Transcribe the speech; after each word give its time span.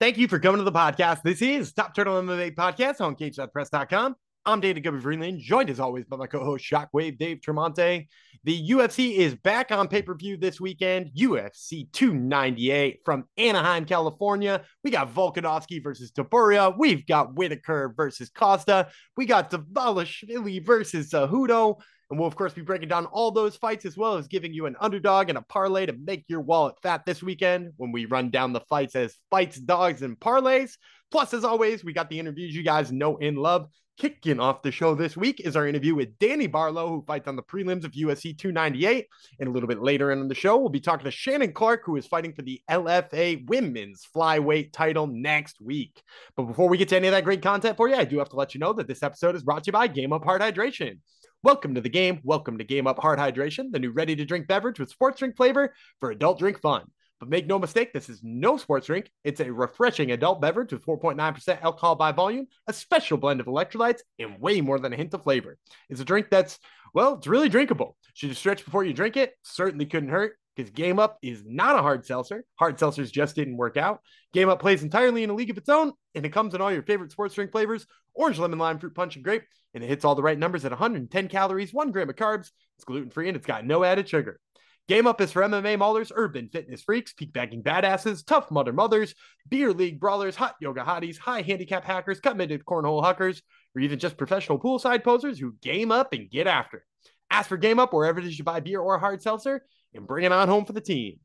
Thank 0.00 0.16
you 0.16 0.28
for 0.28 0.38
coming 0.38 0.58
to 0.58 0.64
the 0.64 0.70
podcast. 0.70 1.22
This 1.22 1.42
is 1.42 1.72
Top 1.72 1.92
Turtle 1.92 2.22
MMA 2.22 2.54
Podcast 2.54 3.00
on 3.00 3.16
cage.press.com. 3.16 4.14
I'm 4.46 4.60
Dana 4.60 4.80
Gumby 4.80 5.02
Freeland, 5.02 5.40
joined 5.40 5.70
as 5.70 5.80
always 5.80 6.04
by 6.04 6.16
my 6.16 6.28
co-host 6.28 6.64
Shockwave 6.64 7.18
Dave 7.18 7.38
Tremonte. 7.40 8.06
The 8.44 8.70
UFC 8.70 9.16
is 9.16 9.34
back 9.34 9.72
on 9.72 9.88
pay-per-view 9.88 10.36
this 10.36 10.60
weekend. 10.60 11.10
UFC 11.18 11.90
298 11.90 13.00
from 13.04 13.24
Anaheim, 13.36 13.86
California. 13.86 14.62
We 14.84 14.92
got 14.92 15.12
Volkanovski 15.12 15.82
versus 15.82 16.12
Topuria. 16.12 16.72
We've 16.78 17.04
got 17.04 17.34
Whitaker 17.34 17.92
versus 17.96 18.30
Costa. 18.30 18.90
We 19.16 19.26
got 19.26 19.50
Dvalishvili 19.50 20.64
versus 20.64 21.10
Cejudo. 21.10 21.80
And 22.10 22.18
we'll, 22.18 22.28
of 22.28 22.36
course, 22.36 22.54
be 22.54 22.62
breaking 22.62 22.88
down 22.88 23.06
all 23.06 23.30
those 23.30 23.56
fights 23.56 23.84
as 23.84 23.96
well 23.96 24.16
as 24.16 24.28
giving 24.28 24.54
you 24.54 24.64
an 24.64 24.76
underdog 24.80 25.28
and 25.28 25.36
a 25.36 25.42
parlay 25.42 25.84
to 25.86 25.92
make 25.92 26.24
your 26.26 26.40
wallet 26.40 26.76
fat 26.82 27.04
this 27.04 27.22
weekend 27.22 27.72
when 27.76 27.92
we 27.92 28.06
run 28.06 28.30
down 28.30 28.54
the 28.54 28.60
fights 28.60 28.96
as 28.96 29.16
fights, 29.30 29.58
dogs, 29.58 30.00
and 30.00 30.18
parlays. 30.18 30.76
Plus, 31.10 31.34
as 31.34 31.44
always, 31.44 31.84
we 31.84 31.92
got 31.92 32.08
the 32.08 32.18
interviews 32.18 32.54
you 32.54 32.62
guys 32.62 32.90
know 32.90 33.18
and 33.18 33.38
love. 33.38 33.68
Kicking 33.98 34.38
off 34.38 34.62
the 34.62 34.70
show 34.70 34.94
this 34.94 35.16
week 35.16 35.40
is 35.40 35.56
our 35.56 35.66
interview 35.66 35.92
with 35.92 36.16
Danny 36.20 36.46
Barlow, 36.46 36.88
who 36.88 37.04
fights 37.04 37.26
on 37.26 37.34
the 37.34 37.42
prelims 37.42 37.84
of 37.84 37.90
UFC 37.92 38.38
298. 38.38 39.06
And 39.40 39.48
a 39.48 39.52
little 39.52 39.68
bit 39.68 39.82
later 39.82 40.12
in 40.12 40.28
the 40.28 40.36
show, 40.36 40.56
we'll 40.56 40.68
be 40.68 40.78
talking 40.78 41.04
to 41.04 41.10
Shannon 41.10 41.52
Clark, 41.52 41.82
who 41.84 41.96
is 41.96 42.06
fighting 42.06 42.32
for 42.32 42.42
the 42.42 42.62
LFA 42.70 43.44
women's 43.48 44.06
flyweight 44.14 44.72
title 44.72 45.08
next 45.08 45.60
week. 45.60 46.00
But 46.36 46.44
before 46.44 46.68
we 46.68 46.78
get 46.78 46.88
to 46.90 46.96
any 46.96 47.08
of 47.08 47.12
that 47.12 47.24
great 47.24 47.42
content 47.42 47.76
for 47.76 47.88
you, 47.88 47.96
I 47.96 48.04
do 48.04 48.18
have 48.18 48.28
to 48.28 48.36
let 48.36 48.54
you 48.54 48.60
know 48.60 48.72
that 48.74 48.86
this 48.86 49.02
episode 49.02 49.34
is 49.34 49.42
brought 49.42 49.64
to 49.64 49.68
you 49.68 49.72
by 49.72 49.88
Game 49.88 50.12
Up 50.12 50.22
Hard 50.22 50.42
Hydration. 50.42 50.98
Welcome 51.44 51.76
to 51.76 51.80
the 51.80 51.88
game. 51.88 52.18
Welcome 52.24 52.58
to 52.58 52.64
Game 52.64 52.88
Up 52.88 52.98
Hard 52.98 53.20
Hydration, 53.20 53.70
the 53.70 53.78
new 53.78 53.92
ready 53.92 54.16
to 54.16 54.24
drink 54.24 54.48
beverage 54.48 54.80
with 54.80 54.90
sports 54.90 55.20
drink 55.20 55.36
flavor 55.36 55.72
for 56.00 56.10
adult 56.10 56.40
drink 56.40 56.60
fun. 56.60 56.90
But 57.20 57.28
make 57.28 57.46
no 57.46 57.60
mistake, 57.60 57.92
this 57.92 58.08
is 58.08 58.18
no 58.24 58.56
sports 58.56 58.88
drink. 58.88 59.08
It's 59.22 59.38
a 59.38 59.52
refreshing 59.52 60.10
adult 60.10 60.40
beverage 60.40 60.72
with 60.72 60.84
4.9% 60.84 61.62
alcohol 61.62 61.94
by 61.94 62.10
volume, 62.10 62.48
a 62.66 62.72
special 62.72 63.18
blend 63.18 63.38
of 63.38 63.46
electrolytes, 63.46 64.00
and 64.18 64.40
way 64.40 64.60
more 64.60 64.80
than 64.80 64.92
a 64.92 64.96
hint 64.96 65.14
of 65.14 65.22
flavor. 65.22 65.58
It's 65.88 66.00
a 66.00 66.04
drink 66.04 66.26
that's, 66.28 66.58
well, 66.92 67.14
it's 67.14 67.28
really 67.28 67.48
drinkable. 67.48 67.96
Should 68.14 68.30
you 68.30 68.34
stretch 68.34 68.64
before 68.64 68.82
you 68.82 68.92
drink 68.92 69.16
it? 69.16 69.34
Certainly 69.44 69.86
couldn't 69.86 70.08
hurt 70.08 70.36
because 70.58 70.72
Game 70.72 70.98
Up 70.98 71.18
is 71.22 71.44
not 71.46 71.78
a 71.78 71.82
hard 71.82 72.04
seltzer. 72.04 72.44
Hard 72.56 72.78
seltzers 72.78 73.12
just 73.12 73.36
didn't 73.36 73.56
work 73.56 73.76
out. 73.76 74.00
Game 74.32 74.48
Up 74.48 74.58
plays 74.58 74.82
entirely 74.82 75.22
in 75.22 75.30
a 75.30 75.34
league 75.34 75.50
of 75.50 75.56
its 75.56 75.68
own, 75.68 75.92
and 76.16 76.26
it 76.26 76.32
comes 76.32 76.52
in 76.52 76.60
all 76.60 76.72
your 76.72 76.82
favorite 76.82 77.12
sports 77.12 77.36
drink 77.36 77.52
flavors 77.52 77.86
orange, 78.12 78.40
lemon, 78.40 78.58
lime, 78.58 78.80
fruit 78.80 78.94
punch, 78.94 79.14
and 79.14 79.24
grape. 79.24 79.44
And 79.72 79.84
it 79.84 79.86
hits 79.86 80.04
all 80.04 80.16
the 80.16 80.22
right 80.22 80.38
numbers 80.38 80.64
at 80.64 80.72
110 80.72 81.28
calories, 81.28 81.72
one 81.72 81.92
gram 81.92 82.10
of 82.10 82.16
carbs. 82.16 82.50
It's 82.76 82.84
gluten 82.84 83.10
free 83.10 83.28
and 83.28 83.36
it's 83.36 83.46
got 83.46 83.64
no 83.64 83.84
added 83.84 84.08
sugar. 84.08 84.40
Game 84.88 85.06
Up 85.06 85.20
is 85.20 85.30
for 85.30 85.42
MMA 85.42 85.78
maulers, 85.78 86.10
urban 86.12 86.48
fitness 86.48 86.82
freaks, 86.82 87.12
peak 87.12 87.32
bagging 87.32 87.62
badasses, 87.62 88.26
tough 88.26 88.50
mother 88.50 88.72
mothers, 88.72 89.14
beer 89.48 89.72
league 89.72 90.00
brawlers, 90.00 90.34
hot 90.34 90.56
yoga 90.60 90.82
hotties, 90.82 91.18
high 91.18 91.42
handicap 91.42 91.84
hackers, 91.84 92.18
committed 92.18 92.64
cornhole 92.64 93.04
huckers, 93.04 93.42
or 93.76 93.82
even 93.82 94.00
just 94.00 94.16
professional 94.16 94.58
poolside 94.58 95.04
posers 95.04 95.38
who 95.38 95.54
game 95.62 95.92
up 95.92 96.12
and 96.12 96.30
get 96.30 96.48
after. 96.48 96.84
Ask 97.30 97.48
for 97.48 97.58
Game 97.58 97.78
Up 97.78 97.92
wherever 97.92 98.18
it 98.18 98.26
is 98.26 98.38
you 98.38 98.44
buy 98.44 98.60
beer 98.60 98.80
or 98.80 98.98
hard 98.98 99.22
seltzer 99.22 99.62
and 99.98 100.06
bring 100.06 100.24
it 100.24 100.32
on 100.32 100.48
home 100.48 100.64
for 100.64 100.72
the 100.72 100.80
team. 100.80 101.18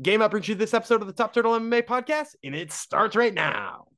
Game 0.00 0.22
Up 0.22 0.30
brings 0.30 0.48
you 0.48 0.54
this 0.54 0.72
episode 0.72 1.02
of 1.02 1.06
the 1.06 1.12
Top 1.12 1.34
Turtle 1.34 1.52
MMA 1.52 1.82
podcast, 1.82 2.28
and 2.42 2.54
it 2.54 2.72
starts 2.72 3.14
right 3.14 3.34
now. 3.34 3.88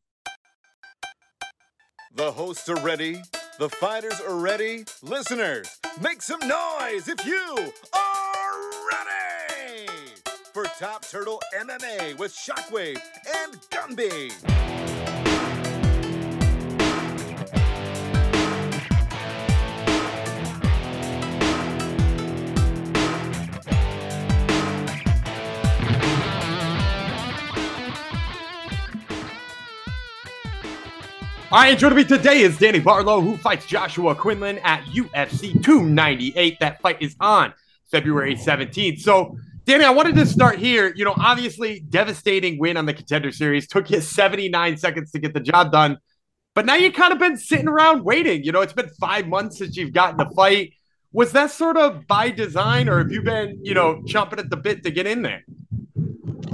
The 2.17 2.33
hosts 2.33 2.69
are 2.69 2.81
ready. 2.81 3.23
The 3.61 3.69
fighters 3.69 4.21
are 4.21 4.37
ready. 4.37 4.85
Listeners, 5.03 5.69
make 6.01 6.21
some 6.21 6.41
noise 6.41 7.09
if 7.09 7.25
you 7.25 7.73
are 7.95 8.71
ready 8.91 9.87
for 10.53 10.65
Top 10.65 11.07
Turtle 11.09 11.41
MMA 11.57 12.19
with 12.19 12.35
Shockwave 12.35 13.01
and 13.45 13.61
Gumby. 13.71 14.82
All 31.53 31.59
right, 31.59 31.77
joining 31.77 31.99
me 31.99 32.05
today 32.05 32.41
is 32.41 32.57
Danny 32.57 32.81
Barlow, 32.81 33.21
who 33.21 33.37
fights 33.37 33.67
Joshua 33.67 34.15
Quinlan 34.15 34.57
at 34.61 34.85
UFC 34.87 35.63
298. 35.63 36.59
That 36.61 36.81
fight 36.81 37.03
is 37.03 37.15
on 37.21 37.53
February 37.91 38.37
17th. 38.37 39.01
So, 39.01 39.37
Danny, 39.67 39.85
I 39.85 39.91
wanted 39.91 40.15
to 40.15 40.25
start 40.25 40.59
here. 40.59 40.95
You 40.97 41.05
know, 41.05 41.13
obviously, 41.15 41.81
devastating 41.81 42.59
win 42.59 42.79
on 42.79 42.87
the 42.87 42.95
contender 42.95 43.31
series 43.31 43.69
took 43.69 43.91
you 43.91 44.01
79 44.01 44.79
seconds 44.79 45.11
to 45.11 45.19
get 45.19 45.35
the 45.35 45.41
job 45.41 45.73
done. 45.73 45.99
But 46.55 46.65
now 46.65 46.77
you've 46.77 46.95
kind 46.95 47.13
of 47.13 47.19
been 47.19 47.37
sitting 47.37 47.69
around 47.69 48.03
waiting. 48.03 48.45
You 48.45 48.53
know, 48.53 48.63
it's 48.63 48.73
been 48.73 48.89
five 48.99 49.29
months 49.29 49.59
since 49.59 49.77
you've 49.77 49.93
gotten 49.93 50.17
the 50.17 50.35
fight. 50.35 50.73
Was 51.13 51.33
that 51.33 51.51
sort 51.51 51.77
of 51.77 52.07
by 52.07 52.31
design, 52.31 52.89
or 52.89 52.97
have 52.97 53.13
you 53.13 53.21
been, 53.21 53.61
you 53.63 53.75
know, 53.75 53.97
chomping 54.07 54.39
at 54.39 54.49
the 54.49 54.57
bit 54.57 54.85
to 54.85 54.91
get 54.91 55.07
in 55.07 55.21
there? 55.21 55.45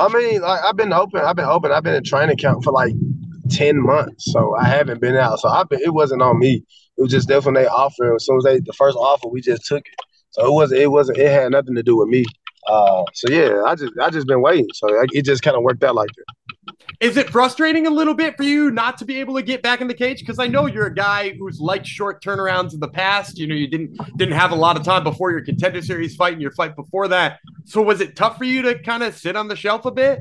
I 0.01 0.09
mean, 0.09 0.41
like, 0.41 0.61
I've 0.65 0.77
been 0.77 0.91
hoping. 0.91 1.21
I've 1.21 1.37
been 1.37 1.45
hoping. 1.45 1.71
I've 1.71 1.85
been 1.85 1.95
in 1.95 2.03
training 2.03 2.37
camp 2.37 2.65
for 2.65 2.73
like 2.73 2.95
ten 3.51 3.83
months, 3.83 4.31
so 4.33 4.55
I 4.57 4.65
haven't 4.65 5.01
been 5.01 5.17
out. 5.17 5.39
So 5.41 5.49
I've 5.49 5.69
been. 5.69 5.81
It 5.81 5.95
wasn't 5.95 6.23
on 6.23 6.39
me. 6.39 6.65
It 6.97 7.03
was 7.03 7.11
just 7.11 7.29
definitely 7.29 7.67
offer. 7.67 8.15
As 8.15 8.27
soon 8.27 8.39
as 8.39 8.45
they 8.45 8.61
the 8.61 8.73
first 8.73 8.97
offer, 8.97 9.29
we 9.29 9.41
just 9.41 9.65
took 9.67 9.87
it. 9.87 9.95
So 10.31 10.47
it 10.47 10.53
wasn't. 10.53 10.81
It 10.81 10.89
wasn't. 10.89 11.19
It 11.19 11.31
had 11.31 11.53
nothing 11.53 11.75
to 11.75 11.83
do 11.83 11.97
with 11.97 12.09
me. 12.09 12.25
Uh, 12.69 13.03
so 13.15 13.31
yeah, 13.31 13.63
I 13.67 13.75
just 13.75 13.93
I 14.01 14.11
just 14.11 14.27
been 14.27 14.43
waiting. 14.43 14.69
So 14.75 14.89
it 15.13 15.25
just 15.25 15.43
kind 15.43 15.57
of 15.57 15.63
worked 15.63 15.83
out 15.83 15.95
like 15.95 16.11
that. 16.17 16.75
Is 17.01 17.17
it 17.17 17.31
frustrating 17.31 17.87
a 17.87 17.91
little 17.91 18.15
bit 18.15 18.37
for 18.37 18.43
you 18.43 18.71
not 18.73 18.99
to 18.99 19.05
be 19.05 19.21
able 19.21 19.37
to 19.37 19.43
get 19.43 19.63
back 19.63 19.81
in 19.81 19.87
the 19.87 19.95
cage? 19.95 20.19
Because 20.19 20.41
I 20.41 20.49
know 20.49 20.67
you're 20.67 20.87
a 20.87 20.95
guy 20.95 21.31
who's 21.39 21.61
liked 21.61 21.87
short 21.87 22.23
turnarounds 22.23 22.75
in 22.75 22.81
the 22.81 22.89
past. 22.89 23.39
You 23.39 23.47
know, 23.47 23.55
you 23.55 23.69
didn't 23.69 23.97
didn't 24.17 24.35
have 24.35 24.51
a 24.51 24.57
lot 24.57 24.77
of 24.77 24.83
time 24.83 25.05
before 25.05 25.31
your 25.31 25.43
contender 25.43 25.81
series 25.81 26.17
fight 26.17 26.33
and 26.33 26.43
your 26.43 26.51
fight 26.53 26.75
before 26.75 27.09
that. 27.09 27.39
So 27.67 27.81
was 27.83 28.01
it 28.01 28.17
tough 28.17 28.37
for 28.37 28.45
you 28.45 28.63
to 28.63 28.79
kind 28.81 29.03
of 29.03 29.17
sit 29.17 29.37
on 29.37 29.49
the 29.49 29.57
shelf 29.57 29.85
a 29.85 29.91
bit? 29.93 30.21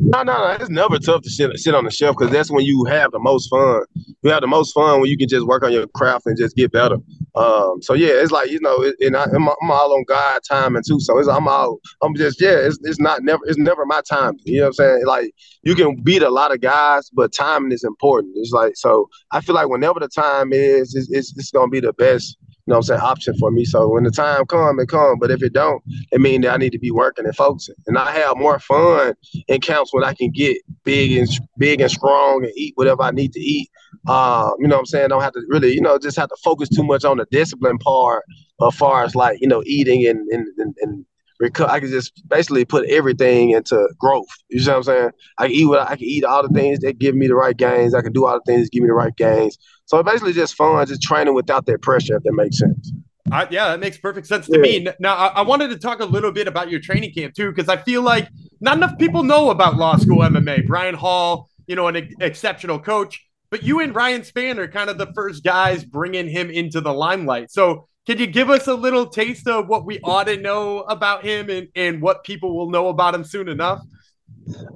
No, 0.00 0.22
no, 0.22 0.32
no. 0.32 0.50
It's 0.52 0.70
never 0.70 0.98
tough 0.98 1.22
to 1.22 1.30
sit 1.30 1.58
sit 1.58 1.74
on 1.74 1.84
the 1.84 1.90
shelf 1.90 2.16
because 2.16 2.32
that's 2.32 2.50
when 2.50 2.64
you 2.64 2.84
have 2.84 3.10
the 3.10 3.18
most 3.18 3.48
fun. 3.48 3.82
You 4.22 4.30
have 4.30 4.40
the 4.40 4.46
most 4.46 4.72
fun 4.72 5.00
when 5.00 5.10
you 5.10 5.16
can 5.16 5.28
just 5.28 5.46
work 5.46 5.62
on 5.62 5.72
your 5.72 5.86
craft 5.88 6.26
and 6.26 6.36
just 6.36 6.56
get 6.56 6.72
better. 6.72 6.96
Um, 7.34 7.82
so 7.82 7.94
yeah, 7.94 8.10
it's 8.10 8.32
like 8.32 8.50
you 8.50 8.60
know, 8.60 8.82
it, 8.82 8.96
and 9.00 9.16
I, 9.16 9.24
am 9.24 9.48
I'm 9.48 9.70
all 9.70 9.94
on 9.94 10.04
God 10.04 10.40
timing 10.48 10.82
too. 10.86 11.00
So 11.00 11.18
it's 11.18 11.28
I'm 11.28 11.48
all 11.48 11.78
I'm 12.02 12.14
just 12.14 12.40
yeah, 12.40 12.56
it's 12.56 12.78
it's 12.82 13.00
not 13.00 13.22
never 13.22 13.40
it's 13.46 13.58
never 13.58 13.84
my 13.86 14.00
time. 14.08 14.38
You 14.44 14.58
know 14.58 14.62
what 14.64 14.68
I'm 14.68 14.72
saying? 14.74 15.06
Like 15.06 15.34
you 15.62 15.74
can 15.74 15.96
beat 16.02 16.22
a 16.22 16.30
lot 16.30 16.52
of 16.52 16.60
guys, 16.60 17.10
but 17.10 17.32
timing 17.32 17.72
is 17.72 17.84
important. 17.84 18.34
It's 18.36 18.52
like 18.52 18.76
so 18.76 19.08
I 19.32 19.40
feel 19.40 19.54
like 19.54 19.68
whenever 19.68 20.00
the 20.00 20.08
time 20.08 20.52
is, 20.52 20.94
it's 20.94 21.10
it's, 21.10 21.36
it's 21.36 21.50
gonna 21.50 21.68
be 21.68 21.80
the 21.80 21.92
best 21.92 22.36
know 22.68 22.74
what 22.74 22.78
I'm 22.78 22.82
saying, 22.84 23.00
option 23.00 23.36
for 23.38 23.50
me. 23.50 23.64
So 23.64 23.88
when 23.88 24.04
the 24.04 24.10
time 24.10 24.44
come, 24.46 24.78
it 24.78 24.88
come. 24.88 25.18
But 25.18 25.30
if 25.30 25.42
it 25.42 25.52
don't, 25.52 25.82
it 26.12 26.20
mean 26.20 26.42
that 26.42 26.52
I 26.52 26.56
need 26.56 26.72
to 26.72 26.78
be 26.78 26.90
working 26.90 27.24
and 27.24 27.34
focusing. 27.34 27.74
And 27.86 27.98
I 27.98 28.12
have 28.12 28.36
more 28.36 28.58
fun 28.58 29.14
in 29.48 29.60
camps 29.60 29.92
when 29.92 30.04
I 30.04 30.14
can 30.14 30.30
get 30.30 30.58
big 30.84 31.12
and 31.12 31.28
big 31.56 31.80
and 31.80 31.90
strong 31.90 32.44
and 32.44 32.52
eat 32.56 32.74
whatever 32.76 33.02
I 33.02 33.10
need 33.10 33.32
to 33.32 33.40
eat. 33.40 33.68
Uh, 34.06 34.50
you 34.58 34.68
know 34.68 34.76
what 34.76 34.80
I'm 34.80 34.86
saying? 34.86 35.08
Don't 35.08 35.22
have 35.22 35.32
to 35.32 35.42
really, 35.48 35.72
you 35.72 35.80
know, 35.80 35.98
just 35.98 36.16
have 36.16 36.28
to 36.28 36.36
focus 36.42 36.68
too 36.68 36.84
much 36.84 37.04
on 37.04 37.16
the 37.16 37.26
discipline 37.30 37.78
part 37.78 38.24
as 38.66 38.74
far 38.76 39.02
as 39.02 39.14
like, 39.14 39.40
you 39.40 39.48
know, 39.48 39.62
eating 39.66 40.06
and 40.06 40.28
and, 40.28 40.46
and, 40.58 40.74
and 40.80 41.04
reco- 41.42 41.68
I 41.68 41.80
can 41.80 41.88
just 41.88 42.28
basically 42.28 42.64
put 42.64 42.88
everything 42.88 43.50
into 43.50 43.88
growth. 43.98 44.26
You 44.48 44.60
see 44.60 44.70
what 44.70 44.76
I'm 44.76 44.82
saying? 44.82 45.10
I 45.38 45.46
can 45.46 45.54
eat 45.54 45.66
what 45.66 45.80
I 45.80 45.96
can 45.96 46.04
eat 46.04 46.24
all 46.24 46.42
the 46.42 46.48
things 46.48 46.80
that 46.80 46.98
give 46.98 47.14
me 47.14 47.26
the 47.26 47.34
right 47.34 47.56
gains. 47.56 47.94
I 47.94 48.02
can 48.02 48.12
do 48.12 48.26
all 48.26 48.34
the 48.34 48.52
things 48.52 48.66
that 48.66 48.72
give 48.72 48.82
me 48.82 48.88
the 48.88 48.94
right 48.94 49.14
gains. 49.16 49.58
So 49.86 50.02
basically 50.02 50.32
just 50.32 50.54
fun, 50.54 50.86
just 50.86 51.02
training 51.02 51.34
without 51.34 51.66
that 51.66 51.82
pressure, 51.82 52.16
if 52.16 52.22
that 52.24 52.32
makes 52.32 52.58
sense. 52.58 52.92
Uh, 53.30 53.46
yeah, 53.50 53.68
that 53.68 53.80
makes 53.80 53.98
perfect 53.98 54.26
sense 54.26 54.46
to 54.46 54.56
yeah. 54.56 54.80
me. 54.80 54.88
Now, 55.00 55.14
I, 55.14 55.26
I, 55.26 55.42
wanted 55.42 55.68
to 55.68 55.78
talk 55.78 56.00
a 56.00 56.04
little 56.04 56.32
bit 56.32 56.48
about 56.48 56.70
your 56.70 56.80
training 56.80 57.12
camp 57.12 57.34
too, 57.34 57.50
because 57.50 57.68
I 57.68 57.76
feel 57.76 58.02
like 58.02 58.28
not 58.60 58.76
enough 58.76 58.98
people 58.98 59.22
know 59.22 59.50
about 59.50 59.76
law 59.76 59.96
school 59.96 60.18
MMA. 60.18 60.66
Brian 60.66 60.94
Hall, 60.94 61.48
you 61.66 61.76
know, 61.76 61.88
an 61.88 61.96
ex- 61.96 62.14
exceptional 62.20 62.78
coach, 62.78 63.22
but 63.50 63.62
you 63.62 63.80
and 63.80 63.94
Ryan 63.94 64.22
Spann 64.22 64.56
are 64.58 64.68
kind 64.68 64.88
of 64.88 64.98
the 64.98 65.12
first 65.14 65.44
guys 65.44 65.84
bringing 65.84 66.28
him 66.28 66.50
into 66.50 66.80
the 66.80 66.92
limelight. 66.92 67.50
So, 67.50 67.88
can 68.08 68.16
you 68.16 68.26
give 68.26 68.48
us 68.48 68.66
a 68.66 68.72
little 68.72 69.04
taste 69.04 69.46
of 69.46 69.68
what 69.68 69.84
we 69.84 70.00
ought 70.00 70.28
to 70.28 70.38
know 70.38 70.78
about 70.78 71.22
him 71.22 71.50
and, 71.50 71.68
and 71.76 72.00
what 72.00 72.24
people 72.24 72.56
will 72.56 72.70
know 72.70 72.88
about 72.88 73.14
him 73.14 73.22
soon 73.22 73.50
enough? 73.50 73.82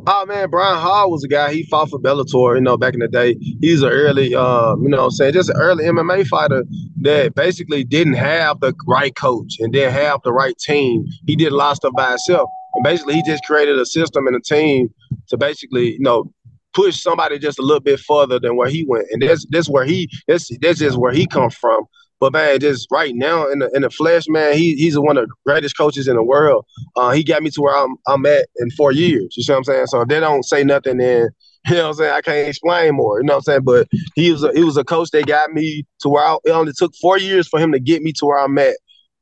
Oh 0.06 0.26
man, 0.26 0.50
Brian 0.50 0.78
Hall 0.78 1.10
was 1.10 1.24
a 1.24 1.28
guy. 1.28 1.50
He 1.50 1.62
fought 1.62 1.88
for 1.88 1.98
Bellator, 1.98 2.56
you 2.56 2.60
know, 2.60 2.76
back 2.76 2.92
in 2.92 3.00
the 3.00 3.08
day. 3.08 3.38
He's 3.62 3.82
an 3.82 3.88
early, 3.88 4.34
um, 4.34 4.82
you 4.82 4.90
know, 4.90 5.06
I'm 5.06 5.10
saying 5.10 5.32
just 5.32 5.48
an 5.48 5.56
early 5.56 5.84
MMA 5.84 6.26
fighter 6.26 6.62
that 7.00 7.34
basically 7.34 7.84
didn't 7.84 8.12
have 8.14 8.60
the 8.60 8.74
right 8.86 9.16
coach 9.16 9.54
and 9.60 9.72
didn't 9.72 9.94
have 9.94 10.20
the 10.24 10.32
right 10.34 10.58
team. 10.58 11.06
He 11.26 11.34
did 11.34 11.52
a 11.52 11.56
lot 11.56 11.70
of 11.70 11.76
stuff 11.78 11.94
by 11.96 12.10
himself, 12.10 12.50
and 12.74 12.84
basically 12.84 13.14
he 13.14 13.22
just 13.22 13.44
created 13.44 13.78
a 13.78 13.86
system 13.86 14.26
and 14.26 14.36
a 14.36 14.40
team 14.40 14.92
to 15.28 15.38
basically, 15.38 15.92
you 15.92 16.00
know, 16.00 16.30
push 16.74 17.00
somebody 17.00 17.38
just 17.38 17.58
a 17.58 17.62
little 17.62 17.80
bit 17.80 17.98
further 18.00 18.38
than 18.38 18.56
where 18.56 18.68
he 18.68 18.84
went. 18.86 19.06
And 19.10 19.22
that's 19.22 19.46
that's 19.48 19.70
where 19.70 19.86
he 19.86 20.10
that's 20.28 20.50
that's 20.60 20.80
just 20.80 20.98
where 20.98 21.14
he 21.14 21.26
come 21.26 21.48
from. 21.48 21.86
But 22.22 22.34
man, 22.34 22.60
just 22.60 22.86
right 22.92 23.16
now 23.16 23.48
in 23.48 23.58
the 23.58 23.68
in 23.74 23.82
the 23.82 23.90
flesh, 23.90 24.26
man, 24.28 24.56
he 24.56 24.76
he's 24.76 24.96
one 24.96 25.16
of 25.16 25.26
the 25.26 25.34
greatest 25.44 25.76
coaches 25.76 26.06
in 26.06 26.14
the 26.14 26.22
world. 26.22 26.64
Uh, 26.94 27.10
he 27.10 27.24
got 27.24 27.42
me 27.42 27.50
to 27.50 27.60
where 27.60 27.76
I'm 27.76 27.96
I'm 28.06 28.24
at 28.26 28.46
in 28.58 28.70
four 28.70 28.92
years. 28.92 29.34
You 29.36 29.42
see 29.42 29.50
what 29.50 29.58
I'm 29.58 29.64
saying? 29.64 29.86
So 29.88 30.02
if 30.02 30.08
they 30.08 30.20
don't 30.20 30.44
say 30.44 30.62
nothing, 30.62 30.98
then 30.98 31.30
You 31.68 31.74
know 31.74 31.82
what 31.82 31.88
I'm 31.88 31.94
saying? 31.94 32.14
I 32.14 32.20
can't 32.20 32.48
explain 32.48 32.94
more. 32.94 33.20
You 33.20 33.26
know 33.26 33.34
what 33.34 33.38
I'm 33.38 33.42
saying? 33.42 33.62
But 33.64 33.88
he 34.14 34.30
was 34.30 34.44
a 34.44 34.52
he 34.52 34.62
was 34.62 34.76
a 34.76 34.84
coach 34.84 35.10
that 35.10 35.26
got 35.26 35.52
me 35.52 35.84
to 36.02 36.08
where 36.08 36.24
I, 36.24 36.36
it 36.44 36.52
only 36.52 36.72
took 36.72 36.92
four 37.00 37.18
years 37.18 37.48
for 37.48 37.58
him 37.58 37.72
to 37.72 37.80
get 37.80 38.02
me 38.02 38.12
to 38.12 38.26
where 38.26 38.38
I'm 38.38 38.56
at 38.56 38.76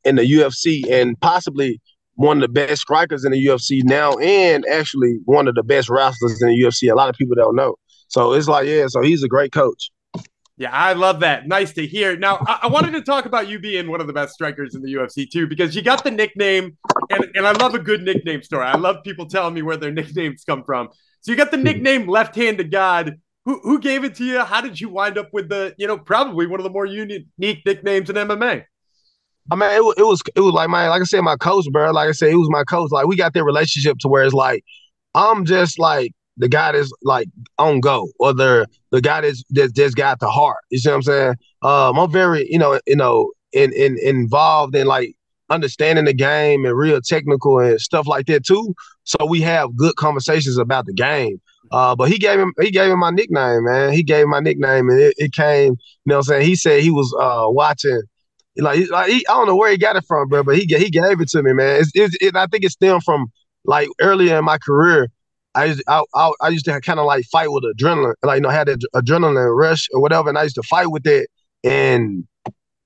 in 0.05 0.17
the 0.17 0.23
UFC 0.23 0.91
and 0.91 1.19
possibly 1.23 1.81
one 2.17 2.37
of 2.37 2.43
the 2.43 2.49
best 2.49 2.83
strikers 2.83 3.25
in 3.25 3.33
the 3.33 3.47
UFC 3.47 3.81
now 3.83 4.13
and 4.19 4.67
actually 4.71 5.21
one 5.25 5.49
of 5.49 5.55
the 5.55 5.63
best 5.63 5.89
wrestlers 5.89 6.43
in 6.43 6.49
the 6.49 6.63
UFC. 6.63 6.93
A 6.93 6.95
lot 6.95 7.09
of 7.09 7.15
people 7.17 7.35
don't 7.35 7.57
know. 7.57 7.77
So 8.09 8.35
it's 8.35 8.49
like, 8.49 8.67
yeah, 8.67 8.89
so 8.89 9.01
he's 9.01 9.23
a 9.23 9.29
great 9.29 9.53
coach. 9.53 9.91
Yeah, 10.61 10.73
I 10.73 10.93
love 10.93 11.21
that. 11.21 11.49
Nice 11.49 11.73
to 11.73 11.87
hear. 11.87 12.19
Now, 12.19 12.45
I-, 12.47 12.61
I, 12.65 12.67
wanted 12.67 12.93
to 12.93 13.01
talk 13.01 13.25
about 13.25 13.49
you 13.49 13.59
being 13.59 13.91
one 13.91 14.03
of 14.03 14.07
the 14.07 14.13
best 14.13 14.35
strikers 14.35 14.75
in 14.75 14.83
the 14.83 14.93
UFC 14.93 15.27
too, 15.29 15.47
because 15.47 15.75
you 15.75 15.81
got 15.81 16.05
the 16.05 16.11
nickname, 16.11 16.77
and, 17.09 17.29
and 17.35 17.47
I 17.47 17.53
love 17.53 17.75
a 17.75 17.79
good 17.79 18.03
nickname 18.03 18.43
story. 18.43 18.67
I 18.67 18.77
love 18.77 18.97
people 19.03 19.25
telling 19.25 19.55
me 19.55 19.63
where 19.63 19.79
their 19.79 19.91
nicknames 20.01 20.45
come 20.45 20.63
from. 20.63 20.91
So 21.23 21.33
you 21.33 21.37
got 21.39 21.51
the 21.51 21.57
nickname 21.57 22.07
Left-Handed 22.07 22.71
God. 22.71 23.17
Who, 23.47 23.59
who 23.61 23.81
gave 23.81 24.05
it 24.05 24.17
to 24.17 24.25
you? 24.25 24.41
How 24.41 24.61
did 24.61 24.79
you 24.79 24.91
wind 24.91 25.17
up 25.17 25.31
with 25.33 25.49
the, 25.49 25.75
you 25.79 25.87
know, 25.87 25.97
probably 25.97 26.47
one 26.47 26.61
of 26.61 26.65
the 26.65 26.71
more 26.71 26.85
unique 26.85 27.27
nicknames 27.39 28.11
in 28.11 28.17
MMA? 28.17 28.65
I 29.51 29.57
mean, 29.57 29.71
it, 29.71 29.95
it 29.97 30.05
was 30.05 30.21
it 30.37 30.41
was 30.41 30.53
like 30.53 30.69
my 30.69 30.89
like 30.91 31.01
I 31.01 31.05
said, 31.05 31.23
my 31.23 31.37
coach, 31.37 31.65
bro. 31.73 31.91
Like 31.91 32.11
I 32.11 32.13
said, 32.13 32.29
it 32.29 32.37
was 32.37 32.51
my 32.51 32.65
coach. 32.65 32.91
Like 32.93 33.07
we 33.07 33.17
got 33.17 33.33
that 33.33 33.45
relationship 33.45 33.97
to 34.01 34.09
where 34.09 34.25
it's 34.25 34.35
like 34.35 34.63
I'm 35.15 35.47
just 35.47 35.79
like 35.79 36.13
the 36.41 36.49
guy 36.49 36.73
that's 36.73 36.93
like 37.03 37.29
on 37.59 37.81
go, 37.81 38.09
or 38.19 38.33
the 38.33 38.67
the 38.91 39.01
guy 39.01 39.21
that's 39.21 39.45
that 39.51 39.75
just 39.75 39.97
got 39.97 40.21
the 40.21 40.31
heart. 40.31 40.59
You 40.71 40.79
see 40.79 40.89
what 40.89 40.97
I'm 40.97 41.03
saying? 41.03 41.35
Um, 41.63 41.99
I'm 41.99 42.11
very, 42.11 42.51
you 42.51 42.59
know, 42.59 42.81
you 42.87 42.97
know, 42.97 43.33
in, 43.53 43.73
in 43.73 43.99
involved 44.03 44.75
in 44.75 44.87
like 44.87 45.15
understanding 45.51 46.05
the 46.05 46.15
game 46.15 46.65
and 46.65 46.77
real 46.77 47.01
technical 47.01 47.59
and 47.59 47.81
stuff 47.81 48.07
like 48.07 48.27
that 48.27 48.45
too. 48.45 48.75
So 49.05 49.27
we 49.27 49.41
have 49.43 49.77
good 49.77 49.97
conversations 49.97 50.57
about 50.57 50.87
the 50.87 50.93
game. 50.95 51.41
Uh, 51.73 51.95
but 51.95 52.09
he 52.09 52.19
gave 52.19 52.39
him 52.39 52.53
he 52.61 52.71
gave 52.71 52.91
him 52.91 52.99
my 52.99 53.11
nickname, 53.11 53.65
man. 53.65 53.93
He 53.93 54.03
gave 54.03 54.27
my 54.27 54.41
nickname, 54.41 54.89
and 54.89 55.01
it, 55.01 55.15
it 55.19 55.33
came. 55.33 55.73
You 55.73 55.77
know, 56.07 56.17
what 56.17 56.19
I'm 56.19 56.23
saying 56.25 56.47
he 56.47 56.57
said 56.57 56.83
he 56.83 56.91
was 56.91 57.15
uh, 57.21 57.47
watching. 57.49 58.03
Like, 58.57 58.91
like 58.91 59.11
he, 59.11 59.27
I 59.29 59.35
don't 59.35 59.47
know 59.47 59.57
where 59.57 59.71
he 59.71 59.79
got 59.79 59.97
it 59.97 60.05
from, 60.07 60.29
bro, 60.29 60.43
but 60.43 60.57
he 60.57 60.63
he 60.63 60.91
gave 60.91 61.21
it 61.21 61.29
to 61.31 61.43
me, 61.43 61.53
man. 61.53 61.81
It's, 61.81 61.93
it's, 61.95 62.17
it, 62.21 62.35
I 62.35 62.47
think 62.47 62.65
it 62.65 62.73
stemmed 62.73 63.05
from 63.05 63.31
like 63.65 63.89
earlier 64.01 64.39
in 64.39 64.45
my 64.45 64.59
career. 64.59 65.09
I 65.55 65.65
used 65.67 65.83
I, 65.89 66.03
I, 66.15 66.33
I 66.41 66.49
used 66.49 66.65
to 66.67 66.81
kind 66.81 67.01
of 67.01 67.07
like 67.07 67.25
fight 67.27 67.51
with 67.51 67.65
adrenaline, 67.65 68.15
like 68.23 68.37
you 68.37 68.43
know, 68.43 68.49
I 68.49 68.55
had 68.55 68.69
that 68.69 68.81
adrenaline 68.95 69.57
rush 69.57 69.89
or 69.93 70.01
whatever, 70.01 70.29
and 70.29 70.39
I 70.39 70.45
used 70.45 70.55
to 70.57 70.63
fight 70.63 70.87
with 70.87 71.07
it. 71.07 71.29
And 71.65 72.25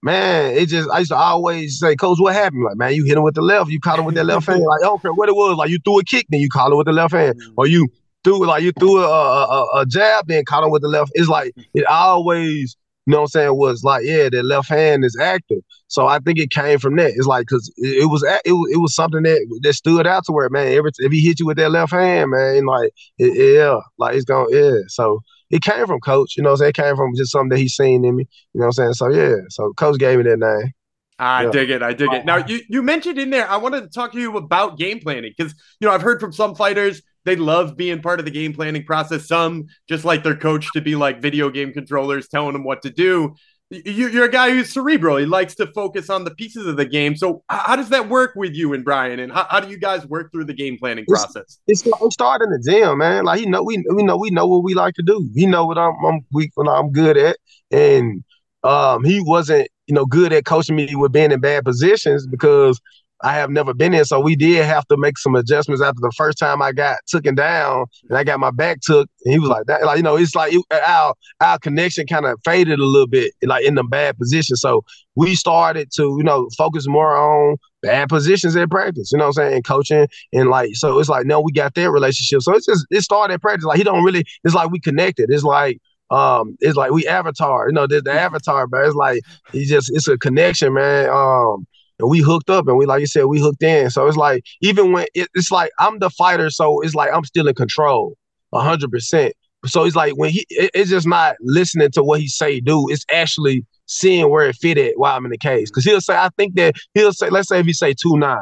man, 0.03 0.57
it 0.57 0.67
just 0.67 0.89
I 0.91 1.01
used 1.01 1.11
to 1.11 1.17
always 1.17 1.79
say, 1.79 1.97
Coach, 1.97 2.19
what 2.21 2.35
happened? 2.35 2.65
Like, 2.65 2.77
man, 2.77 2.95
you 2.95 3.05
hit 3.05 3.17
him 3.17 3.23
with 3.23 3.35
the 3.35 3.43
left, 3.43 3.71
you 3.71 3.81
caught 3.81 3.99
him 3.99 4.05
with 4.05 4.15
that 4.15 4.25
left 4.25 4.47
hand. 4.47 4.63
Like, 4.63 4.81
I 4.81 4.87
don't 4.87 5.03
care 5.03 5.13
what 5.13 5.29
it 5.29 5.35
was. 5.35 5.57
Like, 5.57 5.71
you 5.71 5.79
threw 5.85 5.99
a 5.99 6.05
kick, 6.05 6.27
then 6.31 6.41
you 6.41 6.49
caught 6.49 6.71
him 6.71 6.79
with 6.79 6.87
the 6.87 6.93
left 6.93 7.15
hand, 7.15 7.41
or 7.57 7.67
you 7.67 7.89
threw 8.25 8.47
like 8.47 8.63
you 8.63 8.73
threw 8.73 8.99
a, 8.99 9.07
a, 9.07 9.81
a 9.81 9.87
jab, 9.87 10.27
then 10.27 10.45
caught 10.45 10.65
him 10.65 10.71
with 10.71 10.83
the 10.83 10.89
left. 10.89 11.13
It's 11.15 11.29
like 11.29 11.55
it 11.75 11.85
always 11.87 12.77
you 13.07 13.13
know 13.13 13.19
what 13.19 13.23
I'm 13.25 13.29
saying, 13.29 13.57
was 13.57 13.85
like, 13.85 14.05
yeah, 14.05 14.29
that 14.31 14.45
left 14.45 14.69
hand 14.69 15.05
is 15.05 15.17
active. 15.21 15.59
So 15.89 16.07
I 16.07 16.19
think 16.21 16.39
it 16.39 16.51
came 16.51 16.79
from 16.79 16.97
that. 16.97 17.13
It's 17.15 17.27
like, 17.27 17.47
cause 17.47 17.71
it, 17.77 18.03
it 18.03 18.07
was, 18.07 18.23
it 18.45 18.53
was, 18.53 18.71
it 18.73 18.79
was 18.79 18.95
something 18.95 19.23
that, 19.25 19.61
that 19.63 19.75
stood 19.75 20.07
out 20.07 20.25
to 20.27 20.33
where, 20.33 20.49
man, 20.49 20.73
every, 20.73 20.91
if 20.99 21.13
he 21.13 21.21
hit 21.21 21.41
you 21.41 21.47
with 21.47 21.59
that 21.59 21.71
left 21.71 21.93
hand, 21.93 22.31
man, 22.31 22.65
like, 22.65 22.91
it, 23.19 23.57
yeah, 23.57 23.81
like 23.99 24.17
it's 24.17 24.25
gonna 24.25 24.47
yeah. 24.51 24.79
So 24.89 25.21
it 25.51 25.63
came 25.63 25.87
from 25.87 26.01
coach, 26.01 26.37
you 26.37 26.43
know 26.43 26.51
what 26.51 26.55
I'm 26.55 26.59
saying? 26.59 26.71
It 26.71 26.77
came 26.77 26.97
from 26.97 27.15
just 27.15 27.33
something 27.33 27.51
that 27.51 27.59
he 27.59 27.69
seen 27.69 28.05
in 28.05 28.17
me, 28.17 28.27
you 28.55 28.61
know 28.61 28.67
what 28.67 28.79
I'm 28.79 28.95
saying? 28.95 28.95
So 28.95 29.11
yeah, 29.11 29.37
so 29.51 29.73
coach 29.75 29.99
gave 29.99 30.19
me 30.19 30.25
that 30.25 30.39
name. 30.39 30.73
I 31.19 31.45
yeah. 31.45 31.51
dig 31.51 31.71
it. 31.71 31.83
I 31.83 31.93
dig 31.93 32.13
it. 32.13 32.25
Now 32.25 32.39
you, 32.39 32.61
you 32.69 32.83
mentioned 32.83 33.19
in 33.19 33.31
there, 33.31 33.49
I 33.49 33.57
wanted 33.59 33.83
to 33.83 33.89
talk 33.89 34.13
to 34.13 34.21
you 34.21 34.37
about 34.37 34.79
game 34.79 34.99
planning 34.99 35.33
because 35.37 35.55
you 35.79 35.87
know 35.87 35.95
I've 35.95 36.03
heard 36.03 36.21
from 36.21 36.33
some 36.33 36.55
fighters 36.55 37.03
they 37.25 37.37
love 37.37 37.77
being 37.77 38.03
part 38.03 38.19
of 38.19 38.25
the 38.25 38.31
game 38.31 38.53
planning 38.53 38.85
process. 38.85 39.27
Some 39.27 39.67
just 39.89 40.05
like 40.05 40.23
their 40.23 40.37
coach 40.37 40.69
to 40.75 40.81
be 40.81 40.97
like 40.97 41.21
video 41.21 41.51
game 41.51 41.73
controllers 41.73 42.29
telling 42.29 42.53
them 42.53 42.65
what 42.65 42.83
to 42.83 42.91
do. 42.91 43.35
You're 43.71 44.25
a 44.27 44.31
guy 44.31 44.51
who's 44.51 44.73
cerebral. 44.73 45.17
He 45.17 45.27
likes 45.27 45.55
to 45.57 45.67
focus 45.69 46.11
on 46.11 46.25
the 46.25 46.31
pieces 46.33 46.67
of 46.67 46.77
the 46.77 46.85
game. 46.85 47.17
So, 47.17 47.43
how 47.49 47.75
does 47.75 47.89
that 47.89 48.09
work 48.09 48.35
with 48.37 48.55
you 48.55 48.73
and 48.75 48.85
Brian? 48.85 49.19
And 49.19 49.33
how, 49.33 49.47
how 49.49 49.59
do 49.59 49.69
you 49.69 49.79
guys 49.79 50.07
work 50.07 50.31
through 50.31 50.45
the 50.45 50.55
game 50.55 50.77
planning 50.79 51.07
process? 51.07 51.59
It's, 51.67 51.85
it's 51.85 52.15
starting 52.15 52.51
the 52.51 52.63
gym, 52.63 52.99
man. 52.99 53.25
Like 53.25 53.41
he 53.41 53.47
know 53.47 53.63
we 53.63 53.83
we 53.91 54.03
know 54.03 54.17
we 54.17 54.31
know 54.31 54.47
what 54.47 54.63
we 54.63 54.75
like 54.75 54.95
to 54.95 55.03
do. 55.03 55.29
He 55.35 55.47
know 55.47 55.65
what 55.65 55.79
I'm 55.79 55.95
I'm 56.05 56.21
weak 56.31 56.53
what 56.55 56.69
I'm 56.69 56.93
good 56.93 57.17
at, 57.17 57.39
and 57.71 58.23
um 58.63 59.03
he 59.03 59.21
wasn't 59.21 59.69
you 59.87 59.95
know 59.95 60.05
good 60.05 60.33
at 60.33 60.45
coaching 60.45 60.77
me 60.77 60.95
with 60.95 61.13
being 61.13 61.33
in 61.33 61.41
bad 61.41 61.65
positions 61.65 62.27
because 62.27 62.79
I 63.23 63.35
have 63.35 63.51
never 63.51 63.73
been 63.73 63.95
in. 63.95 64.05
So 64.05 64.21
we 64.21 64.37
did 64.37 64.65
have 64.65 64.87
to 64.89 64.97
make 64.97 65.17
some 65.19 65.35
adjustments 65.35 65.83
after 65.83 66.01
the 66.01 66.13
first 66.17 66.39
time 66.39 66.61
I 66.61 66.73
got 66.73 66.99
taken 67.07 67.35
down 67.35 67.87
and 68.09 68.19
I 68.19 68.25
got 68.25 68.41
my 68.41 68.51
back 68.51 68.81
took. 68.83 69.09
And 69.25 69.33
he 69.33 69.39
was 69.39 69.49
like 69.49 69.67
that, 69.67 69.85
like, 69.85 69.97
you 69.97 70.03
know, 70.03 70.17
it's 70.17 70.35
like 70.35 70.53
it, 70.53 70.63
our 70.87 71.15
our 71.41 71.59
connection 71.59 72.07
kind 72.07 72.27
of 72.27 72.39
faded 72.45 72.79
a 72.81 72.85
little 72.85 73.07
bit, 73.07 73.33
like 73.43 73.65
in 73.65 73.77
the 73.77 73.85
bad 73.85 74.19
position. 74.19 74.57
So 74.57 74.85
we 75.15 75.37
started 75.37 75.91
to, 75.97 76.03
you 76.19 76.25
know, 76.25 76.49
focus 76.59 76.87
more 76.87 77.17
on 77.17 77.57
bad 77.83 78.09
positions 78.09 78.57
in 78.57 78.69
practice, 78.69 79.11
you 79.13 79.19
know 79.19 79.25
what 79.25 79.39
I'm 79.39 79.45
saying, 79.45 79.55
and 79.55 79.65
coaching. 79.65 80.09
And 80.33 80.51
like, 80.51 80.75
so 80.75 80.99
it's 80.99 81.09
like, 81.09 81.25
no, 81.25 81.41
we 81.41 81.53
got 81.53 81.75
that 81.75 81.91
relationship. 81.91 82.43
So 82.43 82.55
it's 82.55 82.67
just, 82.67 82.87
it 82.91 83.03
started 83.03 83.35
at 83.35 83.43
practice. 83.43 83.65
Like, 83.65 83.79
he 83.79 83.85
don't 83.85 84.05
really, 84.05 84.25
it's 84.43 84.55
like 84.55 84.71
we 84.71 84.81
connected. 84.81 85.31
It's 85.31 85.45
like, 85.45 85.79
um, 86.11 86.57
it's 86.61 86.77
like 86.77 86.91
we 86.91 87.07
avatar, 87.07 87.69
you 87.69 87.75
know, 87.75 87.87
the, 87.87 88.03
the 88.03 88.13
avatar, 88.13 88.67
but 88.67 88.85
it's 88.85 88.95
like, 88.95 89.21
he 89.53 89.65
just, 89.65 89.91
it's 89.95 90.09
a 90.09 90.19
connection, 90.19 90.75
man. 90.75 91.09
Um, 91.09 91.67
and 91.99 92.11
we 92.11 92.21
hooked 92.21 92.51
up 92.51 92.67
and 92.67 92.77
we 92.77 92.87
like 92.87 93.01
you 93.01 93.07
said 93.07 93.25
we 93.27 93.41
hooked 93.41 93.63
in. 93.63 93.91
So 93.91 94.07
it's 94.07 94.17
like 94.17 94.45
even 94.61 94.93
when 94.93 95.07
it, 95.15 95.29
it's 95.35 95.51
like 95.51 95.71
i'm 95.79 95.99
the 95.99 96.11
fighter 96.11 96.51
so 96.51 96.81
it's 96.81 96.95
like 96.95 97.11
i'm 97.13 97.25
still 97.25 97.49
in 97.49 97.55
control 97.55 98.17
100% 98.53 99.33
so 99.67 99.85
it's 99.85 99.97
like 99.97 100.15
when 100.17 100.31
he 100.31 100.47
it, 100.51 100.71
it's 100.75 100.91
just 100.91 101.07
not 101.07 101.37
listening 101.41 101.91
to 101.91 102.03
what 102.03 102.21
he 102.21 102.29
say 102.29 102.61
do 102.61 102.89
it's 102.89 103.05
actually 103.13 103.65
seeing 103.87 104.31
where 104.31 104.49
it 104.49 104.57
fit 104.57 104.79
at 104.79 104.99
while 104.99 105.17
i'm 105.17 105.25
in 105.25 105.31
the 105.31 105.39
case 105.39 105.71
because 105.71 105.85
he'll 105.85 106.01
say 106.01 106.17
i 106.17 106.29
think 106.37 106.55
that 106.55 106.75
he'll 106.95 107.13
say 107.13 107.31
let's 107.31 107.49
say 107.49 107.61
if 107.61 107.67
he 107.67 107.73
say 107.73 107.95
2-9 107.95 108.39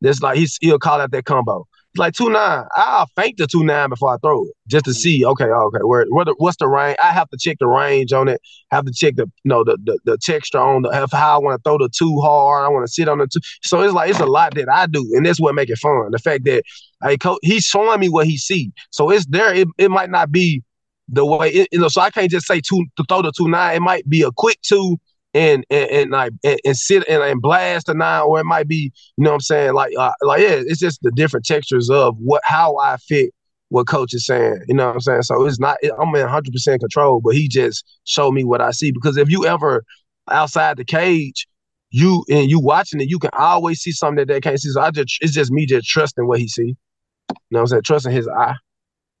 that's 0.00 0.20
like 0.20 0.36
he's, 0.36 0.58
he'll 0.60 0.78
call 0.78 1.00
out 1.00 1.10
that 1.10 1.24
combo 1.24 1.66
like 1.96 2.14
two 2.14 2.30
nine. 2.30 2.64
I'll 2.76 3.06
feint 3.16 3.38
the 3.38 3.46
two 3.46 3.64
nine 3.64 3.88
before 3.88 4.14
I 4.14 4.16
throw 4.18 4.44
it 4.44 4.52
just 4.66 4.84
to 4.86 4.90
mm. 4.90 4.96
see. 4.96 5.24
Okay, 5.24 5.44
okay, 5.44 5.78
where, 5.82 6.06
where 6.08 6.24
the, 6.24 6.34
what's 6.38 6.56
the 6.56 6.68
range? 6.68 6.96
I 7.02 7.12
have 7.12 7.28
to 7.30 7.36
check 7.38 7.58
the 7.60 7.66
range 7.66 8.12
on 8.12 8.28
it. 8.28 8.40
Have 8.70 8.84
to 8.86 8.92
check 8.92 9.16
the 9.16 9.30
you 9.44 9.48
know 9.48 9.64
the 9.64 9.78
the, 9.84 9.98
the 10.04 10.18
texture 10.18 10.58
on 10.58 10.82
the 10.82 11.08
how 11.12 11.36
I 11.36 11.42
want 11.42 11.62
to 11.62 11.68
throw 11.68 11.78
the 11.78 11.88
two 11.88 12.20
hard. 12.20 12.64
I 12.64 12.68
want 12.68 12.86
to 12.86 12.92
sit 12.92 13.08
on 13.08 13.18
the 13.18 13.26
two. 13.26 13.40
So 13.62 13.80
it's 13.82 13.94
like 13.94 14.10
it's 14.10 14.20
a 14.20 14.26
lot 14.26 14.54
that 14.54 14.68
I 14.68 14.86
do, 14.86 15.08
and 15.14 15.24
that's 15.24 15.40
what 15.40 15.54
make 15.54 15.70
it 15.70 15.78
fun. 15.78 16.10
The 16.10 16.18
fact 16.18 16.44
that 16.44 16.64
I 17.02 17.16
he's 17.42 17.64
showing 17.64 18.00
me 18.00 18.08
what 18.08 18.26
he 18.26 18.36
see. 18.36 18.72
So 18.90 19.10
it's 19.10 19.26
there. 19.26 19.54
It, 19.54 19.68
it 19.78 19.90
might 19.90 20.10
not 20.10 20.32
be 20.32 20.62
the 21.08 21.24
way 21.24 21.50
it, 21.50 21.68
you 21.70 21.78
know. 21.78 21.88
So 21.88 22.00
I 22.00 22.10
can't 22.10 22.30
just 22.30 22.46
say 22.46 22.60
two 22.60 22.84
to 22.96 23.04
throw 23.08 23.22
the 23.22 23.32
two 23.36 23.48
nine. 23.48 23.76
It 23.76 23.82
might 23.82 24.08
be 24.08 24.22
a 24.22 24.30
quick 24.32 24.60
two 24.62 24.98
and 25.34 25.66
and, 25.68 25.90
and 25.90 26.10
like 26.10 26.32
and, 26.44 26.58
and 26.64 26.76
sit 26.76 27.06
and, 27.08 27.22
and, 27.22 27.42
blast 27.42 27.88
a 27.88 27.94
nine, 27.94 28.22
or 28.22 28.40
it 28.40 28.44
might 28.44 28.68
be, 28.68 28.92
you 29.16 29.24
know 29.24 29.30
what 29.30 29.34
I'm 29.34 29.40
saying? 29.40 29.74
Like 29.74 29.92
uh, 29.98 30.12
like 30.22 30.40
yeah, 30.40 30.62
it's 30.64 30.80
just 30.80 31.02
the 31.02 31.10
different 31.10 31.44
textures 31.44 31.90
of 31.90 32.16
what 32.18 32.40
how 32.44 32.78
I 32.78 32.96
fit 32.96 33.34
what 33.68 33.88
coach 33.88 34.14
is 34.14 34.24
saying. 34.24 34.60
You 34.68 34.74
know 34.74 34.86
what 34.86 34.94
I'm 34.94 35.00
saying? 35.00 35.22
So 35.22 35.44
it's 35.44 35.58
not 35.58 35.78
I'm 35.98 36.14
in 36.14 36.22
100 36.22 36.52
percent 36.52 36.80
control, 36.80 37.20
but 37.20 37.34
he 37.34 37.48
just 37.48 37.84
showed 38.04 38.32
me 38.32 38.44
what 38.44 38.60
I 38.60 38.70
see. 38.70 38.92
Because 38.92 39.16
if 39.16 39.30
you 39.30 39.44
ever 39.46 39.84
outside 40.30 40.76
the 40.76 40.84
cage, 40.84 41.46
you 41.90 42.24
and 42.30 42.48
you 42.50 42.60
watching 42.60 43.00
it, 43.00 43.08
you 43.08 43.18
can 43.18 43.30
always 43.32 43.80
see 43.80 43.92
something 43.92 44.16
that 44.16 44.28
they 44.28 44.40
can't 44.40 44.60
see. 44.60 44.70
So 44.70 44.80
I 44.80 44.90
just 44.90 45.18
it's 45.20 45.32
just 45.32 45.50
me 45.50 45.66
just 45.66 45.88
trusting 45.88 46.26
what 46.26 46.38
he 46.38 46.48
see. 46.48 46.62
You 46.62 47.36
know 47.50 47.58
what 47.58 47.60
I'm 47.60 47.66
saying? 47.68 47.82
Trusting 47.82 48.12
his 48.12 48.28
eye. 48.28 48.54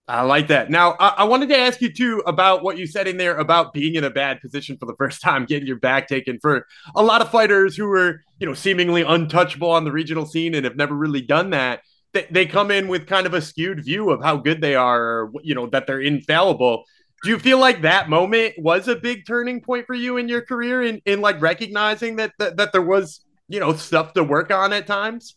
I 0.06 0.22
like 0.22 0.48
that. 0.48 0.70
Now, 0.70 0.96
I-, 1.00 1.14
I, 1.18 1.24
wanted 1.24 1.48
to 1.48 1.58
ask 1.58 1.80
you 1.80 1.92
too 1.92 2.22
about 2.26 2.62
what 2.62 2.76
you 2.76 2.86
said 2.86 3.08
in 3.08 3.16
there 3.16 3.36
about 3.36 3.72
being 3.72 3.94
in 3.94 4.04
a 4.04 4.10
bad 4.10 4.40
position 4.40 4.76
for 4.78 4.86
the 4.86 4.94
first 4.96 5.22
time, 5.22 5.46
getting 5.46 5.66
your 5.66 5.78
back 5.78 6.08
taken 6.08 6.38
for 6.40 6.66
a 6.94 7.02
lot 7.02 7.22
of 7.22 7.30
fighters 7.30 7.76
who 7.76 7.86
were, 7.86 8.20
you 8.38 8.46
know, 8.46 8.54
seemingly 8.54 9.02
untouchable 9.02 9.70
on 9.70 9.84
the 9.84 9.92
regional 9.92 10.26
scene 10.26 10.54
and 10.54 10.64
have 10.64 10.76
never 10.76 10.94
really 10.94 11.22
done 11.22 11.50
that. 11.50 11.80
They, 12.12 12.26
they 12.30 12.46
come 12.46 12.70
in 12.70 12.88
with 12.88 13.06
kind 13.06 13.26
of 13.26 13.34
a 13.34 13.40
skewed 13.40 13.82
view 13.84 14.10
of 14.10 14.22
how 14.22 14.36
good 14.36 14.60
they 14.60 14.74
are, 14.74 15.02
or, 15.02 15.32
you 15.42 15.54
know, 15.54 15.66
that 15.68 15.86
they're 15.86 16.02
infallible. 16.02 16.84
Do 17.22 17.30
you 17.30 17.38
feel 17.38 17.58
like 17.58 17.80
that 17.82 18.10
moment 18.10 18.54
was 18.58 18.88
a 18.88 18.96
big 18.96 19.26
turning 19.26 19.62
point 19.62 19.86
for 19.86 19.94
you 19.94 20.18
in 20.18 20.28
your 20.28 20.42
career 20.42 20.82
in, 20.82 21.00
in 21.06 21.22
like 21.22 21.40
recognizing 21.40 22.16
that, 22.16 22.32
that, 22.38 22.58
that 22.58 22.72
there 22.72 22.82
was, 22.82 23.24
you 23.48 23.58
know, 23.58 23.72
stuff 23.72 24.12
to 24.12 24.22
work 24.22 24.50
on 24.50 24.74
at 24.74 24.86
times? 24.86 25.36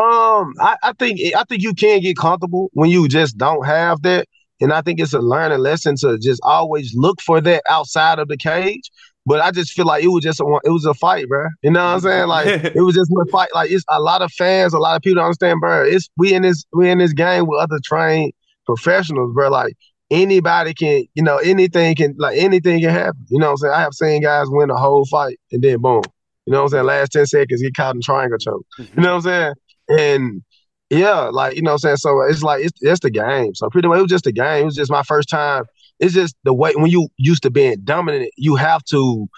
Um, 0.00 0.54
I, 0.60 0.76
I 0.82 0.92
think 0.98 1.20
I 1.34 1.44
think 1.44 1.62
you 1.62 1.74
can 1.74 2.00
get 2.00 2.16
comfortable 2.16 2.68
when 2.72 2.90
you 2.90 3.08
just 3.08 3.36
don't 3.36 3.64
have 3.66 4.02
that. 4.02 4.26
And 4.60 4.72
I 4.72 4.82
think 4.82 4.98
it's 4.98 5.12
a 5.12 5.20
learning 5.20 5.60
lesson 5.60 5.94
to 5.96 6.18
just 6.18 6.40
always 6.42 6.92
look 6.94 7.20
for 7.20 7.40
that 7.40 7.62
outside 7.70 8.18
of 8.18 8.28
the 8.28 8.36
cage. 8.36 8.90
But 9.24 9.40
I 9.40 9.50
just 9.50 9.72
feel 9.72 9.86
like 9.86 10.02
it 10.02 10.08
was 10.08 10.24
just 10.24 10.40
a 10.40 10.60
it 10.64 10.70
was 10.70 10.84
a 10.84 10.94
fight, 10.94 11.28
bro. 11.28 11.48
You 11.62 11.70
know 11.70 11.84
what 11.84 11.94
I'm 11.94 12.00
saying? 12.00 12.28
Like 12.28 12.46
it 12.74 12.80
was 12.80 12.94
just 12.94 13.10
a 13.10 13.30
fight. 13.30 13.50
Like 13.54 13.70
it's 13.70 13.84
a 13.90 14.00
lot 14.00 14.22
of 14.22 14.32
fans, 14.32 14.72
a 14.72 14.78
lot 14.78 14.96
of 14.96 15.02
people 15.02 15.16
don't 15.16 15.26
understand, 15.26 15.60
bro. 15.60 15.84
It's 15.84 16.08
we 16.16 16.32
in 16.32 16.42
this 16.42 16.64
we 16.72 16.88
in 16.88 16.98
this 16.98 17.12
game 17.12 17.46
with 17.46 17.60
other 17.60 17.78
trained 17.84 18.32
professionals, 18.64 19.32
bro. 19.34 19.50
Like 19.50 19.74
anybody 20.10 20.74
can, 20.74 21.04
you 21.14 21.22
know, 21.22 21.36
anything 21.38 21.94
can 21.94 22.14
like 22.18 22.38
anything 22.38 22.80
can 22.80 22.90
happen. 22.90 23.24
You 23.28 23.38
know 23.38 23.46
what 23.46 23.52
I'm 23.52 23.56
saying? 23.58 23.74
I 23.74 23.80
have 23.80 23.94
seen 23.94 24.22
guys 24.22 24.46
win 24.48 24.70
a 24.70 24.76
whole 24.76 25.04
fight 25.04 25.38
and 25.52 25.62
then 25.62 25.80
boom, 25.80 26.02
you 26.48 26.52
know 26.52 26.62
what 26.62 26.64
I'm 26.64 26.68
saying? 26.70 26.84
Last 26.86 27.12
10 27.12 27.26
seconds, 27.26 27.60
he 27.60 27.70
caught 27.70 27.94
in 27.94 28.00
triangle 28.00 28.38
choke. 28.38 28.64
Mm-hmm. 28.80 28.98
You 28.98 29.06
know 29.06 29.16
what 29.16 29.26
I'm 29.26 29.54
saying? 29.90 30.00
And 30.00 30.42
Yeah, 30.90 31.28
like 31.30 31.56
you 31.56 31.62
know 31.62 31.72
what 31.72 31.84
I'm 31.84 31.96
saying. 31.96 31.96
So 31.98 32.22
it's 32.22 32.42
like 32.42 32.64
it's 32.64 32.78
it's 32.80 33.00
the 33.00 33.10
game. 33.10 33.54
So 33.54 33.68
pretty 33.68 33.88
much 33.88 33.98
it 33.98 34.02
was 34.02 34.10
just 34.10 34.26
a 34.26 34.32
game. 34.32 34.62
It 34.62 34.64
was 34.64 34.76
just 34.76 34.90
my 34.90 35.02
first 35.02 35.28
time. 35.28 35.64
It's 36.00 36.14
just 36.14 36.34
the 36.44 36.54
way 36.54 36.72
when 36.74 36.90
you 36.90 37.08
used 37.18 37.42
to 37.42 37.50
being 37.50 37.76
dominant, 37.84 38.30
you 38.36 38.56
have 38.56 38.82
to 38.84 39.28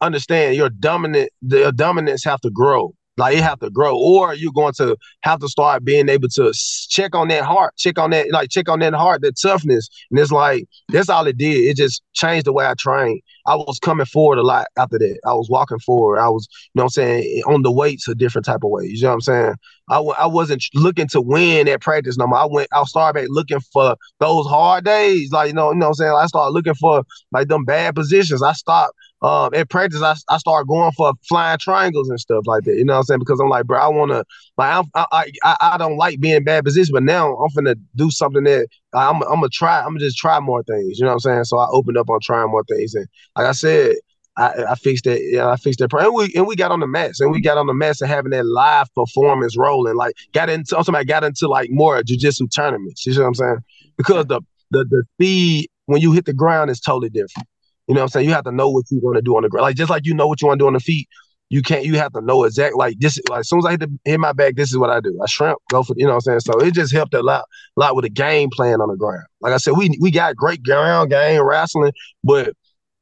understand 0.00 0.54
your 0.54 0.70
dominant 0.70 1.30
the 1.42 1.72
dominance 1.72 2.22
have 2.24 2.40
to 2.42 2.50
grow. 2.50 2.94
Like 3.16 3.36
it 3.36 3.42
have 3.42 3.58
to 3.58 3.70
grow, 3.70 3.98
or 3.98 4.34
you're 4.34 4.52
going 4.52 4.72
to 4.74 4.96
have 5.22 5.40
to 5.40 5.48
start 5.48 5.84
being 5.84 6.08
able 6.08 6.28
to 6.28 6.54
check 6.88 7.14
on 7.14 7.28
that 7.28 7.44
heart, 7.44 7.74
check 7.76 7.98
on 7.98 8.10
that, 8.10 8.30
like 8.30 8.48
check 8.48 8.68
on 8.68 8.78
that 8.78 8.94
heart, 8.94 9.22
that 9.22 9.34
toughness. 9.42 9.88
And 10.10 10.20
it's 10.20 10.30
like 10.30 10.66
that's 10.90 11.08
all 11.08 11.26
it 11.26 11.36
did. 11.36 11.68
It 11.68 11.76
just 11.76 12.02
changed 12.14 12.46
the 12.46 12.52
way 12.52 12.66
I 12.66 12.74
trained. 12.78 13.20
I 13.50 13.56
was 13.56 13.78
coming 13.80 14.06
forward 14.06 14.38
a 14.38 14.42
lot 14.42 14.68
after 14.78 14.98
that. 14.98 15.18
I 15.26 15.34
was 15.34 15.48
walking 15.50 15.80
forward. 15.80 16.18
I 16.18 16.28
was, 16.28 16.48
you 16.52 16.78
know 16.78 16.84
what 16.84 16.96
I'm 16.98 17.02
saying, 17.02 17.42
on 17.46 17.62
the 17.62 17.72
weights 17.72 18.06
a 18.06 18.14
different 18.14 18.44
type 18.44 18.62
of 18.62 18.70
way. 18.70 18.84
You 18.84 19.02
know 19.02 19.08
what 19.08 19.14
I'm 19.14 19.20
saying? 19.22 19.54
I 19.88 19.94
w- 19.96 20.14
I 20.16 20.26
wasn't 20.26 20.64
looking 20.74 21.08
to 21.08 21.20
win 21.20 21.66
at 21.66 21.80
practice 21.80 22.16
no 22.16 22.28
more. 22.28 22.38
I 22.38 22.46
went, 22.46 22.68
I 22.72 22.84
started 22.84 23.20
back 23.20 23.28
looking 23.30 23.58
for 23.60 23.96
those 24.20 24.46
hard 24.46 24.84
days. 24.84 25.32
Like, 25.32 25.48
you 25.48 25.54
know, 25.54 25.72
you 25.72 25.78
know 25.78 25.86
what 25.86 25.90
I'm 25.90 25.94
saying? 25.94 26.14
I 26.16 26.26
started 26.26 26.52
looking 26.52 26.74
for 26.74 27.02
like 27.32 27.48
them 27.48 27.64
bad 27.64 27.96
positions. 27.96 28.42
I 28.42 28.52
stopped 28.52 28.94
um, 29.22 29.52
in 29.52 29.66
practice, 29.66 30.02
I, 30.02 30.14
I 30.30 30.38
started 30.38 30.66
going 30.66 30.92
for 30.92 31.12
flying 31.28 31.58
triangles 31.58 32.08
and 32.08 32.18
stuff 32.18 32.44
like 32.46 32.64
that. 32.64 32.76
You 32.76 32.84
know 32.84 32.94
what 32.94 32.98
I'm 33.00 33.04
saying? 33.04 33.18
Because 33.20 33.38
I'm 33.38 33.48
like, 33.48 33.66
bro, 33.66 33.78
I 33.78 33.88
want 33.88 34.12
to, 34.12 34.24
like, 34.56 34.74
I'm, 34.74 34.84
I, 34.94 35.30
I, 35.44 35.56
I 35.60 35.78
don't 35.78 35.98
like 35.98 36.20
being 36.20 36.36
in 36.36 36.44
bad 36.44 36.64
position, 36.64 36.92
but 36.94 37.02
now 37.02 37.36
I'm 37.36 37.50
gonna 37.54 37.76
do 37.96 38.10
something 38.10 38.44
that 38.44 38.68
I'm, 38.94 39.22
I'm 39.22 39.36
gonna 39.36 39.48
try. 39.50 39.80
I'm 39.80 39.88
gonna 39.88 40.00
just 40.00 40.16
try 40.16 40.40
more 40.40 40.62
things. 40.62 40.98
You 40.98 41.04
know 41.04 41.10
what 41.10 41.14
I'm 41.14 41.20
saying? 41.20 41.44
So 41.44 41.58
I 41.58 41.68
opened 41.70 41.98
up 41.98 42.08
on 42.08 42.20
trying 42.20 42.50
more 42.50 42.64
things, 42.64 42.94
and 42.94 43.06
like 43.36 43.46
I 43.46 43.52
said, 43.52 43.96
I, 44.36 44.64
I 44.70 44.74
fixed 44.74 45.04
that. 45.04 45.20
Yeah, 45.22 45.48
I 45.48 45.56
fixed 45.56 45.80
that. 45.80 45.92
And 45.92 46.14
we 46.14 46.32
and 46.34 46.46
we 46.46 46.56
got 46.56 46.72
on 46.72 46.80
the 46.80 46.86
mats, 46.86 47.20
and 47.20 47.30
we 47.30 47.42
got 47.42 47.58
on 47.58 47.66
the 47.66 47.74
mats 47.74 48.00
and 48.00 48.10
having 48.10 48.30
that 48.30 48.46
live 48.46 48.92
performance 48.94 49.56
rolling. 49.58 49.96
Like 49.96 50.14
got 50.32 50.48
into, 50.48 50.78
I'm 50.78 51.04
got 51.04 51.24
into 51.24 51.46
like 51.46 51.68
more 51.70 52.00
jujitsu 52.02 52.52
tournaments. 52.54 53.04
You 53.04 53.14
know 53.14 53.22
what 53.22 53.26
I'm 53.28 53.34
saying? 53.34 53.58
Because 53.98 54.26
the 54.26 54.40
the 54.70 54.84
the 54.84 55.04
speed 55.14 55.68
when 55.86 56.00
you 56.00 56.12
hit 56.12 56.24
the 56.24 56.32
ground 56.32 56.70
is 56.70 56.80
totally 56.80 57.10
different. 57.10 57.48
You 57.90 57.94
know 57.94 58.02
what 58.02 58.04
I'm 58.04 58.08
saying? 58.10 58.28
You 58.28 58.34
have 58.34 58.44
to 58.44 58.52
know 58.52 58.70
what 58.70 58.84
you 58.88 59.00
want 59.02 59.16
to 59.16 59.22
do 59.22 59.36
on 59.36 59.42
the 59.42 59.48
ground. 59.48 59.64
Like 59.64 59.74
just 59.74 59.90
like 59.90 60.06
you 60.06 60.14
know 60.14 60.28
what 60.28 60.40
you 60.40 60.46
want 60.46 60.60
to 60.60 60.62
do 60.62 60.68
on 60.68 60.74
the 60.74 60.78
feet, 60.78 61.08
you 61.48 61.60
can't 61.60 61.84
you 61.84 61.96
have 61.96 62.12
to 62.12 62.20
know 62.20 62.44
exactly 62.44 62.78
like 62.78 63.00
this 63.00 63.18
like 63.28 63.40
as 63.40 63.48
soon 63.48 63.58
as 63.58 63.66
I 63.66 63.72
hit 63.72 63.80
the 63.80 63.98
hit 64.04 64.20
my 64.20 64.32
back, 64.32 64.54
this 64.54 64.70
is 64.70 64.78
what 64.78 64.90
I 64.90 65.00
do. 65.00 65.18
I 65.20 65.26
shrimp, 65.26 65.58
go 65.72 65.82
for 65.82 65.94
you 65.96 66.04
know 66.04 66.10
what 66.10 66.28
I'm 66.28 66.38
saying? 66.38 66.40
So 66.40 66.60
it 66.60 66.72
just 66.72 66.94
helped 66.94 67.14
a 67.14 67.20
lot 67.20 67.46
a 67.76 67.80
lot 67.80 67.96
with 67.96 68.04
the 68.04 68.08
game 68.10 68.48
plan 68.48 68.80
on 68.80 68.90
the 68.90 68.96
ground. 68.96 69.24
Like 69.40 69.54
I 69.54 69.56
said, 69.56 69.72
we 69.76 69.98
we 70.00 70.12
got 70.12 70.36
great 70.36 70.62
ground 70.62 71.10
game 71.10 71.42
wrestling, 71.42 71.90
but 72.22 72.52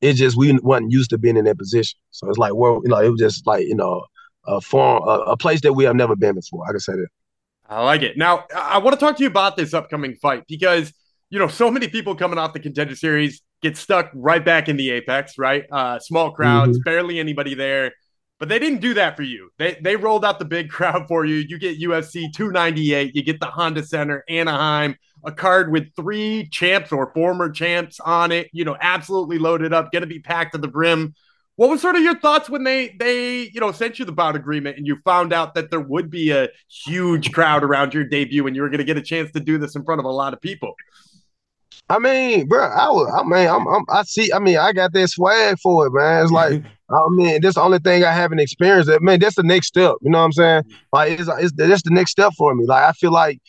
it 0.00 0.14
just 0.14 0.38
we 0.38 0.58
wasn't 0.62 0.90
used 0.90 1.10
to 1.10 1.18
being 1.18 1.36
in 1.36 1.44
that 1.44 1.58
position. 1.58 1.98
So 2.10 2.26
it's 2.30 2.38
like 2.38 2.54
well, 2.54 2.80
you 2.82 2.88
know, 2.88 2.96
it 2.96 3.10
was 3.10 3.20
just 3.20 3.46
like, 3.46 3.66
you 3.66 3.74
know, 3.74 4.06
a 4.46 4.58
form 4.62 5.06
a, 5.06 5.32
a 5.32 5.36
place 5.36 5.60
that 5.60 5.74
we 5.74 5.84
have 5.84 5.96
never 5.96 6.16
been 6.16 6.34
before. 6.34 6.64
I 6.66 6.70
can 6.70 6.80
say 6.80 6.94
that. 6.94 7.08
I 7.68 7.84
like 7.84 8.00
it. 8.00 8.16
Now 8.16 8.46
I 8.56 8.78
want 8.78 8.98
to 8.98 9.04
talk 9.04 9.18
to 9.18 9.22
you 9.22 9.28
about 9.28 9.58
this 9.58 9.74
upcoming 9.74 10.14
fight 10.14 10.44
because 10.48 10.94
you 11.28 11.38
know, 11.38 11.48
so 11.48 11.70
many 11.70 11.88
people 11.88 12.14
coming 12.14 12.38
off 12.38 12.54
the 12.54 12.60
contender 12.60 12.96
series 12.96 13.42
get 13.62 13.76
stuck 13.76 14.10
right 14.14 14.44
back 14.44 14.68
in 14.68 14.76
the 14.76 14.90
apex, 14.90 15.38
right? 15.38 15.64
Uh, 15.70 15.98
small 15.98 16.32
crowds, 16.32 16.78
mm-hmm. 16.78 16.84
barely 16.84 17.18
anybody 17.18 17.54
there. 17.54 17.92
But 18.38 18.48
they 18.48 18.60
didn't 18.60 18.80
do 18.80 18.94
that 18.94 19.16
for 19.16 19.24
you. 19.24 19.50
They 19.58 19.76
they 19.82 19.96
rolled 19.96 20.24
out 20.24 20.38
the 20.38 20.44
big 20.44 20.70
crowd 20.70 21.06
for 21.08 21.24
you. 21.24 21.36
You 21.36 21.58
get 21.58 21.80
UFC 21.80 22.32
298. 22.32 23.14
You 23.14 23.22
get 23.22 23.40
the 23.40 23.46
Honda 23.46 23.84
Center, 23.84 24.24
Anaheim, 24.28 24.96
a 25.24 25.32
card 25.32 25.72
with 25.72 25.94
three 25.96 26.48
champs 26.50 26.92
or 26.92 27.12
former 27.14 27.50
champs 27.50 27.98
on 28.00 28.30
it. 28.30 28.48
You 28.52 28.64
know, 28.64 28.76
absolutely 28.80 29.38
loaded 29.38 29.72
up, 29.72 29.90
going 29.90 30.02
to 30.02 30.06
be 30.06 30.20
packed 30.20 30.52
to 30.52 30.58
the 30.58 30.68
brim. 30.68 31.14
What 31.56 31.70
was 31.70 31.82
sort 31.82 31.96
of 31.96 32.02
your 32.02 32.16
thoughts 32.16 32.48
when 32.48 32.62
they 32.62 32.94
they 33.00 33.50
you 33.52 33.60
know 33.60 33.72
sent 33.72 33.98
you 33.98 34.04
the 34.04 34.12
bout 34.12 34.36
agreement 34.36 34.76
and 34.76 34.86
you 34.86 34.98
found 35.04 35.32
out 35.32 35.54
that 35.54 35.70
there 35.70 35.80
would 35.80 36.08
be 36.08 36.30
a 36.30 36.48
huge 36.68 37.32
crowd 37.32 37.64
around 37.64 37.92
your 37.92 38.04
debut 38.04 38.46
and 38.46 38.54
you 38.54 38.62
were 38.62 38.68
going 38.68 38.78
to 38.78 38.84
get 38.84 38.96
a 38.96 39.02
chance 39.02 39.32
to 39.32 39.40
do 39.40 39.58
this 39.58 39.74
in 39.74 39.84
front 39.84 39.98
of 39.98 40.04
a 40.04 40.10
lot 40.10 40.32
of 40.32 40.40
people? 40.40 40.74
I 41.90 41.98
mean, 41.98 42.46
bro, 42.46 42.64
I 42.64 42.88
was, 42.88 43.12
I 43.18 43.22
mean, 43.24 43.48
I'm, 43.48 43.66
I'm, 43.66 43.84
i 43.88 44.02
see, 44.02 44.30
I 44.32 44.38
mean, 44.38 44.58
I 44.58 44.72
got 44.72 44.92
that 44.92 45.08
swag 45.08 45.58
for 45.58 45.86
it, 45.86 45.92
man. 45.92 46.22
It's 46.22 46.32
like, 46.32 46.62
I 46.90 47.08
mean, 47.10 47.40
that's 47.40 47.54
the 47.54 47.62
only 47.62 47.78
thing 47.78 48.04
I 48.04 48.12
haven't 48.12 48.40
experienced. 48.40 48.88
That 48.88 49.02
man, 49.02 49.20
that's 49.20 49.36
the 49.36 49.42
next 49.42 49.68
step. 49.68 49.94
You 50.02 50.10
know 50.10 50.18
what 50.18 50.24
I'm 50.24 50.32
saying? 50.32 50.62
Like, 50.92 51.12
it's, 51.12 51.28
it's 51.38 51.52
that's 51.52 51.82
the 51.82 51.90
next 51.90 52.12
step 52.12 52.32
for 52.36 52.54
me. 52.54 52.66
Like, 52.66 52.82
I 52.82 52.92
feel 52.92 53.12
like 53.12 53.40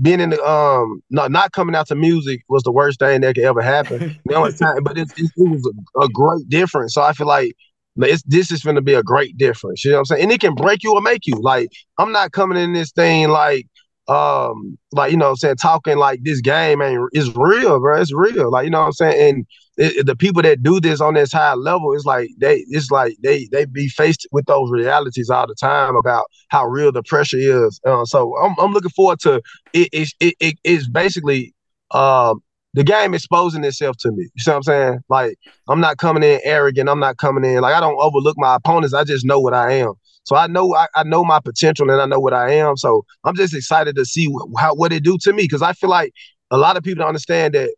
being 0.00 0.20
in 0.20 0.30
the 0.30 0.42
um, 0.44 1.02
not 1.10 1.30
not 1.30 1.52
coming 1.52 1.74
out 1.74 1.86
to 1.88 1.94
music 1.94 2.42
was 2.48 2.62
the 2.62 2.72
worst 2.72 2.98
thing 2.98 3.22
that 3.22 3.34
could 3.34 3.44
ever 3.44 3.62
happen. 3.62 4.18
You 4.28 4.34
know, 4.34 4.50
time, 4.50 4.82
but 4.82 4.98
it, 4.98 5.10
it, 5.16 5.30
it 5.36 5.50
was 5.50 5.70
a, 5.96 6.00
a, 6.00 6.08
great 6.08 6.48
difference. 6.48 6.94
So 6.94 7.02
I 7.02 7.12
feel 7.12 7.26
like 7.26 7.54
it's, 7.96 8.22
this 8.24 8.50
is 8.50 8.62
going 8.62 8.76
to 8.76 8.82
be 8.82 8.94
a 8.94 9.02
great 9.02 9.36
difference. 9.36 9.84
You 9.84 9.90
know 9.90 9.98
what 9.98 10.00
I'm 10.00 10.04
saying? 10.06 10.22
And 10.24 10.32
it 10.32 10.40
can 10.40 10.54
break 10.54 10.82
you 10.82 10.94
or 10.94 11.00
make 11.00 11.26
you. 11.26 11.34
Like, 11.40 11.68
I'm 11.98 12.12
not 12.12 12.32
coming 12.32 12.58
in 12.58 12.72
this 12.72 12.92
thing 12.92 13.28
like 13.28 13.66
um 14.08 14.76
like 14.92 15.12
you 15.12 15.16
know 15.16 15.30
I'm 15.30 15.36
saying 15.36 15.56
talking 15.56 15.96
like 15.96 16.20
this 16.24 16.40
game 16.40 16.82
ain't 16.82 17.00
is 17.12 17.34
real 17.36 17.78
bro 17.78 18.00
it's 18.00 18.12
real 18.12 18.50
like 18.50 18.64
you 18.64 18.70
know 18.70 18.80
what 18.80 18.86
I'm 18.86 18.92
saying 18.92 19.28
and 19.28 19.46
it, 19.76 20.06
the 20.06 20.16
people 20.16 20.42
that 20.42 20.62
do 20.62 20.80
this 20.80 21.00
on 21.00 21.14
this 21.14 21.32
high 21.32 21.54
level 21.54 21.94
it's 21.94 22.04
like 22.04 22.28
they 22.38 22.64
it's 22.68 22.90
like 22.90 23.16
they 23.22 23.48
they 23.52 23.64
be 23.64 23.88
faced 23.88 24.26
with 24.32 24.46
those 24.46 24.70
realities 24.70 25.30
all 25.30 25.46
the 25.46 25.54
time 25.54 25.94
about 25.94 26.24
how 26.48 26.66
real 26.66 26.90
the 26.90 27.02
pressure 27.04 27.38
is 27.38 27.80
uh, 27.86 28.04
so 28.04 28.36
I'm, 28.38 28.56
I'm 28.58 28.72
looking 28.72 28.90
forward 28.90 29.20
to 29.20 29.40
it 29.72 29.88
it, 29.92 30.12
it, 30.20 30.34
it 30.40 30.58
it's 30.64 30.88
basically 30.88 31.54
um 31.92 32.42
the 32.74 32.84
game 32.84 33.14
exposing 33.14 33.64
itself 33.64 33.96
to 33.98 34.10
me. 34.10 34.24
You 34.34 34.42
see 34.42 34.50
what 34.50 34.58
I'm 34.58 34.62
saying? 34.62 35.00
Like 35.08 35.38
I'm 35.68 35.80
not 35.80 35.98
coming 35.98 36.22
in 36.22 36.40
arrogant. 36.44 36.88
I'm 36.88 37.00
not 37.00 37.18
coming 37.18 37.44
in 37.44 37.60
like 37.60 37.74
I 37.74 37.80
don't 37.80 38.00
overlook 38.00 38.36
my 38.38 38.56
opponents. 38.56 38.94
I 38.94 39.04
just 39.04 39.24
know 39.24 39.40
what 39.40 39.54
I 39.54 39.72
am. 39.72 39.92
So 40.24 40.36
I 40.36 40.46
know 40.46 40.74
I, 40.74 40.86
I 40.94 41.02
know 41.04 41.24
my 41.24 41.40
potential 41.40 41.90
and 41.90 42.00
I 42.00 42.06
know 42.06 42.20
what 42.20 42.32
I 42.32 42.52
am. 42.52 42.76
So 42.76 43.04
I'm 43.24 43.34
just 43.34 43.54
excited 43.54 43.96
to 43.96 44.04
see 44.04 44.32
how 44.56 44.74
what 44.74 44.92
it 44.92 45.02
do 45.02 45.18
to 45.18 45.32
me 45.32 45.44
because 45.44 45.62
I 45.62 45.72
feel 45.72 45.90
like 45.90 46.12
a 46.50 46.56
lot 46.56 46.76
of 46.76 46.82
people 46.82 47.00
don't 47.00 47.08
understand 47.08 47.54
that 47.54 47.74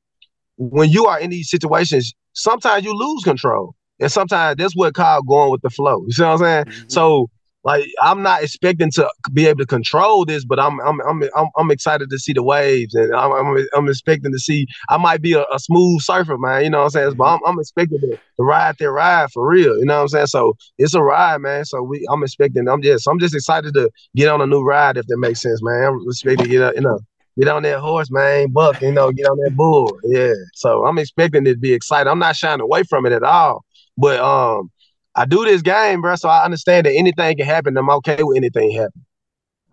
when 0.57 0.91
you 0.91 1.07
are 1.07 1.19
in 1.19 1.31
these 1.31 1.51
situations, 1.51 2.15
sometimes 2.33 2.85
you 2.85 2.95
lose 2.95 3.25
control, 3.25 3.75
and 4.01 4.11
sometimes 4.11 4.57
that's 4.57 4.77
what 4.77 4.95
called 4.95 5.27
going 5.27 5.51
with 5.51 5.63
the 5.63 5.71
flow. 5.71 6.05
You 6.07 6.13
see 6.13 6.23
what 6.23 6.33
I'm 6.33 6.39
saying? 6.39 6.65
Mm-hmm. 6.65 6.89
So 6.89 7.31
like 7.65 7.87
I'm 8.03 8.23
not 8.23 8.43
expecting 8.43 8.91
to 8.93 9.11
be 9.33 9.47
able 9.47 9.61
to 9.61 9.67
control 9.67 10.27
this, 10.27 10.45
but 10.45 10.61
I'm 10.61 10.81
I'm 10.81 11.01
I'm 11.01 11.23
I'm, 11.35 11.49
I'm 11.57 11.71
excited 11.71 12.11
to 12.11 12.19
see 12.19 12.35
the 12.35 12.43
waves, 12.43 12.95
and 12.95 13.15
I'm, 13.15 13.33
I'm, 13.33 13.67
I'm 13.75 13.89
expecting 13.89 14.33
to 14.33 14.39
see. 14.39 14.67
I 14.91 14.99
might 14.99 15.23
be 15.23 15.33
a, 15.33 15.45
a, 15.53 15.59
smooth 15.59 16.03
surfer, 16.03 16.37
man. 16.37 16.65
You 16.65 16.71
know 16.71 16.79
what 16.79 16.85
I'm 16.85 16.91
saying? 16.91 17.15
But 17.15 17.25
I'm, 17.25 17.41
I'm 17.47 17.59
expecting 17.59 18.01
to, 18.01 18.19
to 18.37 18.43
ride 18.43 18.77
that 18.79 18.91
ride 18.91 19.31
for 19.33 19.49
real. 19.49 19.79
You 19.79 19.87
know 19.87 19.97
what 19.97 20.03
I'm 20.03 20.09
saying? 20.09 20.27
So 20.27 20.57
it's 20.77 20.95
a 20.95 21.03
ride, 21.03 21.41
man. 21.41 21.65
So 21.65 21.83
we 21.83 22.07
I'm 22.11 22.23
expecting. 22.23 22.69
I'm 22.69 22.83
just 22.83 23.09
I'm 23.09 23.19
just 23.19 23.35
excited 23.35 23.73
to 23.75 23.91
get 24.15 24.29
on 24.29 24.43
a 24.43 24.47
new 24.47 24.63
ride 24.63 24.99
if 24.99 25.07
that 25.07 25.19
makes 25.19 25.41
sense, 25.41 25.63
man. 25.63 25.85
I'm 25.85 26.01
expecting 26.07 26.45
to 26.45 26.51
get 26.51 26.63
up, 26.63 26.75
you 26.75 26.83
know. 26.83 27.01
Get 27.37 27.49
on 27.49 27.65
that 27.65 27.81
horse, 27.81 28.13
man, 28.13 28.53
buck, 28.53 28.81
you 28.81 28.93
know, 28.93 29.11
get 29.11 29.27
on 29.27 29.37
that 29.39 29.57
bull. 29.57 29.99
Yeah. 30.05 30.35
So 30.55 30.87
I'm 30.87 30.99
expecting 30.99 31.45
it 31.49 31.55
to 31.55 31.59
be 31.59 31.73
exciting. 31.73 32.09
I'm 32.09 32.21
not 32.21 32.37
shying 32.37 32.61
away 32.61 32.85
from 32.85 33.07
it 33.07 33.13
at 33.13 33.25
all. 33.25 33.65
But 33.97 34.21
um, 34.21 34.71
I 35.17 35.27
do 35.27 35.45
this 35.45 35.63
game, 35.63 36.01
bro, 36.01 36.17
so 36.17 36.29
I 36.29 36.45
understand 36.45 36.87
that 36.87 36.93
anything 36.93 37.37
can 37.37 37.47
happen. 37.47 37.77
I'm 37.77 37.91
okay 37.91 38.23
with 38.23 38.37
anything 38.37 38.73
happening. 38.73 39.05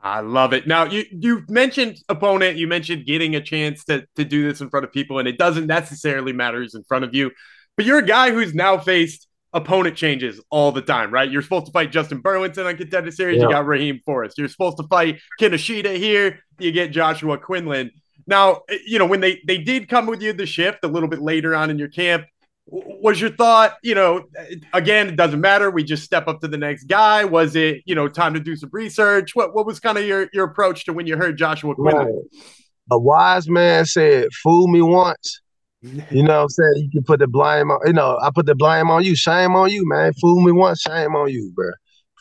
I 0.03 0.21
love 0.21 0.53
it. 0.53 0.67
Now 0.67 0.85
you 0.85 1.05
you 1.11 1.43
mentioned 1.47 1.97
opponent, 2.09 2.57
you 2.57 2.67
mentioned 2.67 3.05
getting 3.05 3.35
a 3.35 3.41
chance 3.41 3.83
to 3.85 4.05
to 4.15 4.25
do 4.25 4.47
this 4.47 4.61
in 4.61 4.69
front 4.69 4.83
of 4.83 4.91
people, 4.91 5.19
and 5.19 5.27
it 5.27 5.37
doesn't 5.37 5.67
necessarily 5.67 6.33
matter 6.33 6.59
who's 6.59 6.73
in 6.73 6.83
front 6.83 7.05
of 7.05 7.13
you, 7.13 7.31
but 7.77 7.85
you're 7.85 7.99
a 7.99 8.05
guy 8.05 8.31
who's 8.31 8.53
now 8.53 8.77
faced 8.77 9.27
opponent 9.53 9.95
changes 9.95 10.41
all 10.49 10.71
the 10.71 10.81
time, 10.81 11.11
right? 11.11 11.29
You're 11.29 11.41
supposed 11.41 11.67
to 11.67 11.71
fight 11.71 11.91
Justin 11.91 12.19
Burlington 12.19 12.65
on 12.65 12.77
Contender 12.77 13.11
Series. 13.11 13.37
Yeah. 13.37 13.43
You 13.43 13.49
got 13.49 13.65
Raheem 13.65 13.99
Forrest. 14.05 14.37
You're 14.37 14.47
supposed 14.47 14.77
to 14.77 14.87
fight 14.87 15.19
Kinoshita 15.39 15.97
here. 15.97 16.39
You 16.57 16.71
get 16.71 16.91
Joshua 16.91 17.37
Quinlan. 17.37 17.91
Now, 18.27 18.61
eh, 18.69 18.77
you 18.85 18.97
know, 18.97 19.05
when 19.05 19.19
they 19.19 19.41
they 19.45 19.57
did 19.57 19.87
come 19.87 20.07
with 20.07 20.21
you 20.21 20.33
the 20.33 20.45
shift 20.45 20.79
a 20.83 20.87
little 20.87 21.09
bit 21.09 21.21
later 21.21 21.55
on 21.55 21.69
in 21.69 21.77
your 21.77 21.89
camp, 21.89 22.25
was 22.67 23.19
your 23.19 23.31
thought, 23.31 23.75
you 23.83 23.95
know, 23.95 24.25
again, 24.73 25.09
it 25.09 25.15
doesn't 25.15 25.41
matter. 25.41 25.69
We 25.71 25.83
just 25.83 26.03
step 26.03 26.27
up 26.27 26.41
to 26.41 26.47
the 26.47 26.57
next 26.57 26.85
guy. 26.85 27.25
Was 27.25 27.55
it, 27.55 27.81
you 27.85 27.95
know, 27.95 28.07
time 28.07 28.33
to 28.33 28.39
do 28.39 28.55
some 28.55 28.69
research? 28.71 29.35
What 29.35 29.53
what 29.53 29.65
was 29.65 29.79
kind 29.79 29.97
of 29.97 30.05
your 30.05 30.29
your 30.33 30.45
approach 30.45 30.85
to 30.85 30.93
when 30.93 31.07
you 31.07 31.17
heard 31.17 31.37
Joshua 31.37 31.75
Quinlan? 31.75 32.05
Right. 32.07 32.15
A 32.91 32.99
wise 32.99 33.49
man 33.49 33.85
said, 33.85 34.27
"Fool 34.43 34.67
me 34.67 34.81
once." 34.81 35.41
You 36.11 36.21
know 36.21 36.37
what 36.37 36.43
I'm 36.43 36.49
saying? 36.49 36.73
You 36.75 36.89
can 36.91 37.03
put 37.03 37.19
the 37.19 37.27
blame 37.27 37.71
on, 37.71 37.79
you 37.87 37.93
know, 37.93 38.19
I 38.21 38.29
put 38.29 38.45
the 38.45 38.53
blame 38.53 38.91
on 38.91 39.03
you. 39.03 39.15
Shame 39.15 39.55
on 39.55 39.71
you, 39.71 39.81
man. 39.89 40.13
Fool 40.21 40.39
me 40.41 40.51
once, 40.51 40.81
shame 40.81 41.15
on 41.15 41.31
you, 41.31 41.51
bro. 41.55 41.71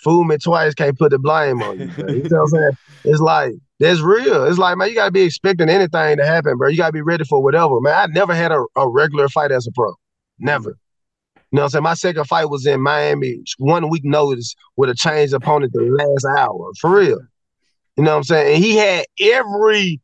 Fool 0.03 0.25
me 0.25 0.39
twice, 0.39 0.73
can't 0.73 0.99
put 0.99 1.11
the 1.11 1.19
blame 1.19 1.61
on 1.61 1.79
you, 1.79 1.89
bro. 1.89 2.09
You 2.09 2.23
know 2.23 2.39
what 2.39 2.41
I'm 2.41 2.49
saying? 2.49 2.71
It's 3.05 3.21
like, 3.21 3.53
that's 3.79 4.01
real. 4.01 4.45
It's 4.47 4.57
like, 4.57 4.79
man, 4.79 4.89
you 4.89 4.95
gotta 4.95 5.11
be 5.11 5.21
expecting 5.21 5.69
anything 5.69 6.17
to 6.17 6.25
happen, 6.25 6.57
bro. 6.57 6.69
You 6.69 6.79
gotta 6.79 6.93
be 6.93 7.03
ready 7.03 7.25
for 7.25 7.43
whatever. 7.43 7.83
Man, 7.83 7.93
I 7.93 8.07
never 8.07 8.35
had 8.35 8.51
a, 8.51 8.65
a 8.77 8.89
regular 8.89 9.29
fight 9.29 9.53
as 9.53 9.67
a 9.67 9.73
pro. 9.73 9.95
Never. 10.41 10.77
You 11.37 11.57
know 11.57 11.63
what 11.63 11.65
I'm 11.65 11.71
saying? 11.71 11.83
My 11.83 11.95
second 11.95 12.25
fight 12.25 12.49
was 12.49 12.65
in 12.67 12.81
Miami, 12.81 13.43
one 13.59 13.89
week 13.89 14.05
notice 14.05 14.55
with 14.77 14.91
a 14.91 14.95
changed 14.95 15.35
opponent 15.35 15.73
the 15.73 15.83
last 15.83 16.39
hour. 16.39 16.71
For 16.81 16.91
real. 16.91 17.19
You 17.97 18.05
know 18.05 18.13
what 18.13 18.19
I'm 18.19 18.25
saying? 18.25 18.55
And 18.55 18.65
he 18.65 18.77
had 18.77 19.05
every 19.21 20.01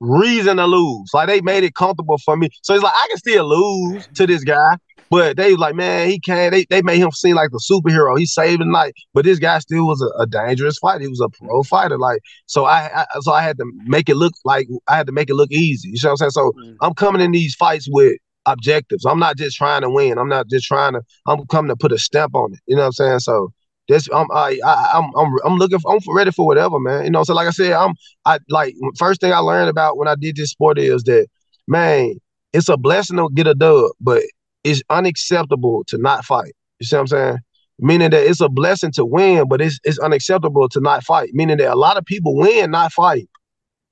reason 0.00 0.56
to 0.56 0.66
lose. 0.66 1.10
Like 1.14 1.28
they 1.28 1.40
made 1.40 1.64
it 1.64 1.74
comfortable 1.74 2.18
for 2.18 2.36
me. 2.36 2.50
So 2.62 2.74
it's 2.74 2.82
like 2.82 2.92
I 2.94 3.06
can 3.08 3.18
still 3.18 3.48
lose 3.48 4.06
to 4.14 4.26
this 4.26 4.44
guy, 4.44 4.76
but 5.10 5.36
they 5.36 5.52
was 5.52 5.58
like, 5.58 5.74
man, 5.74 6.08
he 6.08 6.18
can't. 6.18 6.52
They, 6.52 6.66
they 6.68 6.82
made 6.82 6.98
him 6.98 7.10
seem 7.12 7.36
like 7.36 7.50
the 7.50 7.62
superhero. 7.70 8.18
He's 8.18 8.34
saving 8.34 8.70
night, 8.70 8.94
but 9.12 9.24
this 9.24 9.38
guy 9.38 9.58
still 9.60 9.86
was 9.86 10.02
a, 10.02 10.22
a 10.22 10.26
dangerous 10.26 10.78
fighter. 10.78 11.02
He 11.02 11.08
was 11.08 11.20
a 11.20 11.28
pro 11.28 11.62
fighter. 11.62 11.98
Like 11.98 12.20
so, 12.46 12.64
I, 12.64 13.02
I, 13.02 13.06
so 13.20 13.32
I 13.32 13.42
had 13.42 13.56
to 13.58 13.64
make 13.84 14.08
it 14.08 14.16
look 14.16 14.34
like 14.44 14.66
I 14.88 14.96
had 14.96 15.06
to 15.06 15.12
make 15.12 15.30
it 15.30 15.34
look 15.34 15.52
easy. 15.52 15.90
You 15.90 15.98
know 16.02 16.10
what 16.10 16.12
I'm 16.12 16.16
saying? 16.16 16.30
So 16.30 16.52
mm. 16.52 16.76
I'm 16.82 16.94
coming 16.94 17.22
in 17.22 17.32
these 17.32 17.54
fights 17.54 17.88
with 17.90 18.16
objectives. 18.46 19.04
I'm 19.04 19.18
not 19.18 19.36
just 19.36 19.56
trying 19.56 19.82
to 19.82 19.90
win. 19.90 20.18
I'm 20.18 20.28
not 20.28 20.48
just 20.48 20.66
trying 20.66 20.94
to. 20.94 21.02
I'm 21.26 21.46
coming 21.46 21.68
to 21.70 21.76
put 21.76 21.92
a 21.92 21.98
stamp 21.98 22.34
on 22.34 22.54
it. 22.54 22.60
You 22.66 22.76
know 22.76 22.82
what 22.82 22.86
I'm 22.86 22.92
saying? 22.92 23.18
So 23.20 23.52
this 23.88 24.08
I'm 24.14 24.30
I, 24.32 24.58
I 24.64 24.90
I'm, 24.94 25.10
I'm 25.16 25.32
I'm 25.44 25.56
looking 25.56 25.78
for, 25.78 25.92
I'm 25.92 26.00
ready 26.14 26.30
for 26.30 26.46
whatever, 26.46 26.80
man. 26.80 27.04
You 27.04 27.10
know, 27.10 27.24
so 27.24 27.34
like 27.34 27.46
I 27.46 27.50
said, 27.50 27.72
I'm 27.72 27.94
I 28.24 28.38
like 28.48 28.74
first 28.98 29.20
thing 29.20 29.32
I 29.32 29.38
learned 29.38 29.68
about 29.68 29.96
when 29.96 30.08
I 30.08 30.14
did 30.14 30.36
this 30.36 30.50
sport 30.50 30.78
is 30.78 31.02
that 31.04 31.26
man, 31.68 32.14
it's 32.52 32.68
a 32.68 32.76
blessing 32.76 33.16
to 33.16 33.28
get 33.34 33.46
a 33.46 33.54
dub, 33.54 33.90
but 34.00 34.22
it's 34.62 34.82
unacceptable 34.90 35.84
to 35.88 35.98
not 35.98 36.24
fight. 36.24 36.52
You 36.80 36.86
see 36.86 36.96
what 36.96 37.00
I'm 37.00 37.06
saying? 37.08 37.38
Meaning 37.78 38.10
that 38.10 38.26
it's 38.26 38.40
a 38.40 38.48
blessing 38.48 38.92
to 38.92 39.04
win, 39.04 39.48
but 39.48 39.60
it's 39.60 39.78
it's 39.84 39.98
unacceptable 39.98 40.68
to 40.70 40.80
not 40.80 41.04
fight. 41.04 41.30
Meaning 41.32 41.58
that 41.58 41.72
a 41.72 41.76
lot 41.76 41.98
of 41.98 42.04
people 42.04 42.36
win, 42.36 42.70
not 42.70 42.92
fight. 42.92 43.28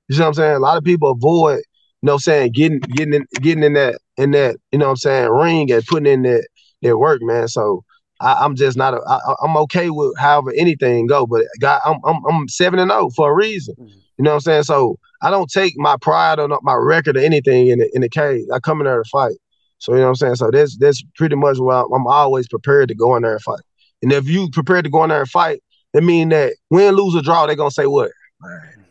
You 0.07 0.15
see 0.15 0.21
what 0.21 0.29
I'm 0.29 0.33
saying? 0.33 0.55
A 0.55 0.59
lot 0.59 0.77
of 0.77 0.83
people 0.83 1.11
avoid, 1.11 1.61
you 2.03 2.07
know, 2.07 2.13
what 2.13 2.15
I'm 2.15 2.19
saying 2.19 2.51
getting 2.51 2.79
getting 2.79 3.13
in, 3.13 3.25
getting 3.41 3.63
in 3.63 3.73
that 3.73 4.01
in 4.17 4.31
that 4.31 4.57
you 4.73 4.79
know 4.79 4.87
what 4.87 4.91
I'm 4.91 4.97
saying 4.97 5.29
ring 5.29 5.71
and 5.71 5.85
putting 5.85 6.11
in 6.11 6.23
that 6.23 6.45
their 6.81 6.97
work, 6.97 7.21
man. 7.21 7.47
So 7.47 7.85
I, 8.19 8.43
am 8.43 8.57
just 8.57 8.75
not. 8.75 8.93
A, 8.93 9.01
I, 9.07 9.35
I'm 9.41 9.55
okay 9.57 9.89
with 9.89 10.13
however 10.17 10.51
anything 10.57 11.07
go, 11.07 11.25
but 11.25 11.45
God, 11.61 11.79
I'm 11.85 11.99
I'm 12.03 12.21
I'm 12.25 12.49
seven 12.49 12.79
and 12.79 12.91
zero 12.91 13.05
oh 13.05 13.09
for 13.11 13.31
a 13.31 13.33
reason. 13.33 13.75
Mm-hmm. 13.79 13.99
You 14.17 14.23
know 14.23 14.31
what 14.31 14.35
I'm 14.35 14.41
saying? 14.41 14.63
So 14.63 14.97
I 15.21 15.31
don't 15.31 15.49
take 15.49 15.75
my 15.77 15.95
pride 16.01 16.39
or 16.39 16.49
my 16.61 16.75
record 16.75 17.15
or 17.15 17.21
anything 17.21 17.67
in 17.67 17.79
the 17.79 17.89
in 17.93 18.01
the 18.01 18.09
cage. 18.09 18.45
I 18.53 18.59
come 18.59 18.81
in 18.81 18.85
there 18.85 19.01
to 19.01 19.09
fight. 19.09 19.35
So 19.77 19.93
you 19.93 19.99
know 19.99 20.03
what 20.03 20.09
I'm 20.09 20.15
saying. 20.15 20.35
So 20.35 20.51
that's 20.51 20.77
that's 20.77 21.01
pretty 21.15 21.37
much 21.37 21.57
why 21.57 21.85
I'm 21.95 22.05
always 22.05 22.49
prepared 22.49 22.89
to 22.89 22.95
go 22.95 23.15
in 23.15 23.23
there 23.23 23.35
and 23.35 23.41
fight. 23.41 23.61
And 24.01 24.11
if 24.11 24.27
you 24.27 24.49
prepared 24.49 24.83
to 24.83 24.91
go 24.91 25.03
in 25.03 25.09
there 25.09 25.21
and 25.21 25.29
fight, 25.29 25.63
it 25.93 26.03
mean 26.03 26.29
that 26.29 26.55
win, 26.69 26.95
lose, 26.95 27.15
or 27.15 27.21
draw, 27.21 27.45
they're 27.45 27.55
gonna 27.55 27.71
say 27.71 27.87
what? 27.87 28.11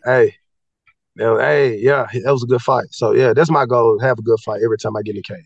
Hey, 0.06 0.34
hey, 1.18 1.76
yeah, 1.78 2.06
that 2.24 2.32
was 2.32 2.42
a 2.42 2.46
good 2.46 2.62
fight. 2.62 2.86
So 2.90 3.12
yeah, 3.12 3.32
that's 3.32 3.50
my 3.50 3.66
goal: 3.66 3.98
have 4.00 4.18
a 4.18 4.22
good 4.22 4.40
fight 4.40 4.60
every 4.64 4.78
time 4.78 4.96
I 4.96 5.02
get 5.02 5.16
in 5.16 5.22
the 5.26 5.34
cage, 5.34 5.44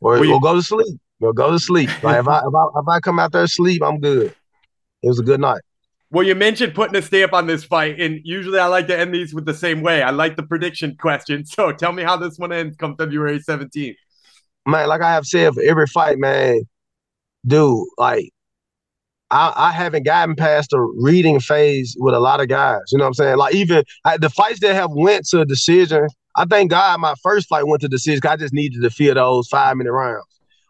or, 0.00 0.18
or 0.18 0.40
go 0.40 0.54
to 0.54 0.62
sleep. 0.62 1.00
Well, 1.18 1.32
go 1.32 1.50
to 1.50 1.58
sleep. 1.58 1.90
Like 2.02 2.20
if 2.20 2.28
I 2.28 2.38
if 2.38 2.54
I 2.54 2.64
if 2.80 2.88
I 2.88 3.00
come 3.00 3.18
out 3.18 3.32
there 3.32 3.42
to 3.42 3.48
sleep, 3.48 3.82
I'm 3.82 4.00
good. 4.00 4.34
It 5.02 5.08
was 5.08 5.18
a 5.18 5.22
good 5.22 5.40
night. 5.40 5.60
Well, 6.12 6.26
you 6.26 6.34
mentioned 6.34 6.74
putting 6.74 6.96
a 6.96 7.02
stamp 7.02 7.32
on 7.32 7.46
this 7.46 7.62
fight, 7.62 8.00
and 8.00 8.20
usually 8.24 8.58
I 8.58 8.66
like 8.66 8.88
to 8.88 8.98
end 8.98 9.14
these 9.14 9.32
with 9.32 9.44
the 9.44 9.54
same 9.54 9.80
way. 9.80 10.02
I 10.02 10.10
like 10.10 10.36
the 10.36 10.42
prediction 10.42 10.96
question. 10.96 11.44
So 11.46 11.72
tell 11.72 11.92
me 11.92 12.02
how 12.02 12.16
this 12.16 12.38
one 12.38 12.52
ends 12.52 12.76
come 12.76 12.96
February 12.96 13.38
17th. 13.38 13.96
Man, 14.66 14.88
like 14.88 15.00
I 15.00 15.12
have 15.12 15.24
said 15.24 15.54
for 15.54 15.62
every 15.62 15.86
fight, 15.86 16.18
man, 16.18 16.62
dude, 17.46 17.86
like 17.96 18.30
I, 19.30 19.52
I 19.56 19.70
haven't 19.72 20.02
gotten 20.02 20.34
past 20.34 20.70
the 20.70 20.80
reading 20.80 21.40
phase 21.40 21.96
with 21.98 22.14
a 22.14 22.20
lot 22.20 22.40
of 22.40 22.48
guys. 22.48 22.80
You 22.90 22.98
know 22.98 23.04
what 23.04 23.08
I'm 23.08 23.14
saying? 23.14 23.36
Like 23.36 23.54
even 23.54 23.84
I, 24.04 24.16
the 24.16 24.30
fights 24.30 24.60
that 24.60 24.74
have 24.74 24.90
went 24.92 25.26
to 25.28 25.40
a 25.40 25.46
decision, 25.46 26.08
I 26.36 26.44
thank 26.44 26.70
God 26.70 27.00
my 27.00 27.14
first 27.22 27.48
fight 27.48 27.66
went 27.66 27.82
to 27.82 27.88
decision. 27.88 28.20
I 28.26 28.36
just 28.36 28.54
needed 28.54 28.82
to 28.82 28.90
feel 28.90 29.14
those 29.14 29.48
five 29.48 29.76
minute 29.76 29.92
rounds. 29.92 30.24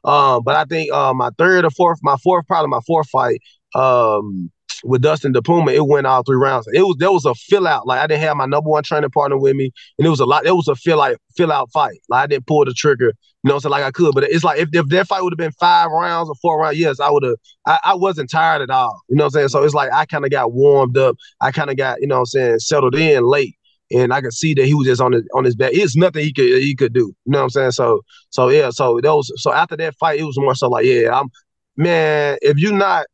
Um, 0.05 0.43
but 0.45 0.57
I 0.57 0.65
think 0.65 0.93
uh, 0.93 1.13
my 1.13 1.31
third 1.39 1.65
or 1.65 1.71
fourth, 1.71 2.01
my 2.03 2.17
fourth, 2.17 2.47
probably 2.47 2.69
my 2.69 2.81
fourth 2.87 3.09
fight 3.09 3.41
um, 3.75 4.51
with 4.83 5.03
Dustin 5.03 5.33
DePuma, 5.33 5.75
it 5.75 5.87
went 5.87 6.07
all 6.07 6.23
three 6.23 6.37
rounds. 6.37 6.67
It 6.73 6.83
was 6.83 6.97
there 6.99 7.13
was 7.13 7.27
a 7.27 7.35
fill 7.35 7.67
out. 7.67 7.87
Like 7.87 8.01
I 8.01 8.07
didn't 8.07 8.23
have 8.23 8.37
my 8.37 8.47
number 8.47 8.71
one 8.71 8.83
training 8.83 9.11
partner 9.11 9.39
with 9.39 9.57
me, 9.57 9.73
and 9.99 10.07
it 10.07 10.11
was 10.11 10.21
a 10.21 10.27
lot. 10.27 10.47
It 10.47 10.57
was 10.57 10.69
a 10.69 10.75
fill 10.75 11.03
out 11.03 11.17
fill 11.37 11.53
out 11.53 11.71
fight. 11.73 11.99
Like 12.09 12.25
I 12.25 12.27
didn't 12.27 12.47
pull 12.47 12.65
the 12.65 12.73
trigger, 12.73 13.13
you 13.43 13.51
know, 13.51 13.59
so 13.59 13.69
like 13.69 13.85
I 13.85 13.91
could. 13.91 14.15
But 14.15 14.25
it's 14.25 14.45
like 14.45 14.59
if, 14.59 14.69
if 14.73 14.87
that 14.89 15.07
fight 15.07 15.23
would 15.23 15.33
have 15.33 15.39
been 15.39 15.53
five 15.53 15.91
rounds 15.91 16.29
or 16.29 16.35
four 16.37 16.61
rounds, 16.61 16.79
yes, 16.79 17.01
I 17.01 17.11
would 17.11 17.23
have. 17.23 17.37
I, 17.67 17.79
I 17.85 17.95
wasn't 17.95 18.31
tired 18.31 18.63
at 18.63 18.71
all. 18.71 19.01
You 19.09 19.17
know 19.17 19.25
what 19.25 19.29
I'm 19.29 19.31
saying? 19.33 19.49
So 19.49 19.63
it's 19.63 19.75
like 19.75 19.93
I 19.93 20.05
kind 20.07 20.25
of 20.25 20.31
got 20.31 20.53
warmed 20.53 20.99
up. 20.99 21.17
I 21.41 21.51
kind 21.53 21.71
of 21.71 21.77
got 21.77 22.01
you 22.01 22.07
know 22.07 22.17
what 22.17 22.21
I'm 22.21 22.27
saying 22.27 22.59
settled 22.59 22.95
in 22.95 23.25
late 23.25 23.57
and 23.91 24.13
I 24.13 24.21
could 24.21 24.33
see 24.33 24.55
that 24.55 24.67
he 24.67 24.75
was 24.75 24.87
just 24.87 25.01
on 25.01 25.13
his 25.13 25.25
on 25.35 25.45
his 25.45 25.57
back. 25.57 25.73
It's 25.73 25.97
nothing 25.97 26.25
he 26.25 26.33
could 26.33 26.45
he 26.45 26.75
could 26.75 26.93
do. 26.93 27.13
You 27.25 27.33
know 27.33 27.39
what 27.39 27.45
I'm 27.45 27.51
saying? 27.51 27.71
So 27.73 28.03
so 28.31 28.49
yeah. 28.49 28.71
So 28.71 29.01
those 29.01 29.31
so 29.37 29.53
after 29.53 29.77
that 29.77 29.97
fight, 29.97 30.21
it 30.21 30.25
was 30.25 30.39
more 30.39 30.55
so 30.55 30.69
like 30.69 30.85
yeah, 30.85 31.19
I'm 31.19 31.29
man. 31.77 32.39
If 32.43 32.59
you're 32.59 32.73
not 32.73 33.07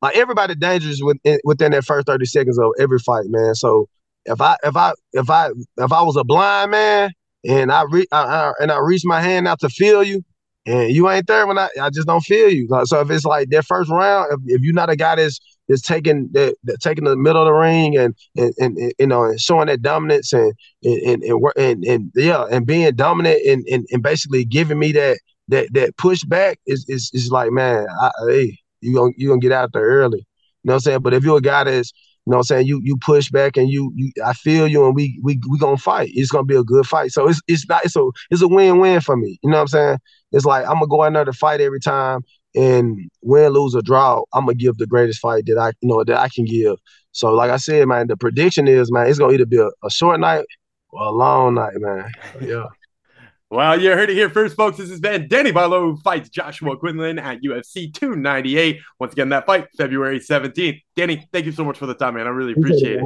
like 0.00 0.16
everybody 0.16 0.54
dangerous 0.54 1.00
within 1.02 1.38
within 1.44 1.72
that 1.72 1.84
first 1.84 2.06
thirty 2.06 2.26
seconds 2.26 2.58
of 2.58 2.72
every 2.78 2.98
fight, 2.98 3.24
man. 3.28 3.54
So 3.54 3.88
if 4.24 4.40
I 4.40 4.56
if 4.62 4.76
I 4.76 4.92
if 5.12 5.28
I 5.28 5.48
if 5.78 5.92
I 5.92 6.02
was 6.02 6.16
a 6.16 6.24
blind 6.24 6.70
man 6.70 7.10
and 7.48 7.72
I 7.72 7.84
re 7.90 8.06
I, 8.12 8.22
I, 8.22 8.52
and 8.60 8.70
I 8.70 8.78
reach 8.78 9.02
my 9.04 9.20
hand 9.20 9.48
out 9.48 9.60
to 9.60 9.68
feel 9.68 10.02
you, 10.02 10.24
and 10.66 10.90
you 10.90 11.08
ain't 11.10 11.26
there 11.26 11.46
when 11.46 11.58
I 11.58 11.68
I 11.80 11.90
just 11.90 12.06
don't 12.06 12.20
feel 12.22 12.50
you. 12.50 12.68
So 12.84 13.00
if 13.00 13.10
it's 13.10 13.24
like 13.24 13.50
that 13.50 13.64
first 13.64 13.90
round, 13.90 14.32
if, 14.32 14.56
if 14.58 14.62
you're 14.62 14.74
not 14.74 14.90
a 14.90 14.96
guy 14.96 15.16
that's 15.16 15.40
is 15.68 15.82
taking 15.82 16.28
the, 16.32 16.54
the, 16.64 16.76
taking 16.78 17.04
the 17.04 17.16
middle 17.16 17.42
of 17.42 17.46
the 17.46 17.52
ring 17.52 17.96
and 17.96 18.14
and, 18.36 18.52
and, 18.58 18.76
and 18.78 18.92
you 18.98 19.06
know 19.06 19.24
and 19.24 19.40
showing 19.40 19.66
that 19.66 19.82
dominance 19.82 20.32
and 20.32 20.52
and 20.84 21.22
and, 21.22 21.52
and, 21.56 21.84
and 21.84 22.12
yeah 22.14 22.44
and 22.50 22.66
being 22.66 22.94
dominant 22.94 23.40
and, 23.46 23.64
and, 23.70 23.86
and 23.90 24.02
basically 24.02 24.44
giving 24.44 24.78
me 24.78 24.92
that 24.92 25.18
that 25.48 25.72
that 25.72 25.96
pushback 25.96 26.56
is 26.66 26.84
is, 26.88 27.10
is 27.14 27.30
like 27.30 27.50
man 27.50 27.86
I, 28.00 28.10
hey 28.28 28.58
you 28.80 28.94
gonna 28.94 29.12
you 29.16 29.28
gonna 29.28 29.40
get 29.40 29.52
out 29.52 29.72
there 29.72 29.82
early 29.82 30.18
you 30.18 30.24
know 30.64 30.72
what 30.72 30.76
I'm 30.76 30.80
saying 30.80 31.00
but 31.00 31.14
if 31.14 31.24
you're 31.24 31.38
a 31.38 31.42
guy 31.42 31.64
that's 31.64 31.92
you 32.26 32.30
know 32.30 32.36
what 32.36 32.40
I'm 32.40 32.44
saying 32.44 32.66
you 32.66 32.80
you 32.84 32.96
push 32.98 33.30
back 33.30 33.56
and 33.56 33.68
you 33.68 33.92
you 33.96 34.12
I 34.24 34.32
feel 34.32 34.68
you 34.68 34.86
and 34.86 34.94
we 34.94 35.18
we 35.22 35.40
we 35.48 35.58
gonna 35.58 35.76
fight 35.76 36.10
it's 36.14 36.30
gonna 36.30 36.44
be 36.44 36.56
a 36.56 36.62
good 36.62 36.86
fight 36.86 37.10
so 37.10 37.28
it's 37.28 37.40
it's 37.48 37.68
not 37.68 37.84
it's 37.84 37.96
a 37.96 38.08
it's 38.30 38.42
a 38.42 38.48
win 38.48 38.78
win 38.78 39.00
for 39.00 39.16
me 39.16 39.38
you 39.42 39.50
know 39.50 39.56
what 39.56 39.62
I'm 39.62 39.68
saying 39.68 39.98
it's 40.30 40.44
like 40.44 40.64
I'm 40.66 40.74
gonna 40.74 40.86
go 40.86 41.04
in 41.04 41.12
there 41.12 41.24
to 41.24 41.32
fight 41.32 41.60
every 41.60 41.80
time 41.80 42.22
and 42.54 43.10
win, 43.22 43.52
lose, 43.52 43.74
or 43.74 43.82
draw, 43.82 44.22
I'm 44.34 44.46
gonna 44.46 44.54
give 44.54 44.76
the 44.78 44.86
greatest 44.86 45.20
fight 45.20 45.46
that 45.46 45.58
I 45.58 45.72
you 45.80 45.88
know 45.88 46.04
that 46.04 46.18
I 46.18 46.28
can 46.28 46.44
give. 46.44 46.76
So, 47.12 47.32
like 47.32 47.50
I 47.50 47.56
said, 47.56 47.86
man, 47.88 48.08
the 48.08 48.16
prediction 48.16 48.68
is, 48.68 48.90
man, 48.90 49.06
it's 49.06 49.18
gonna 49.18 49.32
either 49.32 49.46
be 49.46 49.58
a, 49.58 49.68
a 49.84 49.90
short 49.90 50.20
night 50.20 50.44
or 50.90 51.02
a 51.02 51.10
long 51.10 51.54
night, 51.54 51.74
man. 51.76 52.10
Yeah. 52.40 52.66
Well, 53.52 53.78
you 53.78 53.90
heard 53.90 54.08
it 54.08 54.14
here 54.14 54.30
first, 54.30 54.56
folks. 54.56 54.78
This 54.78 54.88
has 54.88 54.98
been 54.98 55.28
Danny 55.28 55.52
Barlow 55.52 55.94
fights 55.96 56.30
Joshua 56.30 56.74
Quinlan 56.78 57.18
at 57.18 57.42
UFC 57.42 57.92
298. 57.92 58.80
Once 58.98 59.12
again, 59.12 59.28
that 59.28 59.44
fight 59.44 59.68
February 59.76 60.20
17th. 60.20 60.80
Danny, 60.96 61.28
thank 61.34 61.44
you 61.44 61.52
so 61.52 61.62
much 61.62 61.76
for 61.76 61.84
the 61.84 61.92
time, 61.92 62.14
man. 62.14 62.26
I 62.26 62.30
really 62.30 62.52
appreciate 62.52 63.00
it. 63.00 63.04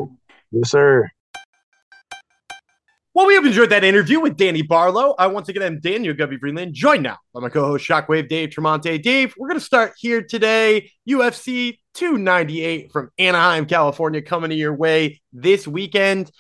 Yes, 0.53 0.71
sir. 0.71 1.11
Well, 3.13 3.27
we 3.27 3.35
have 3.35 3.45
enjoyed 3.45 3.71
that 3.71 3.83
interview 3.83 4.21
with 4.21 4.37
Danny 4.37 4.63
Barlow. 4.63 5.17
I 5.19 5.27
once 5.27 5.49
again 5.49 5.65
am 5.65 5.81
Daniel 5.81 6.15
Gumby 6.15 6.39
Freeland, 6.39 6.75
joined 6.75 7.03
now 7.03 7.17
by 7.35 7.41
my 7.41 7.49
co-host 7.49 7.85
Shockwave 7.85 8.29
Dave 8.29 8.51
Tremonte. 8.51 9.03
Dave, 9.03 9.35
we're 9.37 9.49
going 9.49 9.59
to 9.59 9.67
start 9.67 9.95
here 9.99 10.23
today. 10.23 10.93
UFC 11.09 11.81
298 11.95 12.93
from 12.93 13.11
Anaheim, 13.19 13.67
California, 13.67 14.23
coming 14.23 14.51
to 14.51 14.57
your 14.57 14.77
way 14.77 15.21
this 15.33 15.67
weekend. 15.67 16.31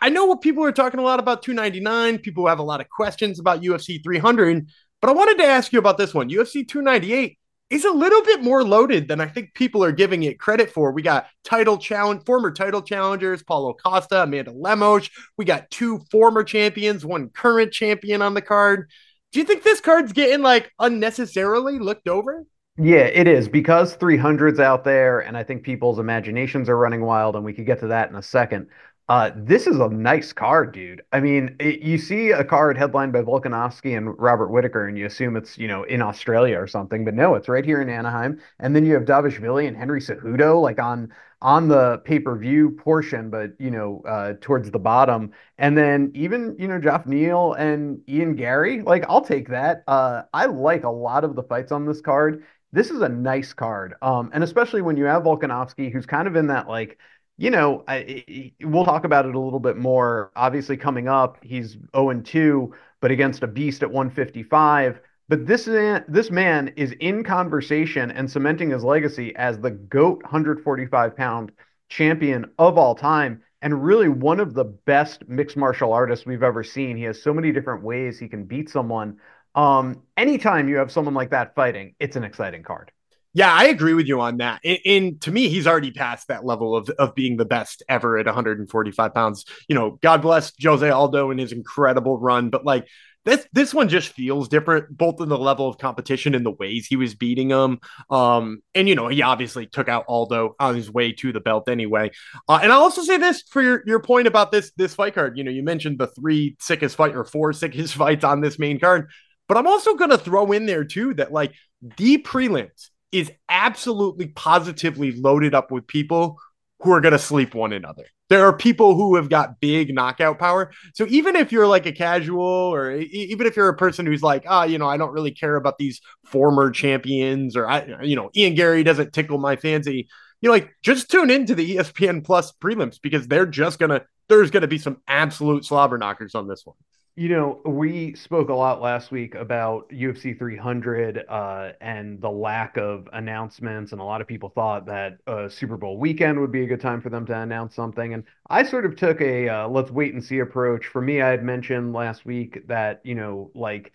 I, 0.00 0.08
know 0.08 0.26
what 0.26 0.40
people 0.40 0.64
are 0.64 0.72
talking 0.72 1.00
a 1.00 1.02
lot 1.02 1.20
about 1.20 1.42
299. 1.42 2.18
People 2.18 2.46
have 2.46 2.58
a 2.58 2.62
lot 2.62 2.80
of 2.80 2.88
questions 2.88 3.38
about 3.38 3.62
UFC 3.62 4.02
300, 4.02 4.68
but 5.00 5.10
I 5.10 5.12
wanted 5.12 5.38
to 5.38 5.44
ask 5.44 5.72
you 5.72 5.78
about 5.78 5.98
this 5.98 6.14
one, 6.14 6.28
UFC 6.30 6.66
298 6.66 7.38
is 7.68 7.84
a 7.84 7.90
little 7.90 8.22
bit 8.22 8.42
more 8.42 8.62
loaded 8.62 9.08
than 9.08 9.20
I 9.20 9.26
think 9.26 9.54
people 9.54 9.82
are 9.82 9.92
giving 9.92 10.22
it 10.22 10.38
credit 10.38 10.70
for. 10.70 10.92
We 10.92 11.02
got 11.02 11.26
title 11.44 11.78
challenge, 11.78 12.24
former 12.24 12.52
title 12.52 12.80
challengers, 12.80 13.42
Paulo 13.42 13.74
Costa, 13.74 14.22
Amanda 14.22 14.52
Lemos. 14.52 15.10
We 15.36 15.44
got 15.44 15.70
two 15.70 16.00
former 16.10 16.44
champions, 16.44 17.04
one 17.04 17.28
current 17.30 17.72
champion 17.72 18.22
on 18.22 18.34
the 18.34 18.42
card. 18.42 18.88
Do 19.32 19.40
you 19.40 19.44
think 19.44 19.64
this 19.64 19.80
card's 19.80 20.12
getting 20.12 20.42
like 20.42 20.72
unnecessarily 20.78 21.78
looked 21.78 22.08
over? 22.08 22.44
Yeah, 22.78 23.04
it 23.04 23.26
is 23.26 23.48
because 23.48 23.96
300's 23.96 24.60
out 24.60 24.84
there, 24.84 25.20
and 25.20 25.36
I 25.36 25.42
think 25.42 25.62
people's 25.62 25.98
imaginations 25.98 26.68
are 26.68 26.76
running 26.76 27.00
wild, 27.00 27.34
and 27.34 27.44
we 27.44 27.54
could 27.54 27.64
get 27.64 27.80
to 27.80 27.88
that 27.88 28.10
in 28.10 28.16
a 28.16 28.22
second. 28.22 28.68
Uh, 29.08 29.30
this 29.36 29.68
is 29.68 29.78
a 29.78 29.88
nice 29.88 30.32
card, 30.32 30.72
dude. 30.72 31.00
I 31.12 31.20
mean, 31.20 31.54
it, 31.60 31.80
you 31.80 31.96
see 31.96 32.30
a 32.32 32.42
card 32.42 32.76
headlined 32.76 33.12
by 33.12 33.22
Volkanovski 33.22 33.96
and 33.96 34.18
Robert 34.18 34.48
Whitaker, 34.48 34.88
and 34.88 34.98
you 34.98 35.06
assume 35.06 35.36
it's 35.36 35.56
you 35.56 35.68
know 35.68 35.84
in 35.84 36.02
Australia 36.02 36.58
or 36.58 36.66
something, 36.66 37.04
but 37.04 37.14
no, 37.14 37.36
it's 37.36 37.48
right 37.48 37.64
here 37.64 37.80
in 37.80 37.88
Anaheim. 37.88 38.40
And 38.58 38.74
then 38.74 38.84
you 38.84 38.94
have 38.94 39.04
Dvalishvili 39.04 39.68
and 39.68 39.76
Henry 39.76 40.00
Cejudo 40.00 40.60
like 40.60 40.80
on 40.80 41.12
on 41.40 41.68
the 41.68 41.98
pay 41.98 42.18
per 42.18 42.36
view 42.36 42.70
portion, 42.72 43.30
but 43.30 43.52
you 43.60 43.70
know 43.70 44.02
uh, 44.08 44.32
towards 44.40 44.72
the 44.72 44.80
bottom. 44.80 45.30
And 45.56 45.78
then 45.78 46.10
even 46.16 46.56
you 46.58 46.66
know 46.66 46.80
Geoff 46.80 47.06
Neal 47.06 47.52
and 47.52 48.00
Ian 48.08 48.34
Garry, 48.34 48.82
like 48.82 49.04
I'll 49.08 49.24
take 49.24 49.48
that. 49.50 49.84
Uh, 49.86 50.22
I 50.32 50.46
like 50.46 50.82
a 50.82 50.90
lot 50.90 51.22
of 51.22 51.36
the 51.36 51.44
fights 51.44 51.70
on 51.70 51.86
this 51.86 52.00
card. 52.00 52.42
This 52.72 52.90
is 52.90 53.00
a 53.00 53.08
nice 53.08 53.52
card, 53.52 53.94
um, 54.02 54.30
and 54.34 54.42
especially 54.42 54.82
when 54.82 54.96
you 54.96 55.04
have 55.04 55.22
Volkanovski, 55.22 55.92
who's 55.92 56.06
kind 56.06 56.26
of 56.26 56.34
in 56.34 56.48
that 56.48 56.66
like 56.68 56.98
you 57.38 57.50
know, 57.50 57.84
I, 57.86 58.52
we'll 58.62 58.84
talk 58.84 59.04
about 59.04 59.26
it 59.26 59.34
a 59.34 59.38
little 59.38 59.60
bit 59.60 59.76
more. 59.76 60.32
Obviously, 60.36 60.76
coming 60.76 61.08
up, 61.08 61.38
he's 61.42 61.76
0 61.94 62.20
2, 62.22 62.74
but 63.00 63.10
against 63.10 63.42
a 63.42 63.46
beast 63.46 63.82
at 63.82 63.90
155. 63.90 65.00
But 65.28 65.46
this 65.46 65.66
man, 65.66 66.04
this 66.08 66.30
man 66.30 66.68
is 66.76 66.92
in 67.00 67.24
conversation 67.24 68.10
and 68.10 68.30
cementing 68.30 68.70
his 68.70 68.84
legacy 68.84 69.34
as 69.36 69.58
the 69.58 69.70
GOAT 69.72 70.22
145 70.22 71.16
pound 71.16 71.52
champion 71.88 72.50
of 72.58 72.78
all 72.78 72.94
time. 72.94 73.42
and 73.62 73.84
really 73.84 74.08
one 74.08 74.38
of 74.40 74.54
the 74.54 74.64
best 74.64 75.26
mixed 75.28 75.56
martial 75.56 75.92
artists 75.92 76.26
we've 76.26 76.42
ever 76.42 76.62
seen. 76.62 76.96
He 76.96 77.04
has 77.04 77.22
so 77.22 77.32
many 77.34 77.52
different 77.52 77.82
ways 77.82 78.18
he 78.18 78.28
can 78.28 78.44
beat 78.44 78.68
someone. 78.70 79.18
Um, 79.54 80.02
anytime 80.16 80.68
you 80.68 80.76
have 80.76 80.92
someone 80.92 81.14
like 81.14 81.30
that 81.30 81.54
fighting, 81.54 81.94
it's 81.98 82.16
an 82.16 82.24
exciting 82.24 82.62
card. 82.62 82.92
Yeah, 83.36 83.52
I 83.52 83.64
agree 83.64 83.92
with 83.92 84.06
you 84.06 84.18
on 84.22 84.38
that. 84.38 84.62
And, 84.64 85.20
to 85.20 85.30
me, 85.30 85.50
he's 85.50 85.66
already 85.66 85.90
past 85.90 86.28
that 86.28 86.46
level 86.46 86.74
of, 86.74 86.88
of 86.98 87.14
being 87.14 87.36
the 87.36 87.44
best 87.44 87.82
ever 87.86 88.16
at 88.16 88.24
145 88.24 89.12
pounds. 89.12 89.44
You 89.68 89.74
know, 89.74 89.98
God 90.00 90.22
bless 90.22 90.52
Jose 90.62 90.88
Aldo 90.88 91.30
and 91.30 91.38
his 91.38 91.52
incredible 91.52 92.18
run, 92.18 92.48
but 92.48 92.64
like 92.64 92.88
this 93.26 93.46
this 93.52 93.74
one 93.74 93.90
just 93.90 94.14
feels 94.14 94.48
different, 94.48 94.96
both 94.96 95.20
in 95.20 95.28
the 95.28 95.36
level 95.36 95.68
of 95.68 95.76
competition 95.76 96.34
and 96.34 96.46
the 96.46 96.50
ways 96.52 96.86
he 96.86 96.96
was 96.96 97.14
beating 97.14 97.50
him. 97.50 97.78
Um, 98.08 98.62
and 98.74 98.88
you 98.88 98.94
know, 98.94 99.08
he 99.08 99.20
obviously 99.20 99.66
took 99.66 99.90
out 99.90 100.06
Aldo 100.08 100.56
on 100.58 100.74
his 100.74 100.90
way 100.90 101.12
to 101.12 101.30
the 101.30 101.40
belt 101.40 101.68
anyway. 101.68 102.12
Uh, 102.48 102.60
and 102.62 102.72
I'll 102.72 102.80
also 102.80 103.02
say 103.02 103.18
this 103.18 103.42
for 103.50 103.60
your, 103.60 103.82
your 103.84 104.00
point 104.00 104.28
about 104.28 104.50
this 104.50 104.72
this 104.78 104.94
fight 104.94 105.14
card. 105.14 105.36
You 105.36 105.44
know, 105.44 105.50
you 105.50 105.62
mentioned 105.62 105.98
the 105.98 106.06
three 106.06 106.56
sickest 106.58 106.96
fight 106.96 107.14
or 107.14 107.24
four 107.24 107.52
sickest 107.52 107.94
fights 107.96 108.24
on 108.24 108.40
this 108.40 108.58
main 108.58 108.80
card, 108.80 109.10
but 109.46 109.58
I'm 109.58 109.66
also 109.66 109.94
gonna 109.94 110.16
throw 110.16 110.52
in 110.52 110.64
there 110.64 110.84
too 110.84 111.12
that 111.14 111.32
like 111.32 111.52
the 111.98 112.16
prelims 112.22 112.88
is 113.12 113.30
absolutely 113.48 114.28
positively 114.28 115.12
loaded 115.12 115.54
up 115.54 115.70
with 115.70 115.86
people 115.86 116.38
who 116.80 116.92
are 116.92 117.00
going 117.00 117.12
to 117.12 117.18
sleep 117.18 117.54
one 117.54 117.72
another. 117.72 118.04
There 118.28 118.44
are 118.44 118.56
people 118.56 118.96
who 118.96 119.16
have 119.16 119.28
got 119.28 119.60
big 119.60 119.94
knockout 119.94 120.38
power. 120.38 120.72
So 120.94 121.06
even 121.08 121.36
if 121.36 121.52
you're 121.52 121.66
like 121.66 121.86
a 121.86 121.92
casual 121.92 122.40
or 122.42 122.92
even 122.92 123.46
if 123.46 123.56
you're 123.56 123.68
a 123.68 123.76
person 123.76 124.04
who's 124.04 124.22
like, 124.22 124.44
ah, 124.48 124.62
oh, 124.62 124.64
you 124.64 124.78
know, 124.78 124.88
I 124.88 124.96
don't 124.96 125.12
really 125.12 125.30
care 125.30 125.56
about 125.56 125.78
these 125.78 126.00
former 126.24 126.70
champions 126.70 127.56
or 127.56 127.68
I, 127.68 128.02
you 128.02 128.16
know, 128.16 128.30
Ian 128.36 128.54
Garry 128.54 128.82
doesn't 128.82 129.12
tickle 129.12 129.38
my 129.38 129.56
fancy. 129.56 130.08
You 130.40 130.48
know, 130.48 130.52
like 130.52 130.70
just 130.82 131.10
tune 131.10 131.30
into 131.30 131.54
the 131.54 131.76
ESPN 131.76 132.24
Plus 132.24 132.52
prelims 132.52 133.00
because 133.00 133.28
they're 133.28 133.46
just 133.46 133.78
going 133.78 133.90
to, 133.90 134.04
there's 134.28 134.50
going 134.50 134.62
to 134.62 134.68
be 134.68 134.78
some 134.78 135.00
absolute 135.06 135.64
slobber 135.64 135.96
knockers 135.96 136.34
on 136.34 136.48
this 136.48 136.66
one. 136.66 136.76
You 137.18 137.30
know, 137.30 137.62
we 137.64 138.14
spoke 138.14 138.50
a 138.50 138.54
lot 138.54 138.82
last 138.82 139.10
week 139.10 139.34
about 139.34 139.90
UFC 139.90 140.34
300 140.34 141.24
uh, 141.26 141.72
and 141.80 142.20
the 142.20 142.30
lack 142.30 142.76
of 142.76 143.08
announcements, 143.10 143.92
and 143.92 144.02
a 144.02 144.04
lot 144.04 144.20
of 144.20 144.26
people 144.26 144.50
thought 144.50 144.84
that 144.86 145.16
uh, 145.26 145.48
Super 145.48 145.78
Bowl 145.78 145.96
weekend 145.98 146.38
would 146.38 146.52
be 146.52 146.62
a 146.62 146.66
good 146.66 146.80
time 146.80 147.00
for 147.00 147.08
them 147.08 147.24
to 147.26 147.34
announce 147.38 147.74
something. 147.74 148.12
And 148.12 148.24
I 148.50 148.64
sort 148.64 148.84
of 148.84 148.96
took 148.96 149.22
a 149.22 149.48
uh, 149.48 149.68
let's 149.68 149.90
wait 149.90 150.12
and 150.12 150.22
see 150.22 150.40
approach. 150.40 150.88
For 150.88 151.00
me, 151.00 151.22
I 151.22 151.28
had 151.30 151.42
mentioned 151.42 151.94
last 151.94 152.26
week 152.26 152.66
that, 152.68 153.00
you 153.02 153.14
know, 153.14 153.50
like 153.54 153.94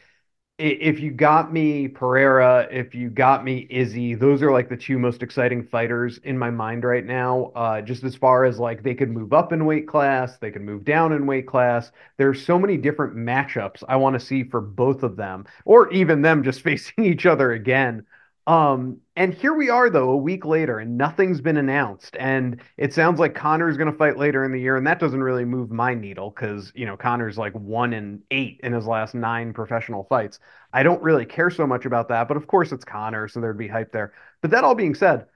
if 0.61 0.99
you 0.99 1.11
got 1.11 1.51
me 1.51 1.87
Pereira, 1.87 2.67
if 2.71 2.93
you 2.93 3.09
got 3.09 3.43
me 3.43 3.67
Izzy, 3.69 4.13
those 4.13 4.41
are 4.41 4.51
like 4.51 4.69
the 4.69 4.77
two 4.77 4.99
most 4.99 5.23
exciting 5.23 5.63
fighters 5.63 6.19
in 6.23 6.37
my 6.37 6.51
mind 6.51 6.83
right 6.83 7.05
now. 7.05 7.51
Uh, 7.55 7.81
just 7.81 8.03
as 8.03 8.15
far 8.15 8.45
as 8.45 8.59
like 8.59 8.83
they 8.83 8.93
could 8.93 9.09
move 9.09 9.33
up 9.33 9.51
in 9.51 9.65
weight 9.65 9.87
class, 9.87 10.37
they 10.37 10.51
could 10.51 10.61
move 10.61 10.83
down 10.85 11.13
in 11.13 11.25
weight 11.25 11.47
class. 11.47 11.91
There's 12.17 12.45
so 12.45 12.59
many 12.59 12.77
different 12.77 13.15
matchups 13.15 13.83
I 13.89 13.95
want 13.95 14.13
to 14.13 14.25
see 14.25 14.43
for 14.43 14.61
both 14.61 15.03
of 15.03 15.15
them, 15.15 15.45
or 15.65 15.91
even 15.91 16.21
them 16.21 16.43
just 16.43 16.61
facing 16.63 17.05
each 17.05 17.25
other 17.25 17.51
again. 17.53 18.05
Um, 18.47 18.97
and 19.15 19.33
here 19.33 19.53
we 19.53 19.69
are 19.69 19.89
though, 19.89 20.09
a 20.09 20.17
week 20.17 20.45
later, 20.45 20.79
and 20.79 20.97
nothing's 20.97 21.41
been 21.41 21.57
announced. 21.57 22.15
And 22.19 22.61
it 22.77 22.93
sounds 22.93 23.19
like 23.19 23.35
Conor's 23.35 23.77
going 23.77 23.91
to 23.91 23.97
fight 23.97 24.17
later 24.17 24.43
in 24.43 24.51
the 24.51 24.59
year, 24.59 24.77
and 24.77 24.87
that 24.87 24.99
doesn't 24.99 25.21
really 25.21 25.45
move 25.45 25.69
my 25.69 25.93
needle 25.93 26.31
because 26.31 26.71
you 26.73 26.85
know 26.85 26.97
Conor's 26.97 27.37
like 27.37 27.53
one 27.53 27.93
in 27.93 28.21
eight 28.31 28.59
in 28.63 28.73
his 28.73 28.87
last 28.87 29.13
nine 29.13 29.53
professional 29.53 30.05
fights. 30.05 30.39
I 30.73 30.83
don't 30.83 31.01
really 31.03 31.25
care 31.25 31.51
so 31.51 31.67
much 31.67 31.85
about 31.85 32.09
that, 32.09 32.27
but 32.27 32.37
of 32.37 32.47
course 32.47 32.71
it's 32.71 32.85
Conor, 32.85 33.27
so 33.27 33.41
there'd 33.41 33.57
be 33.57 33.67
hype 33.67 33.91
there. 33.91 34.13
But 34.41 34.51
that 34.51 34.63
all 34.63 34.75
being 34.75 34.95
said, 34.95 35.27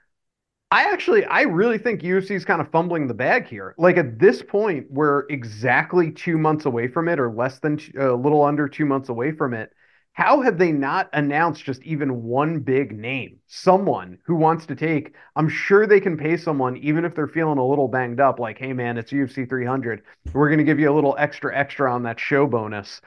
I 0.72 0.92
actually, 0.92 1.26
I 1.26 1.44
really 1.44 1.78
think 1.78 2.02
UFC 2.02 2.32
is 2.32 2.44
kind 2.44 2.60
of 2.60 2.72
fumbling 2.72 3.08
the 3.08 3.14
bag 3.14 3.48
here. 3.48 3.76
Like 3.78 3.98
at 3.98 4.20
this 4.20 4.42
point, 4.42 4.88
we're 4.90 5.26
exactly 5.30 6.12
two 6.12 6.38
months 6.38 6.66
away 6.66 6.88
from 6.88 7.08
it, 7.08 7.20
or 7.20 7.32
less 7.32 7.60
than 7.60 7.80
a 8.00 8.14
little 8.14 8.44
under 8.44 8.68
two 8.68 8.86
months 8.86 9.10
away 9.10 9.32
from 9.32 9.54
it 9.54 9.72
how 10.16 10.40
have 10.40 10.58
they 10.58 10.72
not 10.72 11.10
announced 11.12 11.66
just 11.66 11.84
even 11.84 12.24
one 12.24 12.62
big 12.62 12.98
name? 12.98 13.40
Someone 13.48 14.18
who 14.24 14.36
wants 14.36 14.66
to 14.68 14.76
take, 14.76 15.14
I'm 15.36 15.50
sure 15.50 15.86
they 15.86 16.00
can 16.00 16.16
pay 16.16 16.38
someone, 16.38 16.78
even 16.78 17.04
if 17.04 17.14
they're 17.14 17.28
feeling 17.28 17.58
a 17.58 17.68
little 17.68 17.90
banged 17.90 18.22
up, 18.22 18.40
like, 18.40 18.58
hey 18.58 18.72
man, 18.72 18.98
it's 18.98 19.12
UFC 19.12 19.48
300. 19.48 20.04
We're 20.32 20.48
going 20.48 20.60
to 20.60 20.64
give 20.64 20.80
you 20.80 20.90
a 20.90 20.96
little 20.96 21.18
extra, 21.20 21.56
extra 21.56 21.94
on 21.94 22.04
that 22.04 22.18
show 22.18 22.48
bonus. 22.48 23.02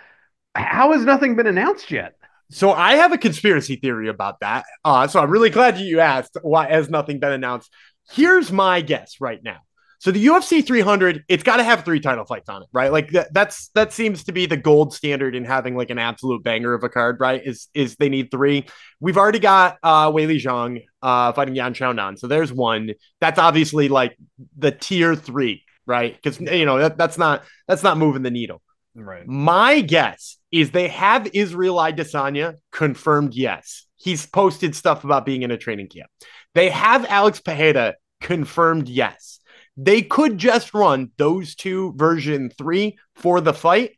How 0.55 0.93
has 0.93 1.03
nothing 1.03 1.35
been 1.35 1.47
announced 1.47 1.91
yet? 1.91 2.17
So 2.51 2.73
I 2.73 2.97
have 2.97 3.13
a 3.13 3.19
conspiracy 3.19 3.77
theory 3.77 4.09
about 4.09 4.41
that. 4.41 4.67
Uh, 4.85 5.09
so 5.09 5.19
I'm 5.19 5.31
really 5.31 5.51
glad 5.51 5.79
you 5.79 6.01
asked 6.01 6.37
why 6.43 6.69
has 6.69 6.91
nothing 6.91 7.21
been 7.21 7.33
announced. 7.33 7.73
Here's 8.11 8.53
my 8.53 8.83
guess 8.83 9.17
right 9.19 9.43
now. 9.43 9.61
So 10.01 10.13
the 10.13 10.25
UFC 10.25 10.65
300, 10.65 11.25
it's 11.29 11.43
got 11.43 11.57
to 11.57 11.65
have 11.65 11.85
three 11.85 11.99
title 11.99 12.25
fights 12.25 12.49
on 12.49 12.63
it, 12.63 12.69
right? 12.73 12.93
Like 12.93 13.11
that, 13.11 13.35
that's 13.35 13.69
that 13.75 13.93
seems 13.93 14.25
to 14.25 14.33
be 14.33 14.47
the 14.47 14.57
gold 14.57 14.95
standard 14.95 15.35
in 15.35 15.45
having 15.45 15.77
like 15.77 15.91
an 15.91 15.99
absolute 15.99 16.45
banger 16.45 16.73
of 16.73 16.85
a 16.85 16.89
card, 16.89 17.19
right? 17.19 17.45
Is 17.45 17.69
is 17.75 17.97
they 17.97 18.09
need 18.09 18.31
three. 18.31 18.67
We've 19.01 19.17
already 19.17 19.41
got 19.41 19.79
uh 19.83 20.13
Weili 20.13 20.41
Zhang 20.41 20.85
uh 21.03 21.33
fighting 21.33 21.57
Yan 21.57 21.75
Xiaonan, 21.75 22.19
so 22.19 22.29
there's 22.29 22.53
one. 22.53 22.95
That's 23.21 23.41
obviously 23.41 23.89
like 23.89 24.17
the 24.57 24.71
tier 24.71 25.17
three, 25.17 25.65
right? 25.85 26.15
Because 26.15 26.41
you 26.41 26.65
know 26.65 26.79
that, 26.79 26.97
that's 26.97 27.19
not 27.19 27.43
that's 27.67 27.83
not 27.83 27.99
moving 27.99 28.23
the 28.23 28.31
needle. 28.31 28.63
Right. 28.95 29.27
My 29.27 29.81
guess 29.81 30.39
is 30.53 30.71
they 30.71 30.89
have 30.89 31.29
Israel 31.35 31.77
Adesanya 31.77 32.55
confirmed. 32.71 33.35
Yes, 33.35 33.87
he's 33.97 34.27
posted 34.27 34.77
stuff 34.77 35.03
about 35.03 35.27
being 35.27 35.43
in 35.43 35.51
a 35.51 35.59
training 35.59 35.89
camp. 35.89 36.09
They 36.55 36.71
have 36.71 37.05
Alex 37.07 37.41
Pereira 37.41 37.97
confirmed. 38.21 38.89
Yes. 38.89 39.41
They 39.81 40.03
could 40.03 40.39
just 40.39 40.75
run 40.75 41.13
those 41.17 41.55
two 41.55 41.95
version 41.97 42.51
three 42.51 42.99
for 43.15 43.41
the 43.41 43.55
fight. 43.55 43.93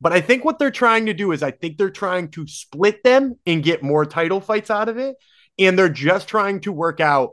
But 0.00 0.12
I 0.12 0.20
think 0.22 0.44
what 0.44 0.58
they're 0.58 0.70
trying 0.70 1.06
to 1.06 1.14
do 1.14 1.32
is 1.32 1.42
I 1.42 1.50
think 1.50 1.76
they're 1.76 1.90
trying 1.90 2.30
to 2.32 2.46
split 2.46 3.04
them 3.04 3.34
and 3.46 3.62
get 3.62 3.82
more 3.82 4.06
title 4.06 4.40
fights 4.40 4.70
out 4.70 4.88
of 4.88 4.96
it. 4.96 5.16
And 5.58 5.78
they're 5.78 5.88
just 5.88 6.26
trying 6.26 6.60
to 6.60 6.72
work 6.72 7.00
out 7.00 7.30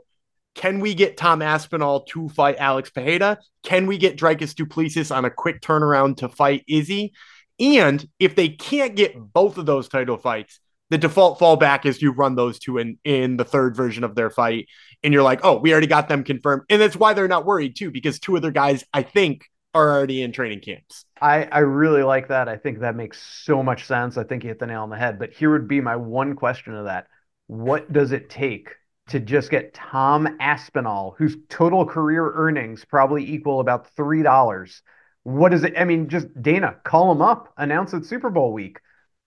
can 0.54 0.78
we 0.78 0.94
get 0.94 1.16
Tom 1.16 1.42
Aspinall 1.42 2.02
to 2.04 2.28
fight 2.28 2.56
Alex 2.58 2.90
Pereira? 2.90 3.38
Can 3.64 3.86
we 3.86 3.98
get 3.98 4.16
Dricus 4.16 4.54
Du 4.54 4.66
Plessis 4.66 5.10
on 5.10 5.24
a 5.24 5.30
quick 5.30 5.60
turnaround 5.60 6.18
to 6.18 6.28
fight 6.28 6.62
Izzy? 6.68 7.12
And 7.58 8.06
if 8.20 8.36
they 8.36 8.48
can't 8.50 8.94
get 8.94 9.16
both 9.16 9.58
of 9.58 9.66
those 9.66 9.88
title 9.88 10.16
fights, 10.16 10.60
the 10.90 10.98
default 10.98 11.40
fallback 11.40 11.86
is 11.86 12.00
you 12.00 12.12
run 12.12 12.36
those 12.36 12.58
two 12.58 12.78
in 12.78 12.98
in 13.04 13.36
the 13.36 13.44
third 13.44 13.74
version 13.74 14.04
of 14.04 14.14
their 14.14 14.30
fight 14.30 14.68
and 15.04 15.12
you're 15.12 15.22
like 15.22 15.40
oh 15.44 15.58
we 15.58 15.70
already 15.70 15.86
got 15.86 16.08
them 16.08 16.24
confirmed. 16.24 16.62
And 16.68 16.80
that's 16.80 16.96
why 16.96 17.12
they're 17.14 17.28
not 17.28 17.44
worried 17.44 17.76
too 17.76 17.90
because 17.90 18.18
two 18.18 18.36
other 18.36 18.50
guys 18.50 18.82
i 18.92 19.02
think 19.02 19.44
are 19.74 19.92
already 19.92 20.22
in 20.22 20.32
training 20.32 20.60
camps. 20.60 21.04
I 21.20 21.44
i 21.44 21.58
really 21.58 22.02
like 22.02 22.28
that. 22.28 22.48
I 22.48 22.56
think 22.56 22.80
that 22.80 22.96
makes 22.96 23.20
so 23.22 23.62
much 23.62 23.84
sense. 23.84 24.16
I 24.16 24.24
think 24.24 24.42
you 24.42 24.48
hit 24.48 24.58
the 24.58 24.66
nail 24.66 24.82
on 24.82 24.90
the 24.90 24.96
head 24.96 25.18
but 25.18 25.32
here 25.32 25.52
would 25.52 25.68
be 25.68 25.80
my 25.80 25.96
one 25.96 26.34
question 26.34 26.74
of 26.74 26.86
that. 26.86 27.06
What 27.46 27.92
does 27.92 28.12
it 28.12 28.30
take 28.30 28.70
to 29.08 29.20
just 29.20 29.50
get 29.50 29.74
tom 29.74 30.36
aspinall 30.40 31.14
whose 31.18 31.36
total 31.50 31.84
career 31.84 32.32
earnings 32.34 32.84
probably 32.86 33.28
equal 33.28 33.60
about 33.60 33.90
three 33.94 34.22
dollars? 34.22 34.82
What 35.24 35.52
is 35.52 35.64
it? 35.64 35.74
I 35.76 35.84
mean 35.84 36.08
just 36.08 36.26
dana 36.40 36.76
call 36.84 37.12
him 37.12 37.22
up 37.22 37.52
announce 37.56 37.92
it 37.92 38.06
super 38.06 38.30
bowl 38.30 38.52
week. 38.52 38.78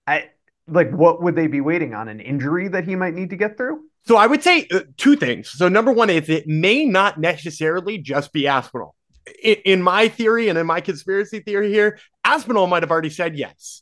I 0.07 0.29
like 0.67 0.91
what 0.91 1.21
would 1.21 1.35
they 1.35 1.47
be 1.47 1.61
waiting 1.61 1.93
on? 1.93 2.07
An 2.07 2.19
injury 2.19 2.67
that 2.69 2.85
he 2.85 2.95
might 2.95 3.13
need 3.13 3.29
to 3.31 3.35
get 3.35 3.57
through 3.57 3.86
so 4.07 4.17
i 4.17 4.25
would 4.25 4.43
say 4.43 4.67
uh, 4.71 4.81
two 4.97 5.15
things. 5.15 5.49
So 5.49 5.67
number 5.67 5.91
one 5.91 6.09
is 6.09 6.29
it 6.29 6.47
may 6.47 6.85
not 6.85 7.19
necessarily 7.19 7.97
just 7.97 8.33
be 8.33 8.47
aspinall. 8.47 8.95
In, 9.43 9.57
in 9.65 9.81
my 9.81 10.07
theory 10.07 10.49
and 10.49 10.57
in 10.57 10.65
my 10.65 10.81
conspiracy 10.81 11.41
theory 11.41 11.71
here 11.71 11.99
aspinall 12.23 12.67
might 12.67 12.83
have 12.83 12.91
already 12.91 13.09
said 13.09 13.37
yes 13.37 13.81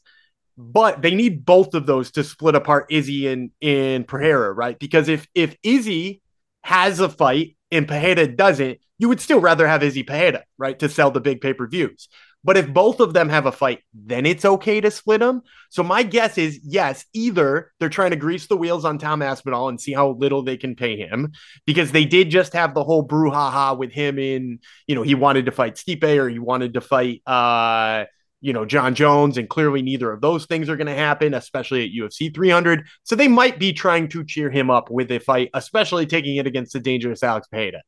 but 0.57 1.01
they 1.01 1.13
need 1.13 1.45
both 1.45 1.73
of 1.73 1.85
those 1.85 2.11
to 2.11 2.23
split 2.23 2.55
apart 2.55 2.87
izzy 2.89 3.27
and 3.27 3.51
in 3.61 4.05
pereira 4.05 4.51
right? 4.51 4.79
Because 4.79 5.07
if 5.07 5.27
if 5.35 5.55
izzy 5.63 6.21
has 6.65 6.99
a 6.99 7.07
fight 7.07 7.55
and 7.71 7.87
Pereira 7.87 8.27
doesn't, 8.27 8.79
you 8.97 9.07
would 9.07 9.21
still 9.21 9.39
rather 9.39 9.67
have 9.67 9.83
Izzy 9.83 10.01
Pereira, 10.01 10.43
right, 10.57 10.77
to 10.79 10.89
sell 10.89 11.11
the 11.11 11.21
big 11.21 11.39
pay 11.41 11.53
per 11.53 11.67
views. 11.67 12.09
But 12.45 12.57
if 12.57 12.71
both 12.71 12.99
of 12.99 13.13
them 13.13 13.27
have 13.29 13.47
a 13.47 13.51
fight, 13.51 13.79
then 13.91 14.27
it's 14.27 14.45
okay 14.45 14.79
to 14.79 14.91
split 14.91 15.19
them. 15.19 15.41
So 15.71 15.81
my 15.81 16.03
guess 16.03 16.37
is 16.37 16.59
yes, 16.63 17.03
either 17.11 17.71
they're 17.79 17.89
trying 17.89 18.11
to 18.11 18.15
grease 18.15 18.45
the 18.45 18.55
wheels 18.55 18.85
on 18.85 18.99
Tom 18.99 19.23
Aspinall 19.23 19.67
and 19.67 19.81
see 19.81 19.93
how 19.93 20.11
little 20.11 20.43
they 20.43 20.55
can 20.55 20.75
pay 20.75 20.95
him 20.95 21.31
because 21.65 21.91
they 21.91 22.05
did 22.05 22.29
just 22.29 22.53
have 22.53 22.75
the 22.75 22.83
whole 22.83 23.05
brouhaha 23.05 23.75
with 23.75 23.91
him 23.91 24.19
in, 24.19 24.59
you 24.85 24.93
know, 24.93 25.01
he 25.01 25.15
wanted 25.15 25.47
to 25.47 25.51
fight 25.51 25.73
Stipe 25.73 26.03
or 26.03 26.29
he 26.29 26.37
wanted 26.37 26.75
to 26.75 26.81
fight 26.81 27.23
uh 27.25 28.05
you 28.41 28.53
know, 28.53 28.63
Jon 28.63 28.93
Jones, 28.93 29.39
and 29.39 29.49
clearly 29.49 29.81
neither 29.81 30.11
of 30.11 30.21
those 30.21 30.45
things 30.45 30.69
are 30.69 30.75
going 30.75 30.85
to 30.85 30.93
happen, 30.93 31.33
especially 31.33 31.83
at 31.83 31.89
UFC 31.89 32.31
300. 32.31 32.85
So 33.01 33.15
they 33.15 33.27
might 33.27 33.57
be 33.57 33.73
trying 33.73 34.07
to 34.09 34.23
cheer 34.23 34.51
him 34.51 34.69
up 34.69 34.91
with 34.91 35.09
a 35.09 35.17
fight, 35.17 35.49
especially 35.55 36.05
taking 36.05 36.35
it 36.35 36.45
against 36.45 36.73
the 36.73 36.79
dangerous 36.79 37.23
Alex 37.23 37.47
Pereira. 37.47 37.81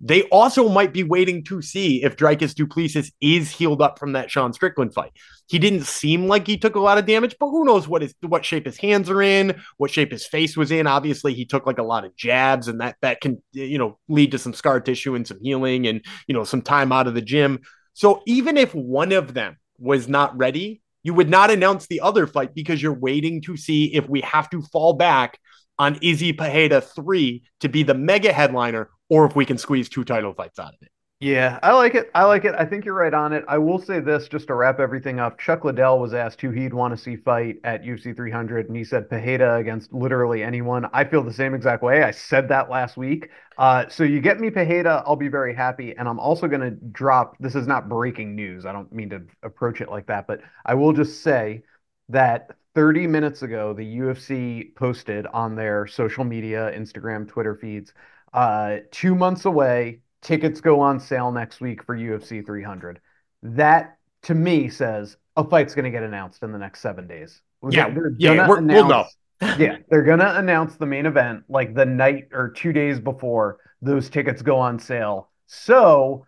They 0.00 0.22
also 0.24 0.68
might 0.68 0.92
be 0.92 1.02
waiting 1.02 1.42
to 1.44 1.60
see 1.60 2.02
if 2.04 2.16
Dricus 2.16 2.54
Du 2.54 2.66
Plessis 2.66 3.10
is 3.20 3.50
healed 3.50 3.82
up 3.82 3.98
from 3.98 4.12
that 4.12 4.30
Sean 4.30 4.52
Strickland 4.52 4.94
fight. 4.94 5.12
He 5.48 5.58
didn't 5.58 5.84
seem 5.84 6.28
like 6.28 6.46
he 6.46 6.56
took 6.56 6.76
a 6.76 6.80
lot 6.80 6.98
of 6.98 7.06
damage, 7.06 7.36
but 7.40 7.50
who 7.50 7.64
knows 7.64 7.88
what 7.88 8.02
his 8.02 8.14
what 8.20 8.44
shape 8.44 8.66
his 8.66 8.76
hands 8.76 9.10
are 9.10 9.22
in, 9.22 9.60
what 9.76 9.90
shape 9.90 10.12
his 10.12 10.26
face 10.26 10.56
was 10.56 10.70
in. 10.70 10.86
Obviously, 10.86 11.34
he 11.34 11.44
took 11.44 11.66
like 11.66 11.78
a 11.78 11.82
lot 11.82 12.04
of 12.04 12.14
jabs, 12.16 12.68
and 12.68 12.80
that 12.80 12.96
that 13.02 13.20
can 13.20 13.42
you 13.52 13.78
know 13.78 13.98
lead 14.08 14.30
to 14.32 14.38
some 14.38 14.54
scar 14.54 14.80
tissue 14.80 15.14
and 15.14 15.26
some 15.26 15.40
healing, 15.42 15.86
and 15.86 16.04
you 16.26 16.34
know 16.34 16.44
some 16.44 16.62
time 16.62 16.92
out 16.92 17.06
of 17.06 17.14
the 17.14 17.22
gym. 17.22 17.60
So 17.94 18.22
even 18.26 18.56
if 18.56 18.74
one 18.74 19.12
of 19.12 19.34
them 19.34 19.56
was 19.78 20.06
not 20.06 20.36
ready, 20.36 20.82
you 21.02 21.14
would 21.14 21.28
not 21.28 21.50
announce 21.50 21.86
the 21.86 22.00
other 22.00 22.26
fight 22.26 22.54
because 22.54 22.80
you're 22.80 22.92
waiting 22.92 23.42
to 23.42 23.56
see 23.56 23.94
if 23.94 24.08
we 24.08 24.20
have 24.20 24.48
to 24.50 24.62
fall 24.62 24.92
back 24.92 25.38
on 25.78 25.98
Izzy 26.02 26.32
Pereira 26.32 26.80
3 26.80 27.42
to 27.60 27.68
be 27.68 27.82
the 27.82 27.94
mega 27.94 28.32
headliner 28.32 28.90
or 29.08 29.24
if 29.26 29.36
we 29.36 29.44
can 29.44 29.58
squeeze 29.58 29.88
two 29.88 30.04
title 30.04 30.34
fights 30.34 30.58
out 30.58 30.74
of 30.74 30.82
it. 30.82 30.90
Yeah, 31.20 31.58
I 31.64 31.72
like 31.72 31.96
it. 31.96 32.12
I 32.14 32.22
like 32.26 32.44
it. 32.44 32.54
I 32.56 32.64
think 32.64 32.84
you're 32.84 32.94
right 32.94 33.12
on 33.12 33.32
it. 33.32 33.44
I 33.48 33.58
will 33.58 33.80
say 33.80 33.98
this 33.98 34.28
just 34.28 34.46
to 34.46 34.54
wrap 34.54 34.78
everything 34.78 35.18
up. 35.18 35.36
Chuck 35.36 35.64
Liddell 35.64 35.98
was 35.98 36.14
asked 36.14 36.40
who 36.40 36.50
he'd 36.52 36.72
want 36.72 36.96
to 36.96 36.96
see 36.96 37.16
fight 37.16 37.56
at 37.64 37.82
UFC 37.82 38.14
300, 38.14 38.68
and 38.68 38.76
he 38.76 38.84
said 38.84 39.10
Pereira 39.10 39.56
against 39.56 39.92
literally 39.92 40.44
anyone. 40.44 40.86
I 40.92 41.02
feel 41.02 41.24
the 41.24 41.32
same 41.32 41.54
exact 41.54 41.82
way. 41.82 42.04
I 42.04 42.12
said 42.12 42.48
that 42.50 42.70
last 42.70 42.96
week. 42.96 43.30
Uh, 43.56 43.88
so 43.88 44.04
you 44.04 44.20
get 44.20 44.38
me 44.38 44.48
Pereira, 44.48 45.02
I'll 45.04 45.16
be 45.16 45.26
very 45.26 45.56
happy. 45.56 45.92
And 45.96 46.06
I'm 46.08 46.20
also 46.20 46.46
going 46.46 46.60
to 46.60 46.70
drop 46.70 47.36
this 47.40 47.56
is 47.56 47.66
not 47.66 47.88
breaking 47.88 48.36
news. 48.36 48.64
I 48.64 48.70
don't 48.70 48.92
mean 48.92 49.10
to 49.10 49.22
approach 49.42 49.80
it 49.80 49.90
like 49.90 50.06
that, 50.06 50.28
but 50.28 50.40
I 50.64 50.74
will 50.74 50.92
just 50.92 51.24
say 51.24 51.64
that 52.10 52.52
30 52.76 53.08
minutes 53.08 53.42
ago, 53.42 53.72
the 53.72 53.98
UFC 53.98 54.72
posted 54.76 55.26
on 55.26 55.56
their 55.56 55.88
social 55.88 56.22
media, 56.22 56.70
Instagram, 56.76 57.26
Twitter 57.26 57.56
feeds, 57.56 57.92
uh, 58.32 58.76
two 58.90 59.14
months 59.14 59.44
away 59.44 60.00
tickets 60.20 60.60
go 60.60 60.80
on 60.80 60.98
sale 61.00 61.30
next 61.30 61.60
week 61.60 61.82
for 61.82 61.96
UFC 61.96 62.44
300. 62.44 63.00
That 63.42 63.96
to 64.22 64.34
me 64.34 64.68
says 64.68 65.16
a 65.36 65.44
fight's 65.44 65.74
going 65.74 65.84
to 65.84 65.90
get 65.90 66.02
announced 66.02 66.42
in 66.42 66.52
the 66.52 66.58
next 66.58 66.80
seven 66.80 67.06
days. 67.06 67.40
Yeah, 67.70 67.88
yeah, 68.18 68.46
we'll 68.48 68.88
know. 68.88 69.06
yeah, 69.58 69.76
they're 69.90 70.02
going 70.02 70.18
to 70.18 70.38
announce 70.38 70.76
the 70.76 70.86
main 70.86 71.06
event 71.06 71.44
like 71.48 71.74
the 71.74 71.86
night 71.86 72.28
or 72.32 72.50
two 72.50 72.72
days 72.72 72.98
before 73.00 73.58
those 73.80 74.10
tickets 74.10 74.42
go 74.42 74.58
on 74.58 74.78
sale. 74.78 75.30
So 75.46 76.26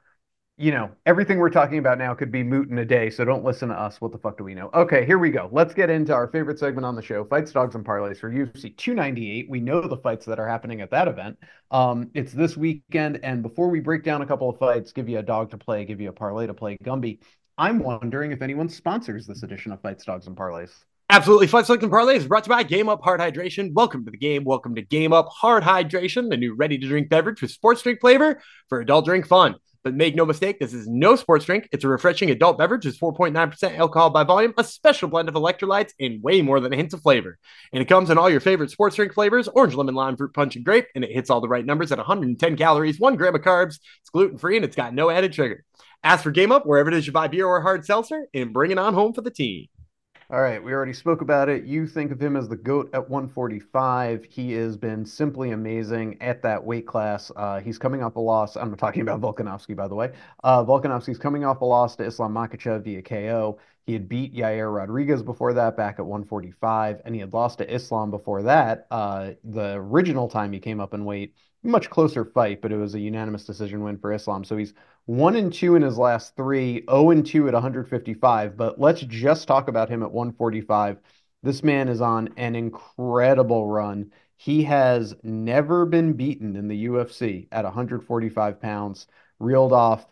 you 0.61 0.71
know, 0.71 0.91
everything 1.07 1.39
we're 1.39 1.49
talking 1.49 1.79
about 1.79 1.97
now 1.97 2.13
could 2.13 2.31
be 2.31 2.43
moot 2.43 2.69
in 2.69 2.77
a 2.77 2.85
day, 2.85 3.09
so 3.09 3.25
don't 3.25 3.43
listen 3.43 3.71
to 3.71 3.75
us. 3.75 3.99
What 3.99 4.13
the 4.13 4.19
fuck 4.19 4.37
do 4.37 4.45
we 4.45 4.55
know? 4.55 4.69
Okay, 4.75 5.07
here 5.07 5.17
we 5.17 5.31
go. 5.31 5.49
Let's 5.51 5.73
get 5.73 5.89
into 5.89 6.13
our 6.13 6.29
favorite 6.29 6.59
segment 6.59 6.85
on 6.85 6.95
the 6.95 7.01
show, 7.01 7.25
Fights, 7.25 7.51
Dogs, 7.51 7.77
and 7.77 7.85
Parlays 7.85 8.19
for 8.19 8.31
UFC 8.31 8.77
298. 8.77 9.49
We 9.49 9.59
know 9.59 9.81
the 9.81 9.97
fights 9.97 10.27
that 10.27 10.39
are 10.39 10.47
happening 10.47 10.83
at 10.83 10.91
that 10.91 11.09
event. 11.09 11.39
Um, 11.71 12.11
it's 12.13 12.35
this 12.35 12.59
weekend, 12.59 13.21
and 13.23 13.43
before 13.43 13.71
we 13.71 13.81
break 13.81 14.05
down 14.05 14.21
a 14.21 14.27
couple 14.27 14.51
of 14.51 14.59
fights, 14.59 14.93
give 14.93 15.09
you 15.09 15.19
a 15.19 15.23
dog 15.23 15.51
to 15.53 15.57
play, 15.57 15.87
give 15.87 15.99
you 15.99 16.11
a 16.11 16.13
parlay 16.13 16.47
to 16.47 16.53
play, 16.53 16.77
Gumby, 16.85 17.21
I'm 17.57 17.79
wondering 17.79 18.33
if 18.33 18.43
anyone 18.43 18.69
sponsors 18.69 19.27
this 19.27 19.43
edition 19.43 19.73
of 19.73 19.81
Fights, 19.81 20.05
Dogs, 20.05 20.27
and 20.27 20.37
Parlays. 20.37 20.73
Absolutely. 21.09 21.47
Fights, 21.47 21.69
Dogs, 21.69 21.83
and 21.83 21.91
Parlays 21.91 22.29
brought 22.29 22.45
to 22.45 22.51
you 22.51 22.57
by 22.57 22.65
Game 22.65 22.91
Up 22.91 23.01
Hard 23.03 23.21
Hydration. 23.21 23.73
Welcome 23.73 24.05
to 24.05 24.11
the 24.11 24.19
game. 24.19 24.45
Welcome 24.45 24.75
to 24.75 24.83
Game 24.83 25.15
Up 25.15 25.29
Hard 25.31 25.63
Hydration, 25.63 26.29
the 26.29 26.37
new 26.37 26.55
ready 26.55 26.77
to 26.77 26.87
drink 26.87 27.09
beverage 27.09 27.41
with 27.41 27.51
sports 27.51 27.81
drink 27.81 28.01
flavor 28.01 28.43
for 28.69 28.81
adult 28.81 29.07
drink 29.07 29.27
fun. 29.27 29.55
But 29.83 29.95
make 29.95 30.15
no 30.15 30.27
mistake, 30.27 30.59
this 30.59 30.75
is 30.75 30.87
no 30.87 31.17
sports 31.17 31.47
drink. 31.47 31.69
It's 31.73 31.85
a 31.85 31.89
refreshing 31.89 32.31
adult 32.31 32.59
beverage. 32.59 32.85
It's 32.85 32.99
4.9% 32.99 33.79
alcohol 33.79 34.11
by 34.11 34.25
volume, 34.25 34.53
a 34.59 34.65
special 34.65 35.09
blend 35.09 35.29
of 35.29 35.35
electrolytes, 35.35 35.93
and 35.99 36.23
way 36.23 36.43
more 36.43 36.61
than 36.61 36.73
a 36.73 36.77
hint 36.77 36.93
of 36.93 37.01
flavor. 37.01 37.39
And 37.73 37.83
it 37.83 37.87
comes 37.87 38.11
in 38.11 38.19
all 38.19 38.29
your 38.29 38.41
favorite 38.41 38.71
sports 38.71 38.97
drink 38.97 39.15
flavors 39.15 39.49
orange, 39.49 39.75
lemon, 39.75 39.95
lime, 39.95 40.17
fruit 40.17 40.35
punch, 40.35 40.57
and 40.57 40.65
grape. 40.65 40.87
And 40.95 41.03
it 41.03 41.13
hits 41.13 41.31
all 41.31 41.41
the 41.41 41.49
right 41.49 41.65
numbers 41.65 41.93
at 41.93 41.99
110 41.99 42.57
calories, 42.57 43.01
one 43.01 43.17
gram 43.17 43.35
of 43.35 43.41
carbs. 43.41 43.79
It's 44.01 44.11
gluten 44.13 44.37
free 44.37 44.57
and 44.57 44.65
it's 44.65 44.77
got 44.77 44.95
no 44.95 45.09
added 45.09 45.35
sugar. 45.35 45.65
Ask 46.03 46.25
for 46.25 46.31
Game 46.31 46.53
Up 46.53 46.67
wherever 46.67 46.89
it 46.89 46.95
is 46.95 47.07
you 47.07 47.13
buy 47.13 47.29
beer 47.29 47.47
or 47.47 47.61
hard 47.61 47.85
seltzer 47.85 48.27
and 48.35 48.53
bring 48.53 48.71
it 48.71 48.79
on 48.79 48.95
home 48.95 49.13
for 49.13 49.21
the 49.23 49.31
team. 49.31 49.67
All 50.33 50.41
right, 50.41 50.63
we 50.63 50.73
already 50.73 50.93
spoke 50.93 51.23
about 51.23 51.49
it. 51.49 51.65
You 51.65 51.89
think 51.89 52.13
of 52.13 52.23
him 52.23 52.37
as 52.37 52.49
the 52.49 52.55
GOAT 52.57 52.91
at 52.95 53.11
145. 53.11 54.25
He 54.31 54.53
has 54.53 54.77
been 54.77 55.05
simply 55.05 55.51
amazing 55.51 56.23
at 56.23 56.41
that 56.43 56.63
weight 56.65 56.87
class. 56.87 57.33
Uh, 57.35 57.59
he's 57.59 57.79
coming 57.79 58.01
off 58.01 58.15
a 58.15 58.21
loss. 58.21 58.55
I'm 58.55 58.77
talking 58.77 59.03
about 59.03 59.21
Volkanovski, 59.21 59.75
by 59.75 59.89
the 59.89 59.97
way. 59.97 60.13
Uh, 60.45 60.65
Volkanovski's 60.65 61.19
coming 61.19 61.45
off 61.45 61.63
a 61.63 61.65
loss 61.65 61.97
to 61.97 62.05
Islam 62.05 62.33
Makhachev 62.33 62.85
via 62.85 63.03
KO. 63.03 63.59
He 63.87 63.93
had 63.93 64.09
beat 64.09 64.33
Yair 64.33 64.73
Rodriguez 64.73 65.21
before 65.21 65.53
that 65.55 65.77
back 65.77 65.99
at 65.99 66.07
145, 66.07 67.03
and 67.05 67.13
he 67.13 67.21
had 67.21 67.33
lost 67.33 67.59
to 67.59 67.69
Islam 67.75 68.13
before 68.13 68.45
that. 68.45 68.87
Uh, 68.93 69.33
the 69.43 69.73
original 69.75 70.29
time 70.29 70.53
he 70.53 70.61
came 70.61 70.79
up 70.79 70.95
in 70.95 71.05
weight, 71.05 71.35
much 71.65 71.91
closer 71.91 72.25
fight, 72.25 72.63
but 72.63 72.71
it 72.71 72.77
was 72.77 72.95
a 72.95 73.01
unanimous 73.01 73.45
decision 73.47 73.83
win 73.83 73.99
for 73.99 74.13
Islam. 74.13 74.45
So 74.45 74.57
he's 74.57 74.75
one 75.11 75.35
and 75.35 75.53
two 75.53 75.75
in 75.75 75.83
his 75.83 75.99
last 75.99 76.37
three, 76.37 76.85
0 76.89 77.11
and 77.11 77.27
two 77.27 77.49
at 77.49 77.55
155. 77.55 78.57
But 78.57 78.79
let's 78.79 79.01
just 79.01 79.49
talk 79.49 79.67
about 79.67 79.89
him 79.89 80.05
at 80.05 80.13
145. 80.13 80.99
This 81.43 81.65
man 81.65 81.89
is 81.89 82.01
on 82.01 82.29
an 82.37 82.55
incredible 82.55 83.67
run. 83.67 84.13
He 84.37 84.63
has 84.63 85.17
never 85.25 85.85
been 85.85 86.13
beaten 86.13 86.55
in 86.55 86.69
the 86.69 86.87
UFC 86.87 87.49
at 87.51 87.65
145 87.65 88.61
pounds, 88.61 89.09
reeled 89.41 89.73
off 89.73 90.07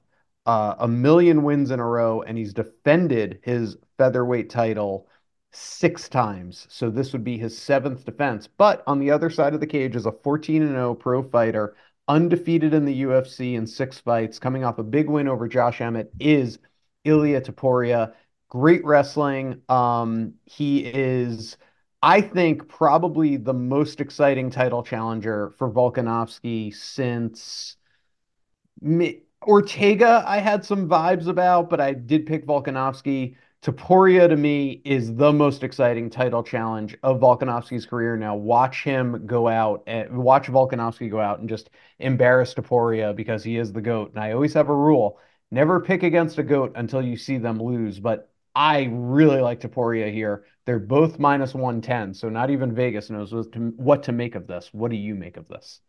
uh, 0.47 0.75
a 0.81 0.89
million 0.89 1.45
wins 1.45 1.71
in 1.71 1.79
a 1.79 1.87
row, 1.87 2.23
and 2.23 2.37
he's 2.37 2.53
defended 2.53 3.39
his 3.45 3.77
featherweight 3.99 4.51
title 4.51 5.07
six 5.53 6.09
times. 6.09 6.67
So 6.71 6.91
this 6.91 7.13
would 7.13 7.23
be 7.23 7.39
his 7.39 7.57
seventh 7.57 8.05
defense. 8.05 8.49
But 8.49 8.83
on 8.89 8.99
the 8.99 9.13
other 9.13 9.31
side 9.31 9.55
of 9.55 9.61
the 9.61 9.67
cage 9.67 9.95
is 9.95 10.07
a 10.07 10.13
14 10.13 10.63
and 10.63 10.73
0 10.73 10.95
pro 10.97 11.23
fighter 11.23 11.77
undefeated 12.09 12.75
in 12.75 12.85
the 12.85 13.03
UFC 13.03 13.55
in 13.55 13.66
six 13.66 13.99
fights, 13.99 14.38
coming 14.38 14.64
off 14.64 14.79
a 14.79 14.83
big 14.83 15.09
win 15.09 15.29
over 15.29 15.47
Josh 15.49 15.81
Emmett, 15.81 16.12
is 16.18 16.59
Ilia 17.05 17.40
Topuria. 17.40 18.14
Great 18.49 18.85
wrestling. 18.85 19.62
Um, 19.68 20.35
he 20.47 20.87
is, 20.87 21.57
I 22.03 22.21
think, 22.23 22.68
probably 22.68 23.37
the 23.37 23.55
most 23.55 24.01
exciting 24.01 24.51
title 24.51 24.83
challenger 24.83 25.51
for 25.59 25.71
Volkanovski 25.71 26.75
since 26.75 27.77
Ortega. 29.47 30.25
I 30.27 30.38
had 30.38 30.64
some 30.64 30.88
vibes 30.88 31.27
about, 31.29 31.71
but 31.71 31.81
I 31.81 31.92
did 31.92 32.27
pick 32.27 32.47
Volkanovski. 32.47 33.37
Topuria 33.62 34.29
to 34.29 34.37
me 34.37 34.81
is 34.85 35.16
the 35.16 35.33
most 35.33 35.64
exciting 35.64 36.11
title 36.11 36.44
challenge 36.44 36.97
of 37.03 37.21
Volkanovski's 37.21 37.87
career. 37.87 38.16
Now 38.16 38.37
watch 38.37 38.85
him 38.85 39.27
go 39.27 39.49
out 39.49 39.83
and 39.88 40.16
watch 40.16 40.47
Volkanovski 40.47 41.11
go 41.11 41.21
out 41.21 41.40
and 41.40 41.49
just 41.49 41.71
embarrass 41.99 42.55
Topuria 42.55 43.14
because 43.16 43.42
he 43.42 43.57
is 43.57 43.73
the 43.73 43.81
goat. 43.81 44.12
And 44.14 44.23
I 44.23 44.33
always 44.33 44.55
have 44.55 44.68
a 44.68 44.77
rule: 44.77 45.18
never 45.51 45.81
pick 45.81 46.05
against 46.05 46.38
a 46.38 46.44
goat 46.44 46.73
until 46.77 47.03
you 47.03 47.16
see 47.16 47.37
them 47.38 47.61
lose. 47.61 47.99
But 47.99 48.31
I 48.55 48.88
really 48.92 49.40
like 49.40 49.61
Topuria 49.61 50.12
here. 50.12 50.44
They're 50.64 50.79
both 50.79 51.18
minus 51.18 51.53
110, 51.53 52.14
so 52.14 52.29
not 52.29 52.51
even 52.51 52.75
Vegas 52.75 53.11
knows 53.11 53.33
what 53.33 53.53
to, 53.53 53.59
what 53.77 54.03
to 54.05 54.12
make 54.12 54.35
of 54.37 54.47
this. 54.47 54.68
What 54.73 54.90
do 54.90 54.97
you 54.97 55.14
make 55.14 55.37
of 55.37 55.49
this? 55.49 55.81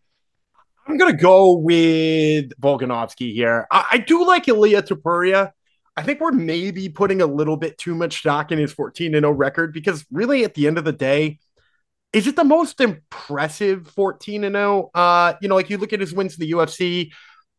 I'm 0.88 0.98
gonna 0.98 1.14
go 1.14 1.54
with 1.54 2.52
Volkanovski 2.60 3.32
here. 3.32 3.68
I, 3.70 3.86
I 3.92 3.98
do 4.00 4.26
like 4.26 4.48
Ilia 4.48 4.82
Topuria. 4.82 5.52
I 6.00 6.04
think 6.04 6.22
we're 6.22 6.32
maybe 6.32 6.88
putting 6.88 7.22
a 7.22 7.26
little 7.26 7.58
bit 7.58 7.78
too 7.78 7.94
much 7.94 8.20
stock 8.20 8.54
in 8.54 8.58
his 8.58 8.72
14 8.72 9.12
0 9.12 9.32
record 9.32 9.74
because 9.74 10.06
really 10.10 10.46
at 10.46 10.54
the 10.54 10.66
end 10.66 10.78
of 10.78 10.86
the 10.86 10.94
day, 10.94 11.40
is 12.14 12.26
it 12.26 12.38
the 12.38 12.46
most 12.46 12.80
impressive 12.80 13.86
14 13.90 14.44
0? 14.44 14.92
Uh, 14.94 15.34
you 15.42 15.50
know, 15.50 15.56
like 15.56 15.70
you 15.70 15.78
look 15.78 15.92
at 15.92 16.00
his 16.00 16.14
wins 16.14 16.40
in 16.40 16.40
the 16.40 16.54
UFC. 16.54 17.12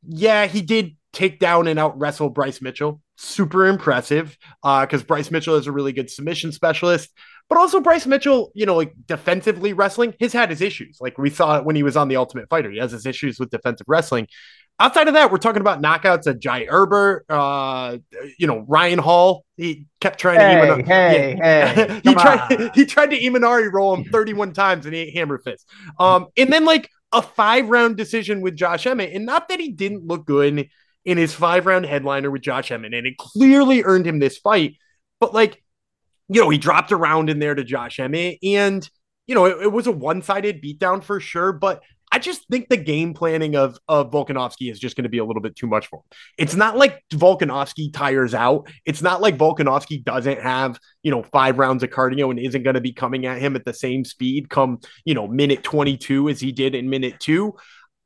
Yeah, 0.08 0.46
he 0.46 0.62
did 0.62 0.96
take 1.12 1.38
down 1.38 1.66
and 1.66 1.78
out 1.78 1.98
wrestle 1.98 2.30
Bryce 2.30 2.62
Mitchell. 2.62 3.02
Super 3.18 3.66
impressive. 3.66 4.38
Uh, 4.62 4.86
because 4.86 5.02
Bryce 5.02 5.30
Mitchell 5.30 5.56
is 5.56 5.66
a 5.66 5.72
really 5.72 5.92
good 5.92 6.08
submission 6.08 6.50
specialist. 6.50 7.10
But 7.50 7.58
also 7.58 7.80
Bryce 7.80 8.06
Mitchell, 8.06 8.52
you 8.54 8.64
know, 8.64 8.76
like 8.76 8.94
defensively 9.06 9.74
wrestling, 9.74 10.14
he's 10.18 10.32
had 10.32 10.48
his 10.48 10.62
issues. 10.62 10.96
Like 10.98 11.18
we 11.18 11.28
saw 11.28 11.58
it 11.58 11.66
when 11.66 11.76
he 11.76 11.82
was 11.82 11.96
on 11.96 12.08
the 12.08 12.16
Ultimate 12.16 12.48
Fighter. 12.48 12.70
He 12.70 12.78
has 12.78 12.92
his 12.92 13.04
issues 13.04 13.38
with 13.38 13.50
defensive 13.50 13.86
wrestling. 13.86 14.28
Outside 14.80 15.08
of 15.08 15.14
that, 15.14 15.30
we're 15.30 15.38
talking 15.38 15.60
about 15.60 15.82
knockouts 15.82 16.26
at 16.26 16.40
Jai 16.40 16.64
Herbert, 16.64 17.26
uh, 17.28 17.98
you 18.38 18.46
know, 18.46 18.64
Ryan 18.66 18.98
Hall. 18.98 19.44
He 19.56 19.86
kept 20.00 20.18
trying 20.18 20.40
hey, 20.40 20.66
to 20.66 20.72
even, 20.72 20.86
hey, 20.86 21.36
yeah. 21.36 21.74
hey, 21.74 22.00
he 22.04 22.14
tried 22.14 22.52
on. 22.52 22.70
he 22.74 22.86
tried 22.86 23.10
to 23.10 23.20
Imanari 23.20 23.70
roll 23.70 23.94
him 23.94 24.04
31 24.04 24.54
times 24.54 24.86
and 24.86 24.94
he 24.94 25.02
ate 25.02 25.14
hammer 25.14 25.38
fist. 25.38 25.68
Um, 25.98 26.28
and 26.36 26.50
then 26.50 26.64
like 26.64 26.88
a 27.12 27.22
five 27.22 27.68
round 27.68 27.96
decision 27.96 28.40
with 28.40 28.56
Josh 28.56 28.86
Emmett. 28.86 29.12
And 29.12 29.26
not 29.26 29.48
that 29.48 29.60
he 29.60 29.70
didn't 29.70 30.06
look 30.06 30.24
good 30.26 30.68
in 31.04 31.18
his 31.18 31.34
five 31.34 31.66
round 31.66 31.86
headliner 31.86 32.30
with 32.30 32.42
Josh 32.42 32.70
Emmett, 32.70 32.94
and 32.94 33.06
it 33.06 33.16
clearly 33.18 33.82
earned 33.82 34.06
him 34.06 34.18
this 34.18 34.38
fight. 34.38 34.76
But 35.18 35.34
like, 35.34 35.62
you 36.28 36.40
know, 36.40 36.48
he 36.48 36.58
dropped 36.58 36.92
around 36.92 37.30
in 37.30 37.38
there 37.38 37.54
to 37.54 37.64
Josh 37.64 37.98
Emmett, 37.98 38.38
and 38.42 38.88
you 39.26 39.34
know, 39.34 39.46
it, 39.46 39.62
it 39.64 39.72
was 39.72 39.86
a 39.86 39.92
one 39.92 40.22
sided 40.22 40.62
beatdown 40.62 41.02
for 41.02 41.20
sure. 41.20 41.52
But 41.52 41.82
I 42.12 42.18
just 42.18 42.46
think 42.48 42.68
the 42.68 42.76
game 42.76 43.14
planning 43.14 43.56
of 43.56 43.78
of 43.88 44.10
Volkanovski 44.10 44.70
is 44.70 44.78
just 44.78 44.96
going 44.96 45.04
to 45.04 45.10
be 45.10 45.18
a 45.18 45.24
little 45.24 45.42
bit 45.42 45.54
too 45.54 45.66
much 45.66 45.86
for 45.86 46.00
him. 46.00 46.04
It's 46.38 46.56
not 46.56 46.76
like 46.76 47.02
Volkanovski 47.12 47.92
tires 47.92 48.34
out. 48.34 48.68
It's 48.84 49.02
not 49.02 49.20
like 49.20 49.38
Volkanovski 49.38 50.02
doesn't 50.02 50.40
have, 50.40 50.78
you 51.02 51.10
know, 51.10 51.22
five 51.22 51.58
rounds 51.58 51.82
of 51.82 51.90
cardio 51.90 52.30
and 52.30 52.38
isn't 52.38 52.62
going 52.62 52.74
to 52.74 52.80
be 52.80 52.92
coming 52.92 53.26
at 53.26 53.38
him 53.38 53.54
at 53.54 53.64
the 53.64 53.74
same 53.74 54.04
speed 54.04 54.50
come, 54.50 54.80
you 55.04 55.14
know, 55.14 55.28
minute 55.28 55.62
22 55.62 56.28
as 56.28 56.40
he 56.40 56.50
did 56.52 56.74
in 56.74 56.90
minute 56.90 57.20
2. 57.20 57.54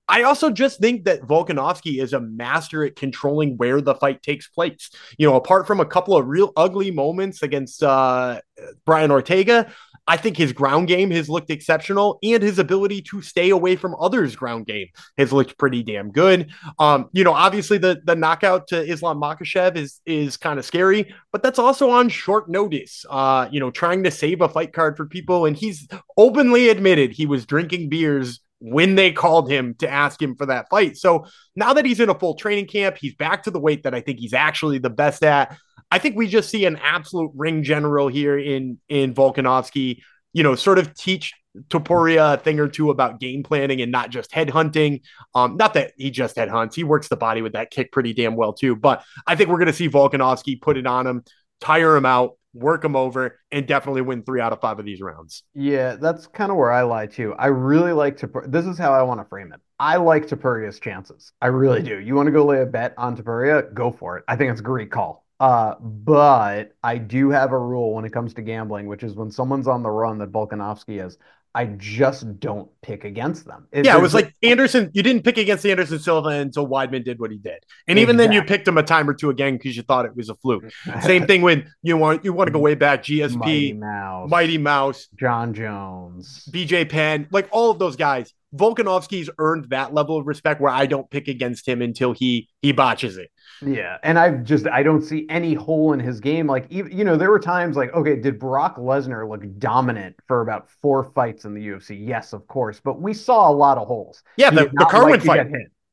I 0.06 0.24
also 0.24 0.50
just 0.50 0.80
think 0.80 1.04
that 1.04 1.22
Volkanovski 1.22 2.02
is 2.02 2.12
a 2.12 2.20
master 2.20 2.84
at 2.84 2.96
controlling 2.96 3.56
where 3.56 3.80
the 3.80 3.94
fight 3.94 4.22
takes 4.22 4.48
place. 4.48 4.90
You 5.16 5.26
know, 5.26 5.36
apart 5.36 5.66
from 5.66 5.80
a 5.80 5.86
couple 5.86 6.16
of 6.16 6.26
real 6.26 6.52
ugly 6.56 6.90
moments 6.90 7.42
against 7.42 7.82
uh, 7.82 8.40
Brian 8.84 9.10
Ortega, 9.10 9.72
I 10.06 10.16
think 10.16 10.36
his 10.36 10.52
ground 10.52 10.88
game 10.88 11.10
has 11.12 11.28
looked 11.28 11.50
exceptional 11.50 12.18
and 12.22 12.42
his 12.42 12.58
ability 12.58 13.02
to 13.02 13.22
stay 13.22 13.50
away 13.50 13.76
from 13.76 13.96
others' 13.98 14.36
ground 14.36 14.66
game 14.66 14.88
has 15.16 15.32
looked 15.32 15.58
pretty 15.58 15.82
damn 15.82 16.10
good. 16.10 16.50
Um, 16.78 17.08
you 17.12 17.24
know, 17.24 17.32
obviously 17.32 17.78
the 17.78 18.00
the 18.04 18.14
knockout 18.14 18.68
to 18.68 18.82
Islam 18.82 19.20
Makhachev 19.20 19.76
is 19.76 20.00
is 20.04 20.36
kind 20.36 20.58
of 20.58 20.64
scary, 20.64 21.14
but 21.32 21.42
that's 21.42 21.58
also 21.58 21.90
on 21.90 22.08
short 22.08 22.48
notice. 22.48 23.04
Uh, 23.08 23.48
you 23.50 23.60
know, 23.60 23.70
trying 23.70 24.02
to 24.04 24.10
save 24.10 24.40
a 24.40 24.48
fight 24.48 24.72
card 24.72 24.96
for 24.96 25.06
people 25.06 25.46
and 25.46 25.56
he's 25.56 25.88
openly 26.16 26.68
admitted 26.68 27.12
he 27.12 27.26
was 27.26 27.46
drinking 27.46 27.88
beers 27.88 28.40
when 28.60 28.94
they 28.94 29.12
called 29.12 29.50
him 29.50 29.74
to 29.74 29.88
ask 29.88 30.20
him 30.20 30.34
for 30.36 30.46
that 30.46 30.68
fight. 30.70 30.96
So 30.96 31.26
now 31.54 31.74
that 31.74 31.84
he's 31.84 32.00
in 32.00 32.08
a 32.08 32.18
full 32.18 32.34
training 32.34 32.66
camp, 32.66 32.96
he's 32.98 33.14
back 33.14 33.42
to 33.42 33.50
the 33.50 33.60
weight 33.60 33.82
that 33.82 33.94
I 33.94 34.00
think 34.00 34.18
he's 34.18 34.32
actually 34.32 34.78
the 34.78 34.90
best 34.90 35.22
at. 35.22 35.56
I 35.94 35.98
think 35.98 36.16
we 36.16 36.26
just 36.26 36.50
see 36.50 36.64
an 36.64 36.76
absolute 36.82 37.30
ring 37.36 37.62
general 37.62 38.08
here 38.08 38.36
in 38.36 38.78
in 38.88 39.14
Volkanovski, 39.14 40.00
you 40.32 40.42
know, 40.42 40.56
sort 40.56 40.80
of 40.80 40.92
teach 40.92 41.32
Topuria 41.68 42.34
a 42.34 42.36
thing 42.36 42.58
or 42.58 42.66
two 42.66 42.90
about 42.90 43.20
game 43.20 43.44
planning 43.44 43.80
and 43.80 43.92
not 43.92 44.10
just 44.10 44.32
head 44.32 44.50
hunting. 44.50 45.02
Um, 45.36 45.56
not 45.56 45.74
that 45.74 45.92
he 45.96 46.10
just 46.10 46.34
head 46.34 46.48
hunts, 46.48 46.74
he 46.74 46.82
works 46.82 47.06
the 47.06 47.16
body 47.16 47.42
with 47.42 47.52
that 47.52 47.70
kick 47.70 47.92
pretty 47.92 48.12
damn 48.12 48.34
well 48.34 48.52
too. 48.52 48.74
But 48.74 49.04
I 49.24 49.36
think 49.36 49.50
we're 49.50 49.58
going 49.58 49.68
to 49.68 49.72
see 49.72 49.88
Volkanovski 49.88 50.60
put 50.60 50.76
it 50.76 50.84
on 50.84 51.06
him, 51.06 51.22
tire 51.60 51.96
him 51.96 52.06
out, 52.06 52.38
work 52.54 52.84
him 52.84 52.96
over, 52.96 53.38
and 53.52 53.64
definitely 53.64 54.02
win 54.02 54.24
three 54.24 54.40
out 54.40 54.52
of 54.52 54.60
five 54.60 54.80
of 54.80 54.84
these 54.84 55.00
rounds. 55.00 55.44
Yeah, 55.54 55.94
that's 55.94 56.26
kind 56.26 56.50
of 56.50 56.56
where 56.56 56.72
I 56.72 56.82
lie 56.82 57.06
too. 57.06 57.36
I 57.38 57.46
really 57.46 57.92
like 57.92 58.16
to. 58.16 58.30
This 58.48 58.66
is 58.66 58.78
how 58.78 58.92
I 58.92 59.02
want 59.02 59.20
to 59.20 59.24
frame 59.26 59.52
it. 59.52 59.60
I 59.78 59.98
like 59.98 60.26
Topuria's 60.26 60.80
chances. 60.80 61.32
I 61.40 61.46
really 61.48 61.82
do. 61.82 62.00
You 62.00 62.16
want 62.16 62.26
to 62.26 62.32
go 62.32 62.44
lay 62.44 62.62
a 62.62 62.66
bet 62.66 62.94
on 62.98 63.16
Topuria? 63.16 63.72
Go 63.72 63.92
for 63.92 64.18
it. 64.18 64.24
I 64.26 64.34
think 64.34 64.50
it's 64.50 64.60
a 64.60 64.64
great 64.64 64.90
call. 64.90 65.23
Uh, 65.40 65.74
but 65.80 66.74
I 66.82 66.98
do 66.98 67.30
have 67.30 67.52
a 67.52 67.58
rule 67.58 67.94
when 67.94 68.04
it 68.04 68.12
comes 68.12 68.34
to 68.34 68.42
gambling, 68.42 68.86
which 68.86 69.02
is 69.02 69.14
when 69.14 69.30
someone's 69.30 69.66
on 69.66 69.82
the 69.82 69.90
run 69.90 70.18
that 70.18 70.30
Volkanovski 70.30 71.04
is, 71.04 71.18
I 71.56 71.66
just 71.66 72.40
don't 72.40 72.68
pick 72.82 73.04
against 73.04 73.46
them. 73.46 73.68
Yeah, 73.72 73.96
it 73.96 74.02
was 74.02 74.12
like 74.12 74.34
Anderson. 74.42 74.90
You 74.92 75.04
didn't 75.04 75.22
pick 75.22 75.38
against 75.38 75.64
Anderson 75.64 76.00
Silva 76.00 76.30
until 76.30 76.66
Weidman 76.66 77.04
did 77.04 77.20
what 77.20 77.30
he 77.30 77.38
did, 77.38 77.64
and 77.86 77.96
even 77.96 78.16
then, 78.16 78.32
you 78.32 78.42
picked 78.42 78.66
him 78.66 78.76
a 78.76 78.82
time 78.82 79.08
or 79.08 79.14
two 79.14 79.30
again 79.30 79.54
because 79.54 79.76
you 79.76 79.82
thought 79.82 80.04
it 80.04 80.16
was 80.16 80.28
a 80.28 80.34
fluke. 80.34 80.64
Same 81.02 81.26
thing 81.26 81.42
when 81.42 81.70
you 81.82 81.96
want 81.96 82.24
you 82.24 82.32
want 82.32 82.48
to 82.48 82.52
go 82.52 82.58
way 82.58 82.74
back. 82.74 83.04
GSP, 83.04 83.36
Mighty 83.36 83.72
Mouse, 83.72 84.30
Mighty 84.30 84.58
Mouse, 84.58 85.08
Jon 85.14 85.54
Jones, 85.54 86.48
BJ 86.50 86.88
Penn, 86.88 87.28
like 87.30 87.48
all 87.52 87.70
of 87.70 87.78
those 87.78 87.94
guys. 87.94 88.34
Volkanovski's 88.54 89.30
earned 89.38 89.70
that 89.70 89.92
level 89.92 90.16
of 90.16 90.26
respect 90.26 90.60
where 90.60 90.72
I 90.72 90.86
don't 90.86 91.10
pick 91.10 91.28
against 91.28 91.68
him 91.68 91.82
until 91.82 92.12
he 92.12 92.48
he 92.62 92.72
botches 92.72 93.16
it. 93.16 93.30
Yeah, 93.64 93.98
and 94.02 94.18
I 94.18 94.30
just 94.30 94.66
I 94.66 94.82
don't 94.82 95.02
see 95.02 95.26
any 95.28 95.54
hole 95.54 95.92
in 95.92 96.00
his 96.00 96.20
game. 96.20 96.46
Like 96.46 96.66
even 96.70 96.96
you 96.96 97.04
know 97.04 97.16
there 97.16 97.30
were 97.30 97.38
times 97.40 97.76
like 97.76 97.92
okay, 97.94 98.16
did 98.16 98.38
Brock 98.38 98.76
Lesnar 98.76 99.28
look 99.28 99.42
dominant 99.58 100.16
for 100.26 100.40
about 100.40 100.70
four 100.70 101.04
fights 101.04 101.44
in 101.44 101.54
the 101.54 101.68
UFC? 101.68 101.98
Yes, 102.06 102.32
of 102.32 102.46
course, 102.46 102.80
but 102.82 103.00
we 103.00 103.14
saw 103.14 103.50
a 103.50 103.52
lot 103.52 103.78
of 103.78 103.86
holes. 103.86 104.22
Yeah, 104.36 104.50
the, 104.50 104.70
the 104.72 104.86
Carwin 104.90 105.20
fight. 105.20 105.46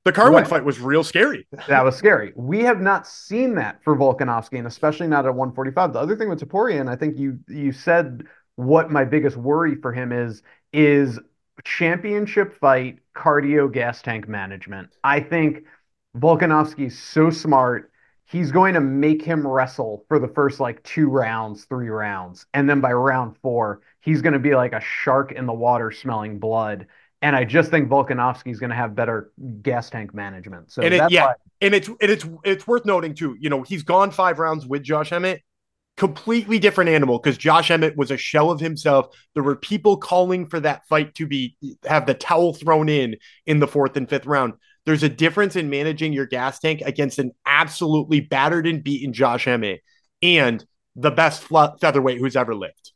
The 0.04 0.12
Carwin 0.12 0.46
fight 0.46 0.66
was 0.66 0.80
real 0.80 1.04
scary. 1.04 1.48
That 1.68 1.86
was 1.86 1.96
scary. 1.96 2.34
We 2.36 2.62
have 2.62 2.82
not 2.82 3.06
seen 3.06 3.54
that 3.56 3.84
for 3.84 3.96
Volkanovski, 3.96 4.58
and 4.58 4.66
especially 4.66 5.08
not 5.08 5.26
at 5.26 5.36
145. 5.36 5.94
The 5.94 6.00
other 6.00 6.16
thing 6.16 6.28
with 6.28 6.40
Topuria, 6.40 6.80
and 6.80 6.90
I 6.90 6.96
think 6.96 7.20
you 7.20 7.40
you 7.48 7.72
said 7.72 8.24
what 8.56 8.92
my 8.92 9.06
biggest 9.06 9.38
worry 9.38 9.76
for 9.76 9.94
him 9.94 10.12
is 10.12 10.42
is 10.74 11.20
championship 11.64 12.58
fight 12.60 13.00
cardio 13.16 13.72
gas 13.72 14.02
tank 14.02 14.28
management. 14.28 14.90
I 15.04 15.20
think 15.20 15.66
Volkanovski's 16.18 16.98
so 16.98 17.30
smart. 17.30 17.92
He's 18.26 18.52
going 18.52 18.76
to 18.76 18.82
make 18.82 19.22
him 19.22 19.46
wrestle 19.46 20.06
for 20.08 20.18
the 20.20 20.28
first 20.28 20.60
like 20.60 20.82
two 20.84 21.10
rounds, 21.10 21.66
three 21.66 21.90
rounds. 21.90 22.46
And 22.54 22.70
then 22.70 22.80
by 22.80 22.94
round 22.94 23.36
four, 23.42 23.82
he's 24.00 24.22
going 24.22 24.34
to 24.34 24.40
be 24.40 24.56
like 24.56 24.74
a 24.74 24.82
shark 24.82 25.34
in 25.34 25.46
the 25.46 25.54
water 25.54 25.92
smelling 25.92 26.40
blood. 26.40 26.88
And 27.22 27.36
I 27.36 27.44
just 27.44 27.70
think 27.70 27.90
Volkanovski 27.90 28.52
is 28.52 28.60
going 28.60 28.70
to 28.70 28.76
have 28.76 28.96
better 28.96 29.32
gas 29.62 29.90
tank 29.90 30.14
management. 30.14 30.72
So 30.72 30.82
and 30.82 30.94
it, 30.94 31.12
yeah, 31.12 31.26
why... 31.26 31.34
and 31.62 31.76
it's 31.76 31.88
and 31.88 31.98
it's 32.02 32.26
it's 32.44 32.66
worth 32.66 32.86
noting 32.86 33.14
too. 33.14 33.36
You 33.40 33.50
know, 33.50 33.62
he's 33.64 33.84
gone 33.84 34.12
five 34.12 34.40
rounds 34.40 34.66
with 34.66 34.82
Josh 34.82 35.12
Emmett 35.12 35.42
completely 35.98 36.58
different 36.58 36.90
animal 36.90 37.20
because 37.20 37.38
Josh 37.38 37.70
Emmett 37.70 37.96
was 37.96 38.12
a 38.12 38.18
shell 38.18 38.50
of 38.50 38.60
himself. 38.60 39.16
There 39.34 39.44
were 39.44 39.56
people 39.56 39.98
calling 39.98 40.48
for 40.48 40.60
that 40.60 40.88
fight 40.88 41.14
to 41.16 41.28
be 41.28 41.56
have 41.86 42.06
the 42.06 42.14
towel 42.14 42.54
thrown 42.54 42.90
in 42.90 43.18
in 43.46 43.60
the 43.60 43.68
fourth 43.68 43.98
and 43.98 44.10
fifth 44.10 44.26
round. 44.26 44.54
There's 44.86 45.04
a 45.04 45.10
difference 45.10 45.56
in 45.56 45.70
managing 45.70 46.14
your 46.14 46.26
gas 46.26 46.60
tank 46.60 46.82
against 46.84 47.20
an 47.20 47.32
absolutely 47.46 48.20
battered 48.20 48.68
and 48.68 48.84
beaten 48.84 49.14
Josh 49.14 49.48
Emmett 49.48 49.82
and 50.22 50.64
the 50.96 51.12
best 51.12 51.44
featherweight 51.80 52.18
who's 52.20 52.36
ever 52.36 52.56
lived. 52.56 52.92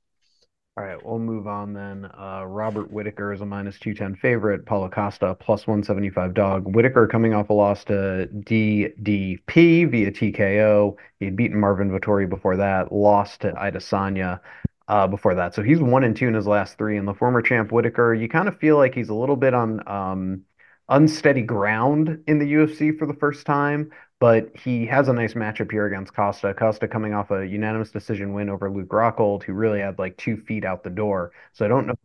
All 0.77 0.83
right, 0.83 0.97
we'll 1.05 1.19
move 1.19 1.47
on 1.47 1.71
then. 1.71 2.05
Uh, 2.19 2.43
Robert 2.45 2.91
Whitaker 2.91 3.31
is 3.31 3.39
a 3.39 3.45
minus 3.45 3.79
210 3.79 4.19
favorite. 4.19 4.65
Paulo 4.65 4.89
Costa, 4.89 5.33
plus 5.39 5.65
175 5.65 6.33
dog. 6.33 6.75
Whitaker 6.75 7.07
coming 7.07 7.33
off 7.33 7.49
a 7.49 7.53
loss 7.53 7.85
to 7.85 8.27
DDP 8.33 9.89
via 9.89 10.11
TKO. 10.11 10.97
He 11.19 11.25
had 11.25 11.37
beaten 11.37 11.57
Marvin 11.57 11.91
Vettori 11.91 12.27
before 12.27 12.57
that, 12.57 12.91
lost 12.91 13.41
to 13.41 13.53
Adesanya 13.53 14.41
uh, 14.89 15.07
before 15.07 15.35
that. 15.35 15.55
So 15.55 15.63
he's 15.63 15.79
one 15.79 16.03
and 16.03 16.13
two 16.13 16.27
in 16.27 16.33
his 16.33 16.45
last 16.45 16.77
three. 16.77 16.97
And 16.97 17.07
the 17.07 17.13
former 17.13 17.41
champ 17.41 17.71
Whitaker, 17.71 18.13
you 18.13 18.27
kind 18.27 18.49
of 18.49 18.59
feel 18.59 18.75
like 18.75 18.93
he's 18.93 19.09
a 19.09 19.15
little 19.15 19.37
bit 19.37 19.53
on 19.53 19.87
um, 19.87 20.41
unsteady 20.89 21.41
ground 21.41 22.23
in 22.27 22.39
the 22.39 22.53
UFC 22.53 22.97
for 22.97 23.05
the 23.05 23.13
first 23.13 23.45
time 23.45 23.91
but 24.19 24.49
he 24.55 24.85
has 24.85 25.07
a 25.07 25.13
nice 25.13 25.33
matchup 25.33 25.69
here 25.69 25.85
against 25.85 26.13
Costa. 26.13 26.53
Costa 26.53 26.87
coming 26.87 27.13
off 27.13 27.31
a 27.31 27.45
unanimous 27.45 27.91
decision 27.91 28.33
win 28.33 28.49
over 28.49 28.71
Luke 28.71 28.89
Rockhold, 28.89 29.43
who 29.43 29.53
really 29.53 29.79
had 29.79 29.99
like 29.99 30.17
two 30.17 30.37
feet 30.37 30.63
out 30.63 30.83
the 30.83 30.89
door. 30.89 31.31
So 31.53 31.65
I 31.65 31.67
don't 31.67 31.87
know 31.87 31.95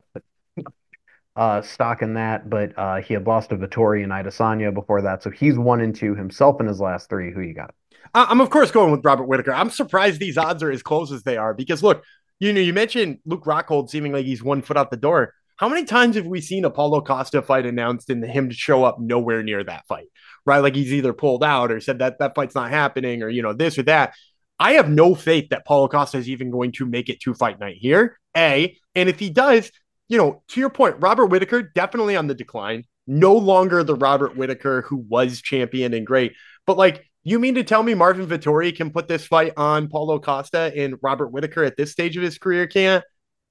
uh, 1.37 1.63
stock 1.63 2.03
in 2.03 2.15
that, 2.15 2.51
but 2.51 2.77
uh, 2.77 3.01
he 3.01 3.15
had 3.15 3.27
lost 3.27 3.51
to 3.51 3.57
Vettori 3.57 4.03
and 4.03 4.13
Adesanya 4.13 4.75
before 4.75 5.03
that. 5.03 5.23
So 5.23 5.31
he's 5.31 5.57
one 5.57 5.81
and 5.81 5.95
two 5.95 6.15
himself 6.15 6.61
in 6.61 6.67
his 6.67 6.81
last 6.81 7.09
three. 7.09 7.33
Who 7.33 7.41
you 7.41 7.55
got? 7.55 7.73
I'm 8.13 8.41
of 8.41 8.51
course 8.51 8.73
going 8.73 8.91
with 8.91 9.05
Robert 9.05 9.27
Whitaker. 9.27 9.55
I'm 9.55 9.71
surprised 9.71 10.19
these 10.19 10.37
odds 10.37 10.63
are 10.63 10.71
as 10.71 10.83
close 10.83 11.13
as 11.13 11.23
they 11.23 11.37
are 11.37 11.55
because 11.55 11.83
look, 11.83 12.03
you 12.41 12.53
know, 12.53 12.61
you 12.61 12.73
mentioned 12.73 13.19
Luke 13.25 13.45
Rockhold 13.45 13.89
seeming 13.89 14.13
like 14.13 14.27
he's 14.27 14.43
one 14.43 14.63
foot 14.63 14.77
out 14.77 14.91
the 14.91 14.97
door. 14.97 15.35
How 15.61 15.69
many 15.69 15.85
times 15.85 16.17
have 16.17 16.27
we 16.27 16.41
seen 16.41 16.65
a 16.65 16.71
Paulo 16.71 17.03
Costa 17.03 17.43
fight 17.43 17.67
announced 17.67 18.09
and 18.09 18.25
him 18.25 18.49
to 18.49 18.55
show 18.55 18.83
up 18.83 18.99
nowhere 18.99 19.43
near 19.43 19.63
that 19.63 19.87
fight? 19.87 20.07
Right? 20.47 20.61
Like 20.61 20.75
he's 20.75 20.91
either 20.91 21.13
pulled 21.13 21.45
out 21.45 21.71
or 21.71 21.81
said 21.81 21.99
that 21.99 22.19
that 22.19 22.35
fight's 22.35 22.55
not 22.55 22.71
happening 22.71 23.23
or, 23.23 23.29
you 23.29 23.43
know, 23.43 23.53
this 23.53 23.77
or 23.77 23.83
that. 23.83 24.15
I 24.59 24.73
have 24.73 24.89
no 24.89 25.15
faith 25.15 25.51
that 25.51 25.67
Paulo 25.67 25.87
Costa 25.87 26.17
is 26.17 26.31
even 26.31 26.51
going 26.51 26.73
to 26.73 26.87
make 26.87 27.11
it 27.11 27.21
to 27.21 27.35
fight 27.35 27.61
night 27.61 27.77
here. 27.79 28.19
A. 28.35 28.75
And 28.95 29.11
if 29.11 29.19
he 29.19 29.29
does, 29.29 29.71
you 30.09 30.17
know, 30.17 30.43
to 30.49 30.61
your 30.61 30.71
point, 30.71 30.97
Robert 30.99 31.27
Whitaker 31.27 31.61
definitely 31.61 32.17
on 32.17 32.27
the 32.27 32.35
decline. 32.35 32.85
No 33.07 33.35
longer 33.35 33.85
the 33.85 33.97
Robert 33.97 34.39
Whitaker 34.39 34.81
who 34.89 34.97
was 34.97 35.43
champion 35.43 35.93
and 35.93 36.07
great. 36.07 36.33
But 36.67 36.79
like, 36.79 37.05
you 37.23 37.39
mean 37.39 37.57
to 37.57 37.65
tell 37.65 37.83
me 37.83 37.93
Marvin 37.93 38.27
Vettori 38.27 38.75
can 38.75 38.93
put 38.93 39.09
this 39.09 39.27
fight 39.27 39.53
on 39.59 39.89
Paulo 39.89 40.21
Costa 40.21 40.73
and 40.75 40.97
Robert 41.03 41.29
Whitaker 41.29 41.65
at 41.65 41.77
this 41.77 41.93
stage 41.93 42.17
of 42.17 42.23
his 42.23 42.39
career 42.39 42.67
can't? 42.67 43.05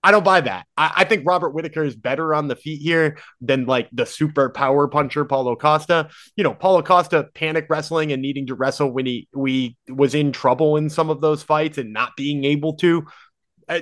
I 0.04 0.12
don't 0.12 0.24
buy 0.24 0.42
that. 0.42 0.66
I, 0.78 0.92
I, 0.98 1.04
think 1.04 1.26
Robert 1.26 1.50
Whitaker 1.50 1.84
is 1.84 1.96
better 1.96 2.34
on 2.34 2.48
the 2.48 2.56
feet 2.56 2.82
here 2.82 3.18
than 3.42 3.66
like 3.66 3.90
the 3.92 4.06
super 4.06 4.50
power 4.50 4.88
puncher 4.88 5.26
Paulo 5.26 5.56
Costa. 5.56 6.10
You 6.38 6.44
know, 6.44 6.54
Paulo 6.54 6.82
Costa 6.82 7.28
panic 7.34 7.68
wrestling 7.70 8.12
and 8.12 8.22
needing 8.22 8.48
to 8.48 8.56
wrestle 8.56 8.92
when 8.92 9.06
he 9.06 9.28
we 9.34 9.76
was 9.90 10.16
in 10.16 10.32
trouble 10.32 10.78
in 10.78 10.90
some 10.90 11.10
of 11.10 11.20
those 11.20 11.44
fights 11.44 11.78
and 11.78 11.92
not 11.92 12.16
being 12.16 12.46
able 12.46 12.74
to. 12.78 13.06
Uh, 13.68 13.82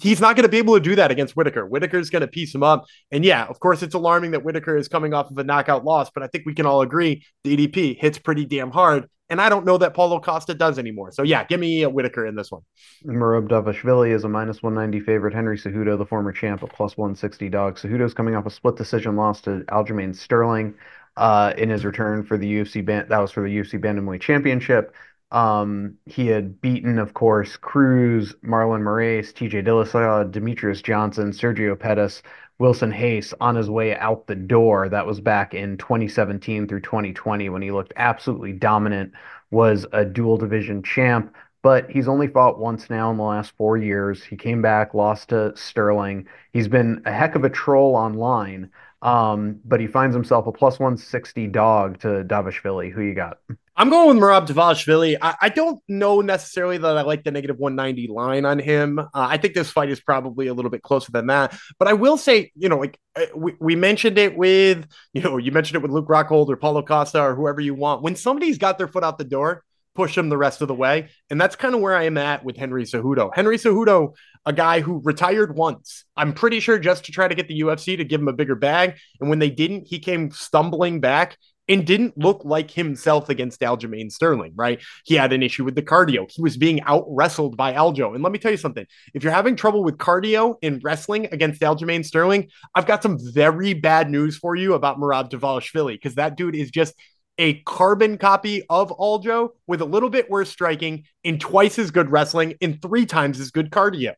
he's 0.00 0.20
not 0.20 0.34
going 0.34 0.42
to 0.42 0.48
be 0.48 0.58
able 0.58 0.74
to 0.74 0.80
do 0.80 0.96
that 0.96 1.12
against 1.12 1.36
Whitaker. 1.36 1.64
Whitaker's 1.64 2.10
going 2.10 2.22
to 2.22 2.26
piece 2.26 2.52
him 2.52 2.64
up. 2.64 2.86
And 3.12 3.24
yeah, 3.24 3.44
of 3.44 3.60
course, 3.60 3.84
it's 3.84 3.94
alarming 3.94 4.32
that 4.32 4.42
Whitaker 4.42 4.76
is 4.76 4.88
coming 4.88 5.14
off 5.14 5.30
of 5.30 5.38
a 5.38 5.44
knockout 5.44 5.84
loss, 5.84 6.10
but 6.10 6.24
I 6.24 6.26
think 6.26 6.44
we 6.44 6.54
can 6.54 6.66
all 6.66 6.80
agree 6.80 7.24
DDP 7.44 7.96
hits 7.96 8.18
pretty 8.18 8.46
damn 8.46 8.72
hard. 8.72 9.08
And 9.30 9.40
I 9.40 9.48
don't 9.48 9.66
know 9.66 9.76
that 9.78 9.92
Paulo 9.94 10.20
Costa 10.20 10.54
does 10.54 10.78
anymore. 10.78 11.12
So 11.12 11.22
yeah, 11.22 11.44
give 11.44 11.60
me 11.60 11.82
a 11.82 11.90
Whitaker 11.90 12.26
in 12.26 12.34
this 12.34 12.50
one. 12.50 12.62
Merab 13.04 13.48
Dvalishvili 13.48 14.12
is 14.14 14.24
a 14.24 14.28
minus 14.28 14.62
190 14.62 15.04
favorite. 15.04 15.34
Henry 15.34 15.58
Cejudo, 15.58 15.98
the 15.98 16.06
former 16.06 16.32
champ, 16.32 16.62
a 16.62 16.66
plus 16.66 16.96
160 16.96 17.48
dog. 17.50 17.76
Cejudo's 17.76 18.14
coming 18.14 18.34
off 18.34 18.46
a 18.46 18.50
split 18.50 18.76
decision 18.76 19.16
loss 19.16 19.42
to 19.42 19.64
Aljamain 19.68 20.16
Sterling 20.16 20.74
uh, 21.18 21.52
in 21.58 21.68
his 21.68 21.84
return 21.84 22.24
for 22.24 22.38
the 22.38 22.50
UFC 22.50 22.84
band. 22.84 23.10
That 23.10 23.18
was 23.18 23.30
for 23.30 23.42
the 23.42 23.54
UFC 23.54 23.78
Bantamweight 23.78 24.20
Championship. 24.20 24.94
Um, 25.30 25.96
he 26.06 26.28
had 26.28 26.60
beaten, 26.60 26.98
of 26.98 27.12
course, 27.12 27.56
Cruz, 27.56 28.34
Marlon 28.42 28.80
Moraes, 28.82 29.32
TJ 29.34 29.66
Dillashaw, 29.66 30.30
Demetrious 30.30 30.82
Johnson, 30.82 31.32
Sergio 31.32 31.78
Pettis, 31.78 32.22
Wilson 32.58 32.90
Reis 32.90 33.32
on 33.40 33.54
his 33.54 33.70
way 33.70 33.96
out 33.96 34.26
the 34.26 34.34
door. 34.34 34.88
That 34.88 35.06
was 35.06 35.20
back 35.20 35.54
in 35.54 35.78
2017 35.78 36.66
through 36.66 36.80
2020 36.80 37.48
when 37.48 37.62
he 37.62 37.70
looked 37.70 37.92
absolutely 37.96 38.52
dominant, 38.52 39.12
was 39.50 39.86
a 39.92 40.04
dual 40.04 40.36
division 40.36 40.82
champ. 40.82 41.34
But 41.62 41.90
he's 41.90 42.08
only 42.08 42.28
fought 42.28 42.58
once 42.58 42.88
now 42.88 43.10
in 43.10 43.16
the 43.16 43.22
last 43.24 43.52
four 43.56 43.76
years. 43.76 44.22
He 44.22 44.36
came 44.36 44.62
back, 44.62 44.94
lost 44.94 45.30
to 45.30 45.52
Sterling. 45.56 46.26
He's 46.52 46.68
been 46.68 47.02
a 47.04 47.12
heck 47.12 47.34
of 47.34 47.44
a 47.44 47.50
troll 47.50 47.96
online, 47.96 48.70
um, 49.02 49.60
but 49.64 49.80
he 49.80 49.86
finds 49.88 50.14
himself 50.14 50.46
a 50.46 50.52
plus 50.52 50.78
160 50.78 51.48
dog 51.48 51.98
to 52.00 52.24
Dvalishvili. 52.24 52.92
Who 52.92 53.02
you 53.02 53.14
got? 53.14 53.38
I'm 53.80 53.90
going 53.90 54.08
with 54.08 54.16
Merab 54.16 54.48
Dvalishvili. 54.48 55.18
I, 55.22 55.36
I, 55.40 55.48
don't 55.50 55.80
know 55.86 56.20
necessarily 56.20 56.78
that 56.78 56.98
I 56.98 57.02
like 57.02 57.22
the 57.22 57.30
negative 57.30 57.58
190 57.58 58.08
line 58.08 58.44
on 58.44 58.58
him. 58.58 58.98
Uh, 58.98 59.06
I 59.14 59.36
think 59.36 59.54
this 59.54 59.70
fight 59.70 59.88
is 59.88 60.00
probably 60.00 60.48
a 60.48 60.54
little 60.54 60.70
bit 60.72 60.82
closer 60.82 61.12
than 61.12 61.28
that. 61.28 61.56
But 61.78 61.86
I 61.86 61.92
will 61.92 62.16
say, 62.16 62.50
you 62.56 62.68
know, 62.68 62.78
like 62.78 62.98
uh, 63.14 63.26
we, 63.36 63.54
we 63.60 63.76
mentioned 63.76 64.18
it 64.18 64.36
with, 64.36 64.84
you 65.12 65.22
know, 65.22 65.36
you 65.36 65.52
mentioned 65.52 65.76
it 65.76 65.82
with 65.82 65.92
Luke 65.92 66.08
Rockhold 66.08 66.48
or 66.48 66.56
Paulo 66.56 66.82
Costa 66.82 67.22
or 67.22 67.36
whoever 67.36 67.60
you 67.60 67.72
want. 67.72 68.02
When 68.02 68.16
somebody's 68.16 68.58
got 68.58 68.78
their 68.78 68.88
foot 68.88 69.04
out 69.04 69.16
the 69.16 69.22
door, 69.22 69.62
push 69.94 70.16
them 70.16 70.28
the 70.28 70.36
rest 70.36 70.60
of 70.60 70.66
the 70.66 70.74
way. 70.74 71.10
And 71.30 71.40
that's 71.40 71.54
kind 71.54 71.72
of 71.76 71.80
where 71.80 71.94
I 71.94 72.06
am 72.06 72.18
at 72.18 72.44
with 72.44 72.56
Henry 72.56 72.82
Cejudo. 72.82 73.30
Henry 73.32 73.58
Cejudo, 73.58 74.14
a 74.44 74.52
guy 74.52 74.80
who 74.80 75.00
retired 75.04 75.54
once, 75.54 76.04
I'm 76.16 76.32
pretty 76.32 76.58
sure 76.58 76.80
just 76.80 77.04
to 77.04 77.12
try 77.12 77.28
to 77.28 77.34
get 77.36 77.46
the 77.46 77.60
UFC 77.60 77.96
to 77.96 78.04
give 78.04 78.20
him 78.20 78.28
a 78.28 78.32
bigger 78.32 78.56
bag. 78.56 78.96
And 79.20 79.30
when 79.30 79.38
they 79.38 79.50
didn't, 79.50 79.86
he 79.86 80.00
came 80.00 80.32
stumbling 80.32 80.98
back 80.98 81.38
and 81.68 81.86
didn't 81.86 82.16
look 82.16 82.44
like 82.44 82.70
himself 82.70 83.28
against 83.28 83.60
Aljamain 83.60 84.10
Sterling, 84.10 84.52
right? 84.56 84.80
He 85.04 85.14
had 85.14 85.32
an 85.32 85.42
issue 85.42 85.64
with 85.64 85.74
the 85.74 85.82
cardio. 85.82 86.30
He 86.30 86.42
was 86.42 86.56
being 86.56 86.80
out 86.82 87.04
wrestled 87.08 87.56
by 87.56 87.74
Aljo. 87.74 88.14
And 88.14 88.22
let 88.22 88.32
me 88.32 88.38
tell 88.38 88.50
you 88.50 88.56
something 88.56 88.86
if 89.14 89.22
you're 89.22 89.32
having 89.32 89.56
trouble 89.56 89.84
with 89.84 89.98
cardio 89.98 90.56
in 90.62 90.80
wrestling 90.82 91.28
against 91.32 91.60
Aljamain 91.60 92.04
Sterling, 92.04 92.48
I've 92.74 92.86
got 92.86 93.02
some 93.02 93.18
very 93.32 93.74
bad 93.74 94.10
news 94.10 94.36
for 94.36 94.56
you 94.56 94.74
about 94.74 94.98
Merab 94.98 95.30
Dvalishvili 95.30 95.94
because 95.94 96.14
that 96.14 96.36
dude 96.36 96.56
is 96.56 96.70
just 96.70 96.94
a 97.38 97.54
carbon 97.60 98.18
copy 98.18 98.62
of 98.68 98.90
Aljo 98.90 99.50
with 99.66 99.80
a 99.80 99.84
little 99.84 100.10
bit 100.10 100.28
worse 100.28 100.50
striking 100.50 101.04
and 101.24 101.40
twice 101.40 101.78
as 101.78 101.90
good 101.90 102.10
wrestling 102.10 102.54
and 102.60 102.82
three 102.82 103.06
times 103.06 103.38
as 103.40 103.50
good 103.50 103.70
cardio. 103.70 104.14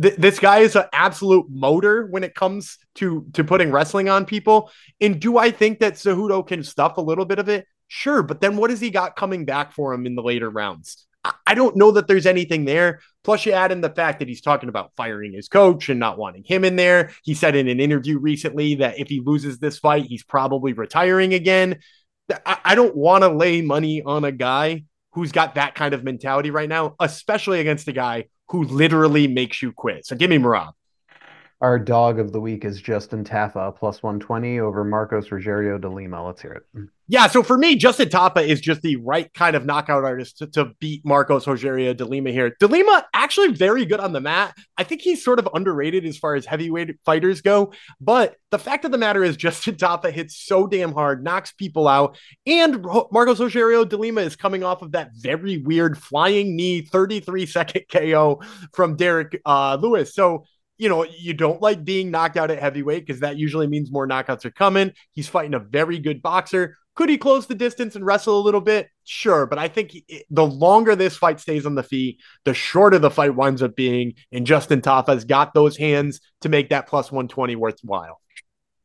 Th- 0.00 0.16
this 0.16 0.38
guy 0.38 0.58
is 0.58 0.76
an 0.76 0.84
absolute 0.92 1.46
motor 1.48 2.06
when 2.06 2.22
it 2.22 2.34
comes 2.34 2.78
to 2.96 3.26
to 3.32 3.42
putting 3.42 3.72
wrestling 3.72 4.08
on 4.08 4.26
people. 4.26 4.70
And 5.00 5.20
do 5.20 5.38
I 5.38 5.50
think 5.50 5.80
that 5.80 5.94
Cejudo 5.94 6.46
can 6.46 6.62
stuff 6.62 6.98
a 6.98 7.02
little 7.02 7.24
bit 7.24 7.38
of 7.38 7.48
it? 7.48 7.66
Sure, 7.88 8.22
but 8.22 8.40
then 8.40 8.56
what 8.56 8.70
has 8.70 8.80
he 8.80 8.90
got 8.90 9.16
coming 9.16 9.44
back 9.44 9.72
for 9.72 9.92
him 9.92 10.06
in 10.06 10.14
the 10.14 10.22
later 10.22 10.48
rounds? 10.48 11.06
I 11.46 11.54
don't 11.54 11.76
know 11.76 11.90
that 11.92 12.08
there's 12.08 12.26
anything 12.26 12.64
there. 12.64 13.00
Plus, 13.24 13.44
you 13.44 13.52
add 13.52 13.72
in 13.72 13.82
the 13.82 13.90
fact 13.90 14.20
that 14.20 14.28
he's 14.28 14.40
talking 14.40 14.70
about 14.70 14.92
firing 14.96 15.34
his 15.34 15.48
coach 15.48 15.90
and 15.90 16.00
not 16.00 16.16
wanting 16.16 16.44
him 16.44 16.64
in 16.64 16.76
there. 16.76 17.10
He 17.24 17.34
said 17.34 17.54
in 17.54 17.68
an 17.68 17.78
interview 17.78 18.18
recently 18.18 18.76
that 18.76 18.98
if 18.98 19.08
he 19.08 19.20
loses 19.20 19.58
this 19.58 19.78
fight, 19.78 20.06
he's 20.06 20.24
probably 20.24 20.72
retiring 20.72 21.34
again. 21.34 21.80
I, 22.46 22.74
don't 22.74 22.94
want 22.96 23.22
to 23.22 23.28
lay 23.28 23.62
money 23.62 24.02
on 24.02 24.24
a 24.24 24.32
guy 24.32 24.84
who's 25.12 25.32
got 25.32 25.56
that 25.56 25.74
kind 25.74 25.94
of 25.94 26.04
mentality 26.04 26.50
right 26.50 26.68
now, 26.68 26.94
especially 27.00 27.60
against 27.60 27.88
a 27.88 27.92
guy 27.92 28.26
who 28.48 28.64
literally 28.64 29.26
makes 29.28 29.62
you 29.62 29.72
quit. 29.72 30.06
So 30.06 30.16
give 30.16 30.30
me 30.30 30.38
Merab. 30.38 30.72
Our 31.60 31.78
dog 31.78 32.18
of 32.18 32.32
the 32.32 32.40
week 32.40 32.64
is 32.64 32.80
Justin 32.80 33.22
Tafa, 33.22 33.76
plus 33.76 34.02
120 34.02 34.60
over 34.60 34.82
Marcos 34.82 35.28
Rogerio 35.28 35.78
de 35.78 35.90
Lima. 35.90 36.24
Let's 36.24 36.40
hear 36.40 36.52
it. 36.52 36.88
Yeah, 37.06 37.26
so 37.26 37.42
for 37.42 37.58
me, 37.58 37.76
Justin 37.76 38.08
Tafa 38.08 38.42
is 38.42 38.62
just 38.62 38.80
the 38.80 38.96
right 38.96 39.30
kind 39.34 39.54
of 39.54 39.66
knockout 39.66 40.02
artist 40.02 40.38
to, 40.38 40.46
to 40.52 40.70
beat 40.80 41.04
Marcos 41.04 41.44
Rogerio 41.44 41.94
de 41.94 42.06
Lima 42.06 42.30
here. 42.30 42.56
De 42.58 42.66
Lima 42.66 43.04
actually 43.12 43.52
very 43.52 43.84
good 43.84 44.00
on 44.00 44.14
the 44.14 44.22
mat. 44.22 44.56
I 44.78 44.84
think 44.84 45.02
he's 45.02 45.22
sort 45.22 45.38
of 45.38 45.50
underrated 45.52 46.06
as 46.06 46.16
far 46.16 46.34
as 46.34 46.46
heavyweight 46.46 46.98
fighters 47.04 47.42
go. 47.42 47.74
But 48.00 48.36
the 48.50 48.58
fact 48.58 48.86
of 48.86 48.90
the 48.90 48.96
matter 48.96 49.22
is, 49.22 49.36
Justin 49.40 49.74
Tafa 49.74 50.10
hits 50.10 50.38
so 50.38 50.66
damn 50.66 50.92
hard, 50.92 51.22
knocks 51.22 51.52
people 51.52 51.88
out, 51.88 52.16
and 52.46 52.82
Marcos 53.12 53.38
Rogerio 53.38 53.86
de 53.86 53.98
Lima 53.98 54.22
is 54.22 54.34
coming 54.34 54.64
off 54.64 54.80
of 54.80 54.92
that 54.92 55.10
very 55.14 55.58
weird 55.58 55.98
flying 55.98 56.56
knee 56.56 56.80
33 56.80 57.44
second 57.44 57.82
KO 57.92 58.40
from 58.72 58.96
Derrick 58.96 59.42
uh, 59.44 59.76
Lewis. 59.78 60.14
So 60.14 60.46
you 60.80 60.88
know, 60.88 61.04
you 61.04 61.34
don't 61.34 61.60
like 61.60 61.84
being 61.84 62.10
knocked 62.10 62.38
out 62.38 62.50
at 62.50 62.58
heavyweight 62.58 63.06
because 63.06 63.20
that 63.20 63.36
usually 63.36 63.66
means 63.66 63.92
more 63.92 64.08
knockouts 64.08 64.46
are 64.46 64.50
coming. 64.50 64.92
He's 65.12 65.28
fighting 65.28 65.52
a 65.52 65.58
very 65.58 65.98
good 65.98 66.22
boxer. 66.22 66.78
Could 66.96 67.10
he 67.10 67.18
close 67.18 67.46
the 67.46 67.54
distance 67.54 67.96
and 67.96 68.06
wrestle 68.06 68.40
a 68.40 68.42
little 68.42 68.62
bit? 68.62 68.88
Sure, 69.04 69.44
but 69.46 69.58
I 69.58 69.68
think 69.68 69.94
the 70.30 70.46
longer 70.46 70.96
this 70.96 71.18
fight 71.18 71.38
stays 71.38 71.66
on 71.66 71.74
the 71.74 71.82
feet, 71.82 72.20
the 72.46 72.54
shorter 72.54 72.98
the 72.98 73.10
fight 73.10 73.34
winds 73.34 73.62
up 73.62 73.76
being. 73.76 74.14
And 74.32 74.46
Justin 74.46 74.80
Tafa's 74.80 75.26
got 75.26 75.52
those 75.52 75.76
hands 75.76 76.22
to 76.40 76.48
make 76.48 76.70
that 76.70 76.86
plus 76.88 77.12
120 77.12 77.56
worthwhile. 77.56 78.18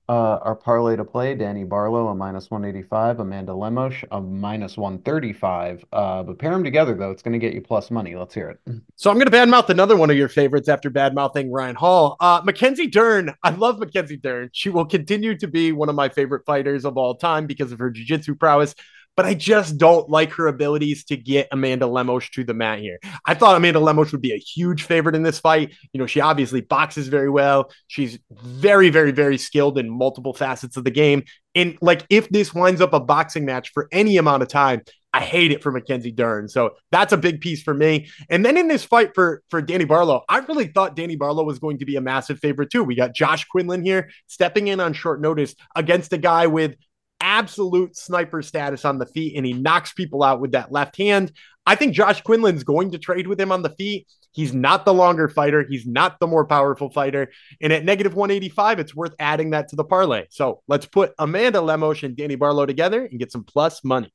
Uh, 0.07 0.37
our 0.43 0.55
parlay 0.55 0.95
to 0.95 1.03
play 1.03 1.33
Danny 1.33 1.63
Barlow 1.63 2.09
a 2.09 2.15
minus 2.15 2.51
185, 2.51 3.21
Amanda 3.21 3.55
Lemos, 3.55 3.95
a 4.11 4.21
minus 4.21 4.77
135. 4.77 5.83
Uh, 5.91 6.21
but 6.21 6.37
pair 6.37 6.51
them 6.51 6.63
together, 6.63 6.93
though, 6.93 7.09
it's 7.09 7.23
going 7.23 7.33
to 7.33 7.39
get 7.39 7.55
you 7.55 7.61
plus 7.61 7.89
money. 7.89 8.15
Let's 8.15 8.35
hear 8.35 8.49
it. 8.49 8.59
So 8.95 9.09
I'm 9.09 9.17
going 9.17 9.25
to 9.25 9.35
badmouth 9.35 9.69
another 9.69 9.97
one 9.97 10.11
of 10.11 10.17
your 10.17 10.29
favorites 10.29 10.69
after 10.69 10.91
badmouthing 10.91 11.47
Ryan 11.49 11.75
Hall. 11.75 12.17
Uh, 12.19 12.39
Mackenzie 12.45 12.85
Dern. 12.85 13.33
I 13.41 13.49
love 13.49 13.79
Mackenzie 13.79 14.17
Dern. 14.17 14.49
She 14.53 14.69
will 14.69 14.85
continue 14.85 15.35
to 15.39 15.47
be 15.47 15.71
one 15.71 15.89
of 15.89 15.95
my 15.95 16.09
favorite 16.09 16.45
fighters 16.45 16.85
of 16.85 16.97
all 16.97 17.15
time 17.15 17.47
because 17.47 17.71
of 17.71 17.79
her 17.79 17.89
jiu 17.89 18.05
jitsu 18.05 18.35
prowess 18.35 18.75
but 19.15 19.25
I 19.25 19.33
just 19.33 19.77
don't 19.77 20.09
like 20.09 20.31
her 20.33 20.47
abilities 20.47 21.05
to 21.05 21.17
get 21.17 21.47
Amanda 21.51 21.87
Lemos 21.87 22.29
to 22.31 22.43
the 22.43 22.53
mat 22.53 22.79
here. 22.79 22.99
I 23.25 23.33
thought 23.33 23.55
Amanda 23.55 23.79
Lemos 23.79 24.11
would 24.11 24.21
be 24.21 24.33
a 24.33 24.37
huge 24.37 24.83
favorite 24.83 25.15
in 25.15 25.23
this 25.23 25.39
fight. 25.39 25.73
You 25.93 25.99
know, 25.99 26.07
she 26.07 26.19
obviously 26.19 26.61
boxes 26.61 27.07
very 27.07 27.29
well. 27.29 27.71
She's 27.87 28.19
very, 28.31 28.89
very, 28.89 29.11
very 29.11 29.37
skilled 29.37 29.77
in 29.77 29.89
multiple 29.89 30.33
facets 30.33 30.77
of 30.77 30.83
the 30.83 30.91
game. 30.91 31.23
And 31.53 31.77
like, 31.81 32.05
if 32.09 32.27
this 32.29 32.53
winds 32.53 32.81
up 32.81 32.93
a 32.93 32.99
boxing 32.99 33.45
match 33.45 33.69
for 33.69 33.87
any 33.91 34.17
amount 34.17 34.43
of 34.43 34.49
time, 34.49 34.81
I 35.15 35.21
hate 35.21 35.53
it 35.53 35.63
for 35.63 35.71
Mackenzie 35.71 36.11
Dern. 36.11 36.49
So 36.49 36.71
that's 36.91 37.13
a 37.13 37.17
big 37.17 37.39
piece 37.39 37.63
for 37.63 37.73
me. 37.73 38.09
And 38.29 38.45
then 38.45 38.57
in 38.57 38.67
this 38.67 38.83
fight 38.83 39.15
for 39.15 39.43
for 39.49 39.61
Danny 39.61 39.85
Barlow, 39.85 40.25
I 40.27 40.39
really 40.39 40.67
thought 40.67 40.97
Danny 40.97 41.15
Barlow 41.15 41.45
was 41.45 41.57
going 41.57 41.77
to 41.77 41.85
be 41.85 41.95
a 41.95 42.01
massive 42.01 42.37
favorite 42.39 42.69
too. 42.69 42.83
We 42.83 42.95
got 42.95 43.15
Josh 43.15 43.45
Quinlan 43.45 43.81
here 43.81 44.09
stepping 44.27 44.67
in 44.67 44.81
on 44.81 44.91
short 44.91 45.21
notice 45.21 45.55
against 45.73 46.11
a 46.11 46.17
guy 46.17 46.47
with 46.47 46.75
absolute 47.19 47.95
sniper 47.95 48.41
status 48.41 48.85
on 48.85 48.97
the 48.97 49.05
feet 49.05 49.35
and 49.35 49.45
he 49.45 49.53
knocks 49.53 49.93
people 49.93 50.23
out 50.23 50.39
with 50.39 50.51
that 50.51 50.71
left 50.71 50.97
hand. 50.97 51.31
I 51.65 51.75
think 51.75 51.93
Josh 51.93 52.21
Quinlan's 52.21 52.63
going 52.63 52.91
to 52.91 52.99
trade 52.99 53.27
with 53.27 53.39
him 53.39 53.51
on 53.51 53.63
the 53.63 53.69
feet. 53.69 54.07
He's 54.31 54.53
not 54.53 54.83
the 54.85 54.93
longer 54.93 55.29
fighter. 55.29 55.65
He's 55.67 55.87
not 55.87 56.19
the 56.19 56.27
more 56.27 56.45
powerful 56.45 56.89
fighter. 56.89 57.31
And 57.61 57.71
at 57.71 57.85
negative 57.85 58.15
185, 58.15 58.79
it's 58.79 58.93
worth 58.93 59.15
adding 59.17 59.51
that 59.51 59.69
to 59.69 59.77
the 59.77 59.85
parlay. 59.85 60.25
So 60.29 60.61
let's 60.67 60.85
put 60.85 61.13
Amanda 61.17 61.61
Lemos 61.61 62.03
and 62.03 62.17
Danny 62.17 62.35
Barlow 62.35 62.65
together 62.65 63.05
and 63.05 63.17
get 63.17 63.31
some 63.31 63.45
plus 63.45 63.83
money. 63.83 64.13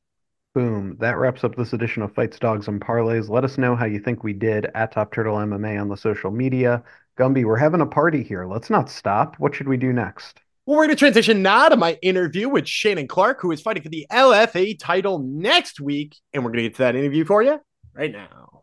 Boom. 0.52 0.96
That 1.00 1.16
wraps 1.16 1.42
up 1.42 1.56
this 1.56 1.72
edition 1.72 2.02
of 2.02 2.12
Fights, 2.12 2.38
Dogs, 2.38 2.68
and 2.68 2.80
Parlays. 2.80 3.28
Let 3.28 3.44
us 3.44 3.56
know 3.56 3.74
how 3.74 3.86
you 3.86 4.00
think 4.00 4.22
we 4.22 4.32
did 4.32 4.66
at 4.74 4.92
Top 4.92 5.12
Turtle 5.12 5.36
MMA 5.36 5.80
on 5.80 5.88
the 5.88 5.96
social 5.96 6.30
media. 6.30 6.82
Gumby, 7.16 7.44
we're 7.44 7.56
having 7.56 7.80
a 7.80 7.86
party 7.86 8.22
here. 8.22 8.46
Let's 8.46 8.68
not 8.68 8.90
stop. 8.90 9.36
What 9.38 9.54
should 9.54 9.68
we 9.68 9.76
do 9.76 9.92
next? 9.92 10.40
Well, 10.70 10.76
we're 10.76 10.84
going 10.84 10.96
to 10.96 11.00
transition 11.00 11.42
now 11.42 11.68
to 11.68 11.76
my 11.76 11.98
interview 12.00 12.48
with 12.48 12.68
Shannon 12.68 13.08
Clark, 13.08 13.40
who 13.40 13.50
is 13.50 13.60
fighting 13.60 13.82
for 13.82 13.88
the 13.88 14.06
LFA 14.08 14.78
title 14.78 15.18
next 15.18 15.80
week. 15.80 16.14
And 16.32 16.44
we're 16.44 16.52
going 16.52 16.62
to 16.62 16.68
get 16.68 16.76
to 16.76 16.82
that 16.82 16.94
interview 16.94 17.24
for 17.24 17.42
you 17.42 17.60
right 17.92 18.12
now. 18.12 18.62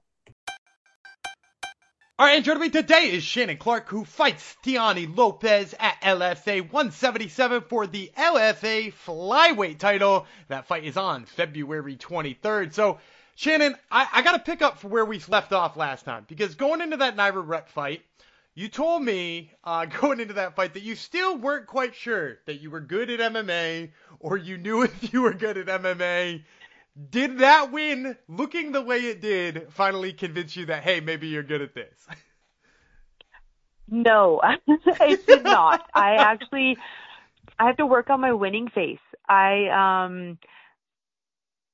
All 2.17 2.25
right, 2.25 2.37
and 2.37 2.45
joining 2.45 2.61
me 2.61 2.69
today 2.69 3.11
is 3.11 3.25
Shannon 3.25 3.57
Clark, 3.57 3.89
who 3.89 4.05
fights 4.05 4.55
Tiani 4.63 5.17
Lopez 5.17 5.75
at 5.81 5.99
LFA 6.01 6.61
177 6.71 7.63
for 7.63 7.85
the 7.85 8.09
LFA 8.17 8.93
flyweight 8.93 9.77
title. 9.77 10.27
That 10.47 10.65
fight 10.65 10.85
is 10.85 10.95
on 10.95 11.25
February 11.25 11.97
23rd. 11.97 12.73
So, 12.73 12.99
Shannon, 13.35 13.75
I, 13.91 14.07
I 14.13 14.21
got 14.21 14.31
to 14.31 14.49
pick 14.49 14.61
up 14.61 14.79
for 14.79 14.87
where 14.87 15.03
we 15.03 15.21
left 15.27 15.51
off 15.51 15.75
last 15.75 16.05
time 16.05 16.23
because 16.29 16.55
going 16.55 16.79
into 16.79 16.95
that 16.95 17.17
Naira 17.17 17.45
Rep 17.45 17.67
fight, 17.67 18.01
you 18.57 18.67
told 18.69 19.03
me 19.03 19.51
uh, 19.63 19.85
going 20.01 20.19
into 20.19 20.33
that 20.33 20.55
fight 20.55 20.73
that 20.73 20.81
you 20.81 20.95
still 20.95 21.37
weren't 21.37 21.67
quite 21.67 21.95
sure 21.95 22.39
that 22.47 22.59
you 22.59 22.71
were 22.71 22.81
good 22.81 23.09
at 23.11 23.19
MMA 23.19 23.91
or 24.19 24.35
you 24.35 24.57
knew 24.57 24.81
if 24.83 25.13
you 25.13 25.21
were 25.21 25.33
good 25.33 25.57
at 25.57 25.67
MMA. 25.67 26.43
Did 27.11 27.37
that 27.37 27.71
win, 27.71 28.17
looking 28.27 28.71
the 28.71 28.81
way 28.81 28.97
it 29.01 29.21
did, 29.21 29.67
finally 29.69 30.11
convince 30.11 30.55
you 30.55 30.65
that, 30.65 30.81
hey, 30.81 30.99
maybe 30.99 31.27
you're 31.27 31.43
good 31.43 31.61
at 31.61 31.73
this? 31.73 32.07
No, 33.89 34.41
it 34.67 35.25
did 35.25 35.45
not. 35.45 35.89
I 35.93 36.15
actually, 36.15 36.77
I 37.57 37.67
have 37.67 37.77
to 37.77 37.85
work 37.85 38.09
on 38.09 38.19
my 38.19 38.33
winning 38.33 38.67
face. 38.67 38.99
I, 39.29 39.69
um, 39.69 40.37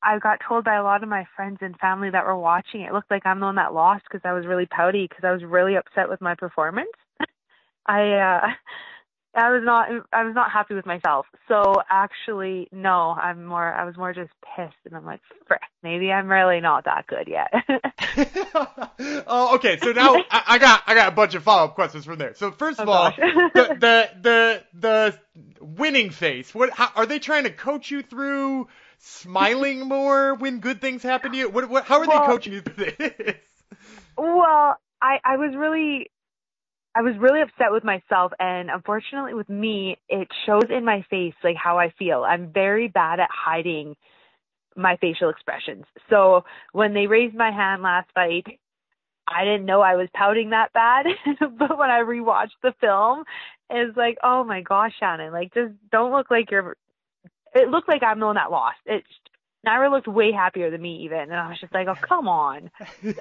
I 0.03 0.19
got 0.19 0.39
told 0.47 0.65
by 0.65 0.75
a 0.75 0.83
lot 0.83 1.03
of 1.03 1.09
my 1.09 1.25
friends 1.35 1.59
and 1.61 1.77
family 1.77 2.09
that 2.09 2.25
were 2.25 2.37
watching 2.37 2.81
it 2.81 2.93
looked 2.93 3.11
like 3.11 3.25
I'm 3.25 3.39
the 3.39 3.45
one 3.45 3.55
that 3.55 3.73
lost 3.73 4.03
because 4.09 4.21
I 4.25 4.33
was 4.33 4.45
really 4.45 4.65
pouty 4.65 5.07
because 5.07 5.23
I 5.23 5.31
was 5.31 5.43
really 5.43 5.75
upset 5.75 6.09
with 6.09 6.21
my 6.21 6.35
performance. 6.35 6.89
I 7.85 8.11
uh 8.11 8.47
I 9.35 9.49
was 9.49 9.63
not 9.63 9.87
I 10.13 10.23
was 10.25 10.35
not 10.35 10.51
happy 10.51 10.75
with 10.75 10.85
myself. 10.85 11.25
So 11.47 11.81
actually 11.89 12.67
no, 12.71 13.11
I'm 13.11 13.45
more 13.45 13.73
I 13.73 13.83
was 13.85 13.97
more 13.97 14.13
just 14.13 14.31
pissed 14.55 14.75
and 14.85 14.95
I'm 14.95 15.05
like, 15.05 15.21
frick, 15.47 15.61
maybe 15.81 16.11
I'm 16.11 16.29
really 16.29 16.59
not 16.59 16.85
that 16.85 17.07
good 17.07 17.27
yet. 17.27 17.51
oh, 19.25 19.55
okay. 19.55 19.77
So 19.77 19.91
now 19.91 20.15
I, 20.29 20.43
I, 20.47 20.57
got 20.59 20.83
I 20.85 20.93
got 20.93 21.07
a 21.07 21.15
bunch 21.15 21.33
of 21.33 21.43
follow 21.43 21.63
up 21.63 21.73
questions 21.73 22.05
from 22.05 22.19
there. 22.19 22.35
So 22.35 22.51
first 22.51 22.79
of 22.79 22.87
oh, 22.87 22.91
all, 22.91 23.11
the, 23.11 23.77
the 23.79 24.09
the 24.21 24.63
the 24.75 25.19
winning 25.59 26.11
face. 26.11 26.53
What 26.53 26.69
how, 26.71 26.91
are 26.95 27.07
they 27.07 27.17
trying 27.17 27.45
to 27.45 27.51
coach 27.51 27.89
you 27.89 28.03
through 28.03 28.67
smiling 29.03 29.87
more 29.87 30.35
when 30.35 30.59
good 30.59 30.81
things 30.81 31.03
happen 31.03 31.31
to 31.31 31.37
you? 31.37 31.49
What, 31.49 31.69
what 31.69 31.85
how 31.85 31.99
are 31.99 32.07
well, 32.07 32.21
they 32.21 32.27
coaching 32.27 32.53
you 32.53 32.61
through 32.61 32.85
this? 32.97 33.35
Well, 34.17 34.77
I 35.01 35.17
I 35.23 35.37
was 35.37 35.53
really 35.55 36.09
I 36.95 37.01
was 37.01 37.15
really 37.19 37.41
upset 37.41 37.71
with 37.71 37.83
myself 37.83 38.31
and 38.39 38.69
unfortunately 38.69 39.33
with 39.33 39.49
me 39.49 39.97
it 40.07 40.27
shows 40.45 40.65
in 40.69 40.85
my 40.85 41.05
face 41.09 41.33
like 41.43 41.55
how 41.55 41.79
I 41.79 41.93
feel. 41.97 42.23
I'm 42.23 42.51
very 42.53 42.87
bad 42.87 43.19
at 43.19 43.29
hiding 43.31 43.95
my 44.75 44.97
facial 44.97 45.29
expressions. 45.29 45.85
So 46.09 46.43
when 46.71 46.93
they 46.93 47.07
raised 47.07 47.35
my 47.35 47.51
hand 47.51 47.81
last 47.83 48.09
fight, 48.13 48.45
I 49.27 49.45
didn't 49.45 49.65
know 49.65 49.81
I 49.81 49.95
was 49.95 50.09
pouting 50.13 50.49
that 50.49 50.73
bad, 50.73 51.05
but 51.39 51.77
when 51.77 51.89
I 51.89 52.01
rewatched 52.01 52.59
the 52.61 52.73
film, 52.81 53.23
it's 53.69 53.95
like, 53.95 54.17
oh 54.23 54.43
my 54.43 54.61
gosh, 54.61 54.91
Shannon, 54.99 55.31
like 55.31 55.53
just 55.53 55.73
don't 55.91 56.11
look 56.11 56.29
like 56.29 56.51
you're. 56.51 56.75
It 57.55 57.69
looked 57.69 57.87
like 57.87 58.03
I'm 58.03 58.19
the 58.19 58.25
one 58.25 58.35
that 58.35 58.51
lost. 58.51 58.77
It's 58.85 59.07
Naira 59.65 59.89
looked 59.91 60.07
way 60.07 60.31
happier 60.31 60.69
than 60.71 60.81
me 60.81 61.03
even, 61.05 61.19
and 61.19 61.33
I 61.33 61.49
was 61.49 61.59
just 61.59 61.73
like, 61.73 61.87
oh 61.87 61.95
come 61.95 62.27
on, 62.27 62.69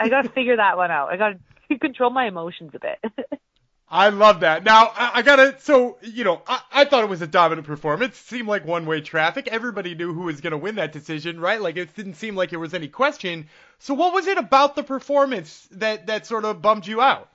I 0.00 0.08
got 0.08 0.22
to 0.22 0.28
figure 0.34 0.56
that 0.56 0.76
one 0.76 0.90
out. 0.90 1.10
I 1.10 1.16
got 1.16 1.34
to 1.70 1.78
control 1.80 2.10
my 2.10 2.26
emotions 2.26 2.72
a 2.74 2.78
bit. 2.78 3.12
I 3.88 4.08
love 4.08 4.40
that. 4.40 4.64
Now 4.64 4.90
I, 4.96 5.10
I, 5.16 5.22
gotta. 5.22 5.56
So 5.58 5.98
you 6.00 6.24
know, 6.24 6.40
I, 6.46 6.62
I 6.72 6.84
thought 6.86 7.04
it 7.04 7.10
was 7.10 7.20
a 7.20 7.26
dominant 7.26 7.66
performance. 7.66 8.14
It 8.14 8.24
seemed 8.24 8.48
like 8.48 8.64
one-way 8.64 9.02
traffic. 9.02 9.48
Everybody 9.48 9.94
knew 9.94 10.14
who 10.14 10.22
was 10.22 10.40
gonna 10.40 10.56
win 10.56 10.76
that 10.76 10.92
decision, 10.92 11.38
right? 11.38 11.60
Like 11.60 11.76
it 11.76 11.94
didn't 11.94 12.14
seem 12.14 12.34
like 12.34 12.50
there 12.50 12.58
was 12.58 12.72
any 12.72 12.88
question. 12.88 13.48
So 13.78 13.92
what 13.92 14.14
was 14.14 14.26
it 14.26 14.38
about 14.38 14.76
the 14.76 14.82
performance 14.82 15.68
that 15.72 16.06
that 16.06 16.26
sort 16.26 16.46
of 16.46 16.62
bummed 16.62 16.86
you 16.86 17.02
out? 17.02 17.28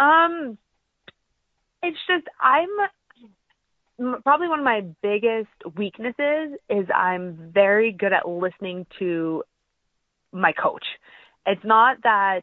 Um, 0.00 0.58
it's 1.80 1.98
just 2.08 2.26
I'm 2.40 2.68
probably 4.22 4.48
one 4.48 4.60
of 4.60 4.64
my 4.64 4.82
biggest 5.02 5.48
weaknesses 5.76 6.58
is 6.68 6.86
I'm 6.94 7.50
very 7.52 7.92
good 7.92 8.12
at 8.12 8.28
listening 8.28 8.86
to 8.98 9.44
my 10.32 10.52
coach. 10.52 10.84
It's 11.46 11.64
not 11.64 12.02
that 12.02 12.42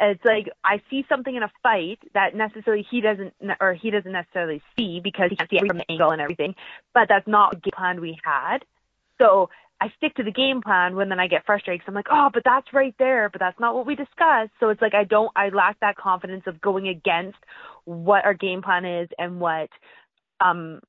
it's 0.00 0.24
like 0.24 0.48
I 0.64 0.82
see 0.90 1.04
something 1.08 1.34
in 1.34 1.42
a 1.42 1.52
fight 1.62 2.00
that 2.14 2.34
necessarily 2.34 2.84
he 2.90 3.00
doesn't 3.00 3.32
or 3.60 3.74
he 3.74 3.90
doesn't 3.90 4.10
necessarily 4.10 4.60
see 4.76 5.00
because 5.02 5.30
he 5.30 5.36
can't 5.36 5.50
see 5.50 5.56
it 5.56 5.66
from 5.66 5.78
the 5.78 5.90
angle 5.90 6.10
and 6.10 6.20
everything. 6.20 6.54
But 6.92 7.08
that's 7.08 7.28
not 7.28 7.52
the 7.52 7.60
game 7.60 7.72
plan 7.76 8.00
we 8.00 8.18
had. 8.24 8.58
So 9.20 9.50
I 9.80 9.92
stick 9.96 10.14
to 10.16 10.22
the 10.22 10.32
game 10.32 10.62
plan 10.62 10.96
when 10.96 11.08
then 11.08 11.20
I 11.20 11.28
get 11.28 11.44
frustrated 11.46 11.80
because 11.80 11.88
I'm 11.88 11.94
like, 11.94 12.06
oh, 12.10 12.30
but 12.32 12.42
that's 12.44 12.72
right 12.72 12.94
there, 12.98 13.28
but 13.28 13.38
that's 13.40 13.58
not 13.60 13.74
what 13.74 13.86
we 13.86 13.94
discussed. 13.94 14.52
So 14.58 14.70
it's 14.70 14.80
like 14.80 14.94
I 14.94 15.04
don't, 15.04 15.30
I 15.36 15.50
lack 15.50 15.78
that 15.80 15.96
confidence 15.96 16.44
of 16.46 16.60
going 16.60 16.88
against 16.88 17.38
what 17.84 18.24
our 18.24 18.34
game 18.34 18.62
plan 18.62 18.84
is 18.84 19.08
and 19.18 19.40
what, 19.40 19.68
um, 20.40 20.80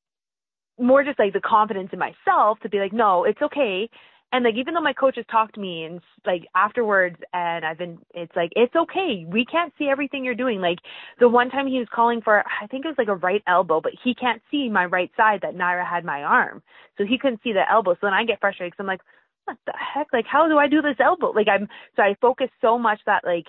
more 0.80 1.04
just 1.04 1.20
like 1.20 1.34
the 1.34 1.41
confidence 1.41 1.89
in 1.93 2.00
myself 2.00 2.60
to 2.62 2.70
be 2.70 2.80
like, 2.80 2.93
no, 2.93 3.24
it's 3.24 3.41
okay 3.41 3.89
and 4.36 4.43
like 4.43 4.56
even 4.56 4.74
though 4.74 4.82
my 4.82 4.93
coach 4.93 5.16
has 5.16 5.26
talked 5.32 5.56
to 5.56 5.62
me 5.62 5.84
and 5.86 6.02
like 6.26 6.46
afterwards 6.56 7.16
and 7.34 7.64
I've 7.64 7.78
been 7.78 8.00
it's 8.14 8.36
like 8.36 8.52
it's 8.56 8.76
okay. 8.76 9.26
We 9.26 9.46
can't 9.46 9.74
see 9.78 9.88
everything 9.89 10.26
you're 10.26 10.36
doing. 10.36 10.60
Like 10.60 10.80
the 11.20 11.30
one 11.30 11.50
time 11.50 11.68
he 11.68 11.80
was 11.80 11.88
calling 11.93 12.22
for 12.22 12.43
I 12.62 12.68
think 12.68 12.84
it 12.84 12.89
was 12.89 12.98
like 12.98 13.08
a 13.08 13.16
right 13.16 13.41
elbow, 13.48 13.80
but 13.82 13.93
he 14.04 14.14
can't 14.14 14.41
see 14.52 14.70
my 14.70 14.86
right 14.86 15.12
side 15.16 15.39
that 15.43 15.56
Naira 15.56 15.88
had 15.88 16.04
my 16.04 16.24
arm. 16.24 16.64
So 16.98 17.06
he 17.06 17.18
couldn't 17.18 17.41
see 17.43 17.54
the 17.54 17.64
elbow. 17.72 17.93
So 17.93 18.00
then 18.04 18.14
I 18.14 18.26
get 18.26 18.41
frustrated 18.41 18.74
cuz 18.74 18.84
I'm 18.84 18.88
like 18.88 19.02
what 19.46 19.58
the 19.66 19.74
heck? 19.78 20.08
Like 20.12 20.26
how 20.26 20.48
do 20.50 20.58
I 20.58 20.68
do 20.68 20.82
this 20.82 20.98
elbow? 21.00 21.32
Like 21.32 21.48
I'm 21.48 21.70
so 21.96 22.04
I 22.04 22.16
focus 22.20 22.50
so 22.60 22.78
much 22.78 23.00
that 23.06 23.24
like 23.24 23.46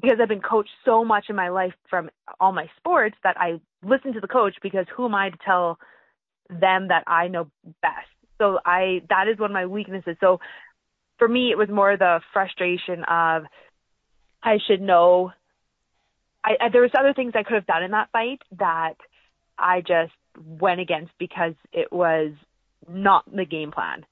because 0.00 0.18
I've 0.20 0.28
been 0.28 0.40
coached 0.40 0.70
so 0.84 1.04
much 1.04 1.26
in 1.28 1.36
my 1.36 1.50
life 1.50 1.72
from 1.88 2.10
all 2.40 2.52
my 2.52 2.66
sports 2.78 3.16
that 3.22 3.36
I 3.38 3.60
listen 3.82 4.12
to 4.14 4.20
the 4.20 4.28
coach 4.28 4.56
because 4.62 4.86
who 4.94 5.06
am 5.06 5.14
I 5.14 5.30
to 5.30 5.36
tell 5.44 5.78
them 6.48 6.88
that 6.88 7.04
I 7.06 7.28
know 7.28 7.48
best? 7.82 8.08
So 8.38 8.58
I 8.64 9.02
that 9.08 9.28
is 9.28 9.38
one 9.38 9.50
of 9.50 9.54
my 9.54 9.66
weaknesses. 9.66 10.16
So 10.20 10.40
for 11.18 11.28
me, 11.28 11.50
it 11.50 11.58
was 11.58 11.68
more 11.68 11.96
the 11.96 12.20
frustration 12.32 13.04
of 13.04 13.44
I 14.42 14.58
should 14.66 14.80
know. 14.80 15.32
I, 16.44 16.56
I 16.60 16.68
there 16.70 16.82
was 16.82 16.90
other 16.98 17.14
things 17.14 17.32
I 17.34 17.44
could 17.44 17.54
have 17.54 17.66
done 17.66 17.84
in 17.84 17.92
that 17.92 18.10
fight 18.12 18.42
that 18.58 18.94
I 19.58 19.80
just 19.80 20.12
went 20.44 20.80
against 20.80 21.12
because 21.18 21.54
it 21.72 21.92
was 21.92 22.32
not 22.88 23.24
the 23.30 23.44
game 23.44 23.70
plan. 23.70 24.04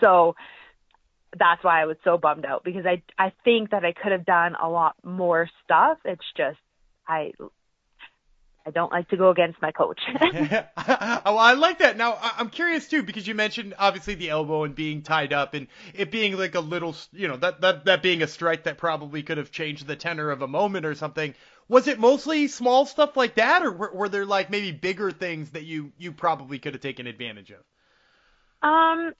So 0.00 0.36
that's 1.36 1.62
why 1.62 1.82
I 1.82 1.86
was 1.86 1.96
so 2.04 2.16
bummed 2.16 2.44
out 2.44 2.64
because 2.64 2.86
I 2.86 3.02
I 3.18 3.32
think 3.44 3.70
that 3.70 3.84
I 3.84 3.92
could 3.92 4.12
have 4.12 4.24
done 4.24 4.54
a 4.60 4.68
lot 4.68 4.94
more 5.02 5.48
stuff. 5.64 5.98
It's 6.04 6.24
just 6.36 6.58
I 7.06 7.32
I 8.68 8.70
don't 8.70 8.92
like 8.92 9.08
to 9.08 9.16
go 9.16 9.30
against 9.30 9.62
my 9.62 9.72
coach. 9.72 9.98
well, 10.20 10.68
I 10.76 11.54
like 11.54 11.78
that. 11.78 11.96
Now, 11.96 12.18
I'm 12.20 12.50
curious 12.50 12.86
too 12.86 13.02
because 13.02 13.26
you 13.26 13.34
mentioned 13.34 13.74
obviously 13.78 14.14
the 14.14 14.28
elbow 14.28 14.64
and 14.64 14.74
being 14.74 15.00
tied 15.00 15.32
up 15.32 15.54
and 15.54 15.68
it 15.94 16.10
being 16.10 16.36
like 16.36 16.54
a 16.54 16.60
little, 16.60 16.94
you 17.12 17.28
know, 17.28 17.38
that 17.38 17.62
that 17.62 17.86
that 17.86 18.02
being 18.02 18.22
a 18.22 18.26
strike 18.26 18.64
that 18.64 18.76
probably 18.76 19.22
could 19.22 19.38
have 19.38 19.50
changed 19.50 19.86
the 19.86 19.96
tenor 19.96 20.30
of 20.30 20.42
a 20.42 20.48
moment 20.48 20.84
or 20.84 20.94
something. 20.94 21.34
Was 21.68 21.88
it 21.88 21.98
mostly 21.98 22.48
small 22.48 22.84
stuff 22.84 23.16
like 23.16 23.36
that, 23.36 23.62
or 23.62 23.72
were, 23.72 23.92
were 23.94 24.08
there 24.08 24.26
like 24.26 24.50
maybe 24.50 24.72
bigger 24.72 25.10
things 25.10 25.50
that 25.52 25.64
you 25.64 25.92
you 25.96 26.12
probably 26.12 26.58
could 26.58 26.74
have 26.74 26.82
taken 26.82 27.06
advantage 27.06 27.50
of? 27.50 27.64
Um, 28.68 29.14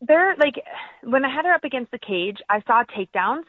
there 0.00 0.34
like 0.36 0.54
when 1.02 1.24
I 1.24 1.34
had 1.34 1.44
her 1.44 1.52
up 1.52 1.64
against 1.64 1.90
the 1.90 1.98
cage, 1.98 2.38
I 2.48 2.62
saw 2.66 2.84
takedowns 2.84 3.44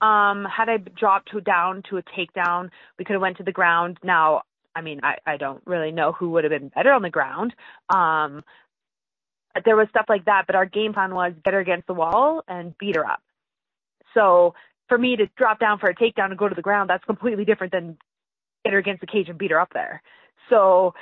um, 0.00 0.46
had 0.46 0.68
I 0.68 0.78
dropped 0.78 1.30
to, 1.32 1.40
down 1.40 1.82
to 1.90 1.98
a 1.98 2.02
takedown, 2.02 2.70
we 2.98 3.04
could 3.04 3.14
have 3.14 3.22
went 3.22 3.36
to 3.38 3.42
the 3.42 3.52
ground. 3.52 3.98
Now, 4.02 4.42
I 4.74 4.80
mean, 4.80 5.00
I, 5.02 5.16
I 5.26 5.36
don't 5.36 5.62
really 5.66 5.92
know 5.92 6.12
who 6.12 6.30
would 6.30 6.44
have 6.44 6.50
been 6.50 6.68
better 6.68 6.92
on 6.92 7.02
the 7.02 7.10
ground. 7.10 7.54
Um, 7.94 8.42
there 9.64 9.76
was 9.76 9.88
stuff 9.90 10.06
like 10.08 10.24
that, 10.24 10.44
but 10.46 10.54
our 10.54 10.64
game 10.64 10.94
plan 10.94 11.14
was 11.14 11.32
get 11.44 11.54
her 11.54 11.60
against 11.60 11.86
the 11.86 11.94
wall 11.94 12.42
and 12.48 12.76
beat 12.78 12.96
her 12.96 13.04
up. 13.04 13.22
So 14.14 14.54
for 14.88 14.96
me 14.96 15.16
to 15.16 15.26
drop 15.36 15.58
down 15.58 15.78
for 15.78 15.90
a 15.90 15.94
takedown 15.94 16.26
and 16.26 16.38
go 16.38 16.48
to 16.48 16.54
the 16.54 16.62
ground, 16.62 16.88
that's 16.88 17.04
completely 17.04 17.44
different 17.44 17.72
than 17.72 17.98
get 18.64 18.72
her 18.72 18.78
against 18.78 19.00
the 19.00 19.06
cage 19.06 19.28
and 19.28 19.38
beat 19.38 19.50
her 19.50 19.60
up 19.60 19.72
there. 19.74 20.02
So 20.48 20.94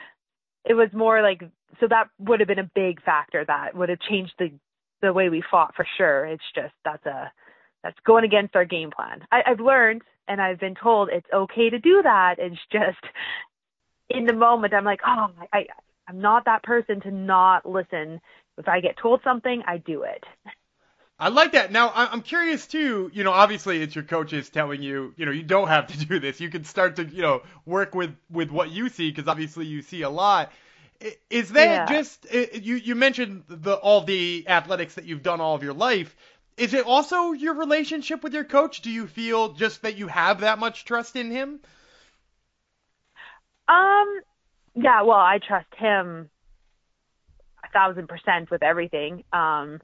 it 0.65 0.75
was 0.75 0.89
more 0.93 1.23
like 1.23 1.43
so 1.81 1.87
that 1.89 2.09
would 2.19 2.41
have 2.41 2.49
been 2.49 2.59
a 2.59 2.71
big 2.75 3.03
factor 3.03 3.45
that 3.45 3.77
would 3.77 3.91
have 3.91 4.01
changed 4.01 4.33
the 4.39 4.51
the 5.03 5.13
way 5.13 5.29
we 5.29 5.43
fought 5.51 5.75
for 5.75 5.87
sure. 5.97 6.27
It's 6.27 6.45
just 6.55 6.75
that's 6.85 7.05
a 7.07 7.33
that's 7.83 7.99
going 8.05 8.25
against 8.25 8.57
our 8.57 8.65
game 8.65 8.91
plan. 8.91 9.27
I, 9.31 9.43
I've 9.47 9.61
learned 9.61 10.03
and 10.27 10.41
I've 10.41 10.61
been 10.61 10.75
told 10.75 11.09
it's 11.11 11.27
okay 11.33 11.71
to 11.71 11.79
do 11.79 12.03
that. 12.03 12.37
It's 12.39 12.61
just 12.73 12.99
in 14.11 14.27
the 14.27 14.33
moment 14.33 14.75
I'm 14.75 14.85
like, 14.85 15.01
oh, 15.07 15.31
I, 15.53 15.67
I'm 16.09 16.21
not 16.21 16.45
that 16.47 16.63
person 16.63 17.01
to 17.03 17.11
not 17.11 17.69
listen. 17.69 18.21
If 18.57 18.67
I 18.69 18.81
get 18.81 18.97
told 19.01 19.21
something, 19.23 19.63
I 19.67 19.79
do 19.79 20.03
it. 20.03 20.25
I 21.21 21.31
like 21.31 21.53
that. 21.53 21.73
Now, 21.73 21.91
I'm 21.95 22.23
curious 22.23 22.67
too. 22.69 23.11
You 23.13 23.25
know, 23.25 23.33
obviously, 23.33 23.83
it's 23.83 23.95
your 23.95 24.05
coaches 24.05 24.51
telling 24.51 24.83
you, 24.83 25.15
you 25.17 25.27
know, 25.27 25.33
you 25.33 25.43
don't 25.43 25.67
have 25.67 25.89
to 25.89 26.07
do 26.07 26.21
this. 26.21 26.41
You 26.41 26.49
can 26.49 26.63
start 26.63 26.97
to, 26.97 27.05
you 27.05 27.23
know, 27.23 27.43
work 27.67 27.95
with 27.95 28.15
with 28.31 28.51
what 28.51 28.71
you 28.71 28.89
see 28.89 29.11
because 29.11 29.27
obviously 29.27 29.67
you 29.67 29.83
see 29.83 30.03
a 30.03 30.11
lot. 30.11 30.53
Is 31.31 31.51
that 31.51 31.65
yeah. 31.65 31.87
just 31.87 32.27
you? 32.33 32.75
You 32.75 32.95
mentioned 32.97 33.45
the 33.49 33.75
all 33.75 34.01
the 34.01 34.45
athletics 34.49 34.95
that 34.95 35.05
you've 35.05 35.23
done 35.23 35.41
all 35.41 35.55
of 35.55 35.63
your 35.63 35.73
life. 35.73 36.17
Is 36.57 36.75
it 36.75 36.87
also 36.87 37.33
your 37.33 37.55
relationship 37.55 38.25
with 38.25 38.35
your 38.35 38.43
coach? 38.43 38.83
Do 38.83 38.91
you 38.91 39.07
feel 39.07 39.53
just 39.53 39.83
that 39.83 39.97
you 39.97 40.09
have 40.09 40.41
that 40.41 40.59
much 40.59 40.85
trust 40.85 41.15
in 41.15 41.31
him? 41.31 41.61
Um, 43.69 44.21
yeah, 44.75 45.03
well, 45.03 45.19
I 45.19 45.39
trust 45.39 45.73
him 45.77 46.31
a 47.65 47.69
thousand 47.73 48.09
percent 48.09 48.51
with 48.51 48.65
everything. 48.65 49.23
Um, 49.33 49.81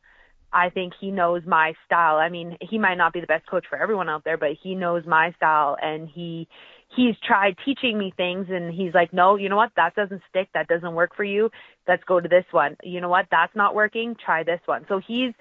I 0.55 0.71
think 0.71 0.93
he 1.01 1.11
knows 1.11 1.43
my 1.45 1.75
style. 1.85 2.17
I 2.17 2.29
mean, 2.29 2.57
he 2.61 2.79
might 2.79 2.95
not 2.95 3.13
be 3.13 3.21
the 3.21 3.27
best 3.27 3.47
coach 3.47 3.67
for 3.69 3.77
everyone 3.77 4.09
out 4.09 4.23
there, 4.25 4.39
but 4.39 4.51
he 4.63 4.77
knows 4.77 5.05
my 5.05 5.33
style 5.33 5.77
and 5.83 6.09
he 6.09 6.47
he's 6.95 7.17
tried 7.27 7.57
teaching 7.65 7.99
me 7.99 8.15
things 8.17 8.47
and 8.49 8.73
he's 8.73 8.95
like, 8.95 9.13
"No, 9.13 9.35
you 9.35 9.49
know 9.49 9.57
what? 9.57 9.73
That 9.75 9.97
doesn't 9.97 10.23
stick. 10.31 10.49
That 10.55 10.69
doesn't 10.69 10.95
work 10.95 11.17
for 11.17 11.25
you. 11.25 11.51
Let's 11.89 12.05
go 12.05 12.21
to 12.21 12.29
this 12.29 12.45
one. 12.53 12.77
You 12.85 13.01
know 13.01 13.09
what? 13.09 13.27
That's 13.33 13.55
not 13.57 13.75
working. 13.75 14.15
Try 14.25 14.45
this 14.45 14.61
one." 14.67 14.87
So 14.89 15.01
he's 15.05 15.35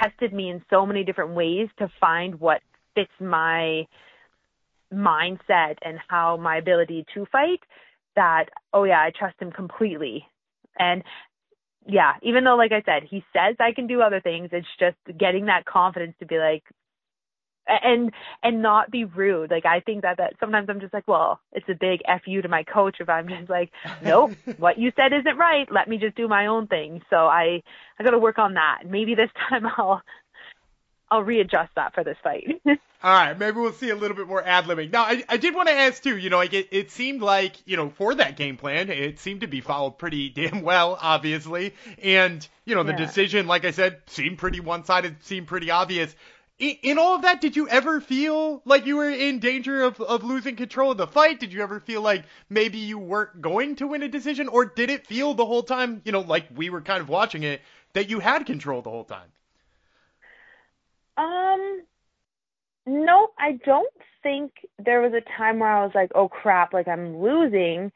tested 0.00 0.32
me 0.32 0.50
in 0.50 0.62
so 0.70 0.86
many 0.86 1.02
different 1.02 1.34
ways 1.34 1.68
to 1.78 1.90
find 2.00 2.38
what 2.38 2.62
fits 2.94 3.10
my 3.18 3.86
mindset 4.94 5.76
and 5.82 5.98
how 6.08 6.36
my 6.36 6.58
ability 6.58 7.06
to 7.14 7.26
fight 7.26 7.60
that 8.16 8.46
oh 8.72 8.82
yeah 8.82 9.00
i 9.00 9.12
trust 9.16 9.40
him 9.40 9.52
completely 9.52 10.26
and 10.78 11.04
yeah 11.86 12.12
even 12.22 12.44
though 12.44 12.56
like 12.56 12.72
i 12.72 12.82
said 12.84 13.02
he 13.08 13.24
says 13.32 13.56
i 13.60 13.72
can 13.72 13.86
do 13.86 14.00
other 14.02 14.20
things 14.20 14.48
it's 14.52 14.66
just 14.78 14.96
getting 15.18 15.46
that 15.46 15.64
confidence 15.64 16.14
to 16.18 16.26
be 16.26 16.38
like 16.38 16.62
and 17.82 18.12
and 18.42 18.62
not 18.62 18.90
be 18.90 19.04
rude. 19.04 19.50
Like 19.50 19.66
I 19.66 19.80
think 19.80 20.02
that 20.02 20.18
that 20.18 20.34
sometimes 20.40 20.68
I'm 20.68 20.80
just 20.80 20.94
like, 20.94 21.06
well, 21.06 21.40
it's 21.52 21.68
a 21.68 21.74
big 21.74 22.00
f 22.06 22.22
you 22.26 22.42
to 22.42 22.48
my 22.48 22.64
coach 22.64 22.96
if 23.00 23.08
I'm 23.08 23.28
just 23.38 23.50
like, 23.50 23.70
nope, 24.02 24.32
what 24.58 24.78
you 24.78 24.92
said 24.96 25.12
isn't 25.12 25.38
right. 25.38 25.70
Let 25.70 25.88
me 25.88 25.98
just 25.98 26.16
do 26.16 26.28
my 26.28 26.46
own 26.46 26.66
thing. 26.66 27.02
So 27.10 27.16
I 27.16 27.62
I 27.98 28.04
got 28.04 28.10
to 28.10 28.18
work 28.18 28.38
on 28.38 28.54
that. 28.54 28.82
Maybe 28.86 29.14
this 29.14 29.30
time 29.48 29.66
I'll 29.76 30.02
I'll 31.10 31.22
readjust 31.22 31.70
that 31.76 31.94
for 31.94 32.04
this 32.04 32.16
fight. 32.22 32.60
All 33.02 33.12
right, 33.12 33.38
maybe 33.38 33.58
we'll 33.58 33.72
see 33.72 33.88
a 33.90 33.96
little 33.96 34.16
bit 34.16 34.28
more 34.28 34.44
ad 34.46 34.64
libbing. 34.64 34.92
Now, 34.92 35.04
I, 35.04 35.24
I 35.28 35.36
did 35.38 35.54
want 35.54 35.68
to 35.68 35.74
ask 35.74 36.02
too. 36.02 36.18
You 36.18 36.28
know, 36.30 36.36
like 36.36 36.52
it, 36.52 36.68
it 36.70 36.90
seemed 36.90 37.22
like 37.22 37.56
you 37.66 37.76
know 37.76 37.88
for 37.90 38.14
that 38.14 38.36
game 38.36 38.56
plan, 38.56 38.90
it 38.90 39.18
seemed 39.18 39.40
to 39.40 39.46
be 39.46 39.60
followed 39.60 39.98
pretty 39.98 40.28
damn 40.34 40.62
well, 40.62 40.98
obviously. 41.00 41.74
And 42.02 42.46
you 42.64 42.74
know, 42.74 42.82
the 42.82 42.92
yeah. 42.92 42.98
decision, 42.98 43.46
like 43.46 43.64
I 43.64 43.70
said, 43.70 44.00
seemed 44.06 44.38
pretty 44.38 44.60
one 44.60 44.84
sided, 44.84 45.22
seemed 45.22 45.46
pretty 45.46 45.70
obvious 45.70 46.14
in 46.60 46.98
all 46.98 47.14
of 47.14 47.22
that, 47.22 47.40
did 47.40 47.56
you 47.56 47.68
ever 47.68 48.00
feel 48.00 48.60
like 48.66 48.84
you 48.84 48.96
were 48.96 49.08
in 49.08 49.38
danger 49.38 49.82
of, 49.82 49.98
of 50.00 50.22
losing 50.22 50.56
control 50.56 50.90
of 50.90 50.98
the 50.98 51.06
fight? 51.06 51.40
Did 51.40 51.52
you 51.52 51.62
ever 51.62 51.80
feel 51.80 52.02
like 52.02 52.24
maybe 52.50 52.78
you 52.78 52.98
weren't 52.98 53.40
going 53.40 53.76
to 53.76 53.86
win 53.86 54.02
a 54.02 54.08
decision? 54.08 54.46
Or 54.46 54.66
did 54.66 54.90
it 54.90 55.06
feel 55.06 55.32
the 55.32 55.46
whole 55.46 55.62
time, 55.62 56.02
you 56.04 56.12
know, 56.12 56.20
like 56.20 56.46
we 56.54 56.68
were 56.68 56.82
kind 56.82 57.00
of 57.00 57.08
watching 57.08 57.44
it, 57.44 57.62
that 57.94 58.10
you 58.10 58.20
had 58.20 58.44
control 58.44 58.82
the 58.82 58.90
whole 58.90 59.04
time? 59.04 59.28
Um, 61.20 61.82
no, 62.86 63.28
I 63.38 63.58
don't 63.64 63.92
think 64.22 64.52
there 64.84 65.02
was 65.02 65.12
a 65.12 65.38
time 65.38 65.58
where 65.58 65.70
I 65.70 65.84
was 65.84 65.92
like, 65.94 66.10
oh 66.14 66.28
crap, 66.28 66.72
like 66.72 66.88
I'm 66.88 67.22
losing. 67.22 67.92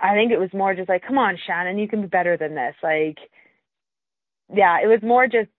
I 0.00 0.14
think 0.14 0.32
it 0.32 0.40
was 0.40 0.50
more 0.52 0.74
just 0.74 0.88
like, 0.88 1.06
come 1.06 1.18
on, 1.18 1.38
Shannon, 1.46 1.78
you 1.78 1.88
can 1.88 2.00
be 2.00 2.08
better 2.08 2.36
than 2.36 2.54
this. 2.54 2.74
Like, 2.82 3.18
yeah, 4.52 4.78
it 4.82 4.86
was 4.86 5.00
more 5.02 5.26
just 5.26 5.50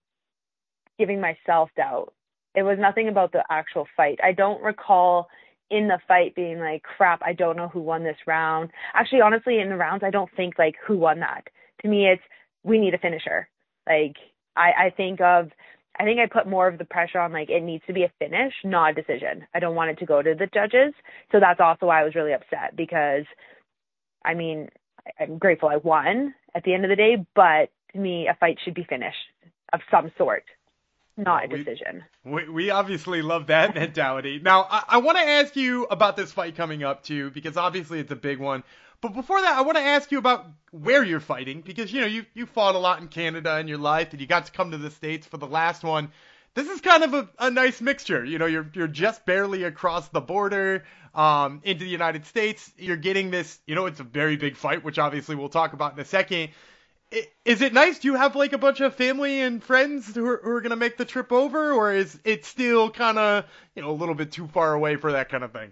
giving 0.97 1.21
myself 1.21 1.69
doubt. 1.77 2.13
It 2.55 2.63
was 2.63 2.77
nothing 2.79 3.07
about 3.07 3.31
the 3.31 3.43
actual 3.49 3.87
fight. 3.95 4.19
I 4.23 4.31
don't 4.31 4.63
recall 4.63 5.27
in 5.69 5.87
the 5.87 5.99
fight 6.07 6.35
being 6.35 6.59
like, 6.59 6.83
crap, 6.83 7.21
I 7.23 7.33
don't 7.33 7.57
know 7.57 7.67
who 7.67 7.81
won 7.81 8.03
this 8.03 8.17
round. 8.27 8.71
Actually, 8.93 9.21
honestly, 9.21 9.59
in 9.59 9.69
the 9.69 9.75
rounds, 9.75 10.03
I 10.03 10.11
don't 10.11 10.29
think 10.35 10.57
like 10.57 10.75
who 10.85 10.97
won 10.97 11.19
that. 11.19 11.45
To 11.81 11.87
me, 11.87 12.07
it's 12.07 12.21
we 12.63 12.77
need 12.79 12.93
a 12.93 12.99
finisher. 12.99 13.47
Like, 13.87 14.15
I, 14.55 14.85
I 14.85 14.89
think 14.95 15.21
of, 15.21 15.49
I 15.97 16.03
think 16.03 16.19
I 16.19 16.27
put 16.27 16.47
more 16.47 16.67
of 16.67 16.77
the 16.77 16.85
pressure 16.85 17.19
on 17.19 17.31
like 17.31 17.49
it 17.49 17.63
needs 17.63 17.83
to 17.87 17.93
be 17.93 18.03
a 18.03 18.11
finish, 18.19 18.53
not 18.63 18.91
a 18.91 18.93
decision. 18.93 19.47
I 19.53 19.59
don't 19.59 19.75
want 19.75 19.91
it 19.91 19.99
to 19.99 20.05
go 20.05 20.21
to 20.21 20.35
the 20.35 20.47
judges. 20.53 20.93
So 21.31 21.39
that's 21.39 21.59
also 21.59 21.85
why 21.85 22.01
I 22.01 22.03
was 22.03 22.15
really 22.15 22.33
upset 22.33 22.75
because, 22.75 23.25
I 24.23 24.33
mean, 24.33 24.69
I'm 25.19 25.37
grateful 25.37 25.69
I 25.69 25.77
won 25.77 26.33
at 26.53 26.63
the 26.63 26.73
end 26.73 26.83
of 26.83 26.89
the 26.89 26.95
day, 26.95 27.25
but 27.35 27.69
to 27.93 27.99
me, 27.99 28.27
a 28.27 28.35
fight 28.35 28.57
should 28.63 28.73
be 28.73 28.83
finished 28.83 29.15
of 29.73 29.79
some 29.89 30.11
sort 30.17 30.43
not 31.17 31.45
a 31.45 31.47
decision. 31.47 32.03
We, 32.23 32.49
we 32.49 32.69
obviously 32.71 33.21
love 33.21 33.47
that 33.47 33.75
mentality. 33.75 34.39
Now, 34.43 34.67
I, 34.69 34.83
I 34.89 34.97
want 34.97 35.17
to 35.17 35.23
ask 35.23 35.55
you 35.55 35.85
about 35.85 36.17
this 36.17 36.31
fight 36.31 36.55
coming 36.55 36.83
up 36.83 37.03
too, 37.03 37.31
because 37.31 37.57
obviously 37.57 37.99
it's 37.99 38.11
a 38.11 38.17
big 38.17 38.39
one. 38.39 38.63
But 39.05 39.13
before 39.13 39.39
that, 39.39 39.55
I 39.55 39.61
want 39.61 39.77
to 39.77 39.83
ask 39.83 40.11
you 40.11 40.17
about 40.17 40.47
where 40.71 41.03
you're 41.03 41.19
fighting, 41.19 41.61
because 41.61 41.93
you 41.93 42.01
know 42.01 42.07
you 42.07 42.25
you 42.33 42.47
fought 42.47 42.73
a 42.73 42.79
lot 42.79 43.01
in 43.01 43.07
Canada 43.07 43.59
in 43.59 43.67
your 43.67 43.77
life, 43.77 44.11
and 44.13 44.19
you 44.19 44.25
got 44.25 44.47
to 44.47 44.51
come 44.51 44.71
to 44.71 44.79
the 44.79 44.89
states 44.89 45.27
for 45.27 45.37
the 45.37 45.45
last 45.45 45.83
one. 45.83 46.11
This 46.55 46.67
is 46.67 46.81
kind 46.81 47.03
of 47.03 47.13
a, 47.13 47.29
a 47.37 47.51
nice 47.51 47.81
mixture. 47.81 48.25
You 48.25 48.39
know, 48.39 48.47
you're 48.47 48.67
you're 48.73 48.87
just 48.87 49.23
barely 49.23 49.63
across 49.63 50.07
the 50.07 50.21
border 50.21 50.85
um, 51.13 51.61
into 51.63 51.83
the 51.83 51.91
United 51.91 52.25
States. 52.25 52.71
You're 52.79 52.97
getting 52.97 53.29
this. 53.29 53.59
You 53.67 53.75
know, 53.75 53.85
it's 53.85 53.99
a 53.99 54.03
very 54.03 54.37
big 54.37 54.55
fight, 54.55 54.83
which 54.83 54.97
obviously 54.97 55.35
we'll 55.35 55.49
talk 55.49 55.73
about 55.73 55.93
in 55.93 55.99
a 55.99 56.05
second 56.05 56.49
is 57.45 57.61
it 57.61 57.73
nice? 57.73 57.99
Do 57.99 58.07
you 58.07 58.15
have 58.15 58.35
like 58.35 58.53
a 58.53 58.57
bunch 58.57 58.81
of 58.81 58.95
family 58.95 59.39
and 59.41 59.63
friends 59.63 60.13
who 60.13 60.25
are, 60.25 60.41
who 60.43 60.49
are 60.49 60.61
gonna 60.61 60.75
make 60.75 60.97
the 60.97 61.05
trip 61.05 61.31
over, 61.31 61.71
or 61.71 61.93
is 61.93 62.19
it 62.23 62.45
still 62.45 62.89
kind 62.89 63.17
of 63.17 63.45
you 63.75 63.81
know 63.81 63.91
a 63.91 63.93
little 63.93 64.15
bit 64.15 64.31
too 64.31 64.47
far 64.47 64.73
away 64.73 64.95
for 64.95 65.11
that 65.11 65.29
kind 65.29 65.43
of 65.43 65.51
thing? 65.51 65.71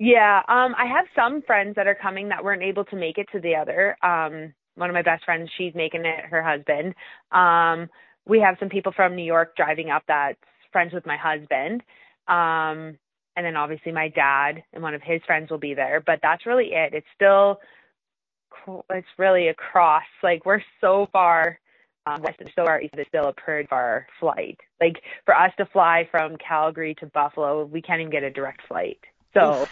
Yeah, 0.00 0.38
um, 0.48 0.74
I 0.78 0.86
have 0.86 1.04
some 1.14 1.42
friends 1.42 1.76
that 1.76 1.86
are 1.86 1.94
coming 1.94 2.30
that 2.30 2.42
weren't 2.42 2.62
able 2.62 2.86
to 2.86 2.96
make 2.96 3.18
it 3.18 3.28
to 3.32 3.40
the 3.40 3.54
other. 3.54 3.98
Um, 4.02 4.54
one 4.74 4.88
of 4.88 4.94
my 4.94 5.02
best 5.02 5.26
friends, 5.26 5.50
she's 5.58 5.74
making 5.74 6.06
it. 6.06 6.24
Her 6.24 6.42
husband. 6.42 6.94
Um, 7.30 7.90
we 8.26 8.40
have 8.40 8.56
some 8.58 8.70
people 8.70 8.92
from 8.96 9.14
New 9.14 9.24
York 9.24 9.54
driving 9.56 9.90
up 9.90 10.02
that's 10.08 10.38
friends 10.72 10.94
with 10.94 11.04
my 11.04 11.18
husband. 11.18 11.82
Um, 12.28 12.96
and 13.36 13.44
then 13.44 13.56
obviously 13.56 13.92
my 13.92 14.08
dad 14.08 14.62
and 14.72 14.82
one 14.82 14.94
of 14.94 15.02
his 15.02 15.20
friends 15.26 15.50
will 15.50 15.58
be 15.58 15.74
there. 15.74 16.02
But 16.04 16.20
that's 16.22 16.46
really 16.46 16.72
it. 16.72 16.94
It's 16.94 17.06
still 17.14 17.60
it's 18.88 19.06
really 19.18 19.48
across. 19.48 20.04
Like 20.22 20.46
we're 20.46 20.62
so 20.80 21.08
far 21.12 21.60
um, 22.06 22.22
west 22.22 22.36
and 22.40 22.50
so 22.56 22.64
far 22.64 22.80
east. 22.80 22.94
It's 22.96 23.08
still 23.08 23.28
a 23.28 23.34
pretty 23.34 23.66
far 23.66 24.06
flight. 24.18 24.58
Like 24.80 25.02
for 25.26 25.36
us 25.36 25.52
to 25.58 25.66
fly 25.66 26.08
from 26.10 26.38
Calgary 26.38 26.94
to 27.00 27.06
Buffalo, 27.06 27.66
we 27.66 27.82
can't 27.82 28.00
even 28.00 28.10
get 28.10 28.22
a 28.22 28.30
direct 28.30 28.62
flight. 28.66 28.98
So 29.32 29.66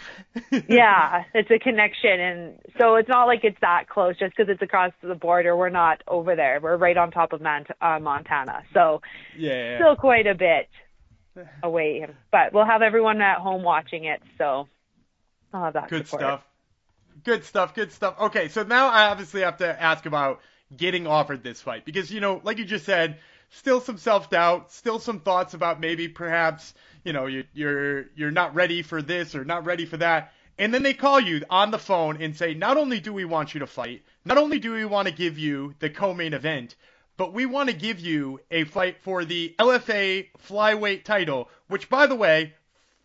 yeah, 0.69 1.23
it's 1.33 1.51
a 1.51 1.59
connection, 1.59 2.19
and 2.19 2.59
so 2.77 2.95
it's 2.95 3.09
not 3.09 3.25
like 3.25 3.43
it's 3.43 3.59
that 3.61 3.89
close 3.89 4.17
just 4.17 4.35
because 4.35 4.49
it's 4.49 4.61
across 4.61 4.93
the 5.01 5.15
border. 5.15 5.55
We're 5.55 5.69
not 5.69 6.01
over 6.07 6.35
there. 6.35 6.59
We're 6.61 6.77
right 6.77 6.95
on 6.95 7.11
top 7.11 7.33
of 7.33 7.41
Mont- 7.41 7.67
uh, 7.81 7.99
Montana, 7.99 8.63
so 8.73 9.01
yeah, 9.37 9.77
still 9.77 9.97
quite 9.97 10.27
a 10.27 10.35
bit 10.35 10.69
away. 11.63 12.07
But 12.31 12.53
we'll 12.53 12.65
have 12.65 12.81
everyone 12.81 13.21
at 13.21 13.39
home 13.39 13.63
watching 13.63 14.05
it, 14.05 14.21
so 14.37 14.67
I'll 15.53 15.65
have 15.65 15.73
that. 15.73 15.89
Good 15.89 16.07
support. 16.07 16.21
stuff. 16.21 16.43
Good 17.25 17.43
stuff. 17.43 17.75
Good 17.75 17.91
stuff. 17.91 18.15
Okay, 18.21 18.47
so 18.47 18.63
now 18.63 18.87
I 18.87 19.07
obviously 19.07 19.41
have 19.41 19.57
to 19.57 19.81
ask 19.81 20.05
about 20.05 20.39
getting 20.75 21.05
offered 21.05 21.43
this 21.43 21.59
fight 21.59 21.83
because 21.83 22.09
you 22.11 22.21
know, 22.21 22.39
like 22.43 22.59
you 22.59 22.65
just 22.65 22.85
said, 22.85 23.17
still 23.49 23.81
some 23.81 23.97
self 23.97 24.29
doubt, 24.29 24.71
still 24.71 24.99
some 24.99 25.19
thoughts 25.19 25.53
about 25.53 25.79
maybe 25.79 26.07
perhaps 26.07 26.73
you 27.03 27.13
know 27.13 27.25
you, 27.25 27.43
you're 27.53 28.05
you're 28.15 28.31
not 28.31 28.55
ready 28.55 28.81
for 28.81 29.01
this 29.01 29.35
or 29.35 29.45
not 29.45 29.65
ready 29.65 29.85
for 29.85 29.97
that. 29.97 30.33
And 30.57 30.73
then 30.73 30.83
they 30.83 30.93
call 30.93 31.21
you 31.21 31.43
on 31.49 31.71
the 31.71 31.79
phone 31.79 32.21
and 32.21 32.35
say, 32.35 32.53
not 32.53 32.75
only 32.75 32.99
do 32.99 33.13
we 33.13 33.23
want 33.23 33.53
you 33.53 33.61
to 33.61 33.67
fight, 33.67 34.03
not 34.25 34.37
only 34.37 34.59
do 34.59 34.73
we 34.73 34.83
want 34.83 35.07
to 35.07 35.13
give 35.13 35.37
you 35.37 35.73
the 35.79 35.89
co-main 35.89 36.33
event, 36.33 36.75
but 37.15 37.33
we 37.33 37.45
want 37.45 37.69
to 37.69 37.75
give 37.75 38.01
you 38.01 38.41
a 38.51 38.65
fight 38.65 38.97
for 39.01 39.23
the 39.23 39.55
LFA 39.57 40.27
flyweight 40.47 41.05
title, 41.05 41.49
which 41.67 41.89
by 41.89 42.07
the 42.07 42.15
way, 42.15 42.53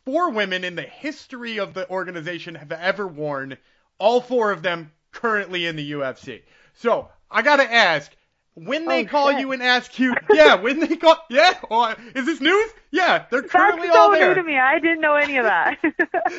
four 0.04 0.30
women 0.30 0.64
in 0.64 0.74
the 0.74 0.82
history 0.82 1.58
of 1.58 1.74
the 1.74 1.88
organization 1.90 2.56
have 2.56 2.72
ever 2.72 3.06
worn 3.06 3.56
all 3.98 4.20
four 4.20 4.50
of 4.50 4.62
them 4.62 4.90
currently 5.12 5.66
in 5.66 5.76
the 5.76 5.92
UFC. 5.92 6.42
So 6.74 7.08
I 7.30 7.42
gotta 7.42 7.72
ask, 7.72 8.10
when 8.54 8.86
they 8.86 9.04
oh, 9.04 9.08
call 9.08 9.30
shit. 9.30 9.40
you 9.40 9.52
and 9.52 9.62
ask 9.62 9.98
you, 9.98 10.14
yeah, 10.32 10.54
when 10.54 10.80
they 10.80 10.96
call, 10.96 11.16
yeah, 11.28 11.54
oh, 11.70 11.94
is 12.14 12.26
this 12.26 12.40
news? 12.40 12.70
Yeah, 12.90 13.24
they're 13.30 13.42
currently 13.42 13.88
That's 13.88 13.94
so 13.94 14.00
all 14.00 14.10
there. 14.12 14.28
new 14.28 14.34
to 14.34 14.42
me. 14.42 14.56
I 14.58 14.78
didn't 14.78 15.00
know 15.00 15.16
any 15.16 15.38
of 15.38 15.44
that. 15.44 15.78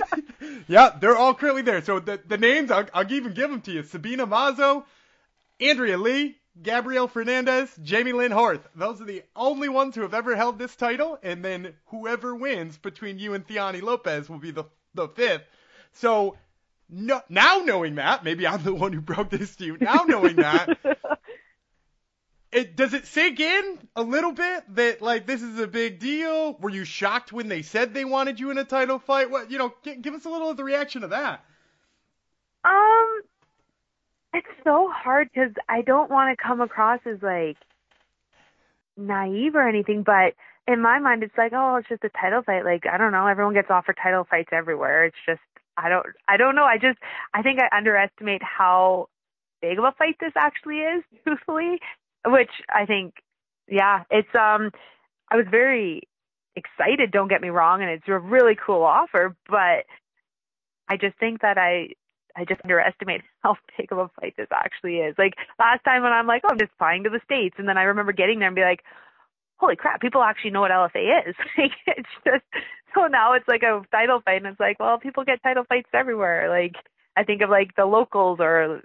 yeah, 0.67 0.95
they're 0.99 1.17
all 1.17 1.33
currently 1.33 1.61
there. 1.61 1.83
So 1.83 1.99
the 1.99 2.19
the 2.25 2.37
names, 2.37 2.71
I'll, 2.71 2.87
I'll 2.93 3.11
even 3.11 3.33
give 3.33 3.49
them 3.49 3.61
to 3.61 3.71
you: 3.71 3.83
Sabina 3.83 4.25
Mazo, 4.25 4.85
Andrea 5.59 5.97
Lee, 5.97 6.37
Gabrielle 6.61 7.09
Fernandez, 7.09 7.69
Jamey-Lyn 7.83 8.31
Horth. 8.31 8.61
Those 8.75 9.01
are 9.01 9.05
the 9.05 9.23
only 9.35 9.67
ones 9.67 9.95
who 9.95 10.01
have 10.01 10.13
ever 10.13 10.35
held 10.35 10.57
this 10.57 10.75
title, 10.75 11.19
and 11.21 11.43
then 11.43 11.73
whoever 11.87 12.33
wins 12.33 12.77
between 12.77 13.19
you 13.19 13.33
and 13.33 13.45
Theani 13.45 13.81
Lopez 13.81 14.29
will 14.29 14.39
be 14.39 14.51
the 14.51 14.63
the 14.93 15.09
fifth. 15.09 15.43
So 15.91 16.37
no, 16.89 17.21
now 17.29 17.61
knowing 17.65 17.95
that, 17.95 18.23
maybe 18.23 18.47
I'm 18.47 18.63
the 18.63 18.73
one 18.73 18.93
who 18.93 19.01
broke 19.01 19.29
this 19.29 19.55
to 19.57 19.65
you. 19.65 19.77
Now 19.79 20.05
knowing 20.07 20.37
that, 20.37 20.77
it 22.55 22.77
does 22.77 22.95
it 22.95 23.07
sink 23.07 23.39
in 23.41 23.79
a 23.95 24.03
little 24.03 24.33
bit 24.33 24.63
that 24.75 25.03
like 25.03 25.27
this 25.27 25.43
is 25.43 25.59
a 25.59 25.67
big 25.67 25.99
deal? 25.99 26.55
Were 26.59 26.71
you 26.71 26.85
shocked 26.85 27.33
when 27.33 27.49
they 27.49 27.63
said 27.63 27.93
they 27.93 28.05
wanted 28.05 28.39
you 28.39 28.51
in 28.51 28.59
a 28.59 28.65
title 28.65 28.99
fight? 28.99 29.31
What 29.31 29.51
you 29.51 29.59
know? 29.59 29.73
G- 29.85 29.97
give 29.97 30.15
us 30.15 30.25
a 30.25 30.29
little 30.31 30.49
of 30.51 30.57
the 30.57 30.65
reaction 30.65 31.03
of 31.03 31.11
that. 31.11 31.45
um, 32.65 33.21
it's 34.33 34.47
so 34.63 34.89
hard 34.93 35.29
because 35.33 35.51
I 35.69 35.81
don't 35.81 36.11
want 36.11 36.37
to 36.37 36.43
come 36.43 36.61
across 36.61 37.01
as 37.05 37.21
like 37.21 37.57
naive 38.97 39.55
or 39.55 39.67
anything, 39.67 40.03
but 40.03 40.33
in 40.67 40.81
my 40.81 40.99
mind, 40.99 41.23
it's 41.23 41.37
like, 41.37 41.53
oh, 41.55 41.77
it's 41.77 41.89
just 41.89 42.03
a 42.03 42.09
title 42.09 42.43
fight. 42.43 42.65
Like 42.65 42.85
I 42.91 42.97
don't 42.97 43.11
know, 43.11 43.27
everyone 43.27 43.53
gets 43.53 43.69
offered 43.71 43.97
title 44.01 44.25
fights 44.29 44.49
everywhere. 44.51 45.05
It's 45.05 45.17
just 45.27 45.41
I 45.77 45.89
don't 45.89 46.05
I 46.27 46.37
don't 46.37 46.55
know. 46.55 46.65
I 46.65 46.77
just 46.77 46.99
I 47.33 47.41
think 47.43 47.59
I 47.59 47.75
underestimate 47.77 48.41
how 48.43 49.07
big 49.61 49.79
of 49.79 49.85
a 49.85 49.93
fight 49.97 50.17
this 50.19 50.33
actually 50.37 50.79
is, 50.79 51.03
truthfully. 51.23 51.79
Which 52.25 52.51
I 52.73 52.85
think 52.85 53.15
yeah, 53.67 54.03
it's 54.09 54.33
um 54.35 54.71
I 55.31 55.37
was 55.37 55.45
very 55.49 56.03
excited, 56.55 57.11
don't 57.11 57.27
get 57.27 57.41
me 57.41 57.49
wrong, 57.49 57.81
and 57.81 57.89
it's 57.91 58.07
a 58.07 58.17
really 58.17 58.55
cool 58.55 58.83
offer, 58.83 59.35
but 59.49 59.85
I 60.87 60.97
just 60.99 61.17
think 61.19 61.41
that 61.41 61.57
I 61.57 61.89
I 62.37 62.45
just 62.45 62.61
underestimate 62.63 63.21
how 63.43 63.55
big 63.77 63.91
of 63.91 63.97
a 63.97 64.09
fight 64.19 64.35
this 64.37 64.47
actually 64.53 64.97
is. 64.97 65.15
Like 65.17 65.33
last 65.59 65.83
time 65.83 66.03
when 66.03 66.11
I'm 66.13 66.27
like, 66.27 66.41
oh, 66.45 66.49
I'm 66.51 66.59
just 66.59 66.71
flying 66.77 67.03
to 67.03 67.09
the 67.09 67.21
States 67.23 67.55
and 67.57 67.67
then 67.67 67.77
I 67.77 67.83
remember 67.83 68.11
getting 68.11 68.39
there 68.39 68.47
and 68.47 68.55
be 68.55 68.61
like, 68.61 68.81
holy 69.57 69.75
crap, 69.75 70.01
people 70.01 70.21
actually 70.21 70.51
know 70.51 70.61
what 70.61 70.71
LFA 70.71 71.27
is. 71.29 71.35
like 71.57 71.71
it's 71.87 72.09
just 72.25 72.43
so 72.93 73.07
now 73.07 73.33
it's 73.33 73.47
like 73.47 73.63
a 73.63 73.81
title 73.91 74.21
fight 74.23 74.37
and 74.37 74.47
it's 74.47 74.59
like, 74.59 74.79
well, 74.79 74.97
people 74.97 75.23
get 75.23 75.43
title 75.43 75.65
fights 75.67 75.89
everywhere. 75.93 76.49
Like 76.49 76.75
I 77.17 77.23
think 77.23 77.41
of 77.41 77.49
like 77.49 77.75
the 77.75 77.85
locals 77.85 78.39
or 78.39 78.81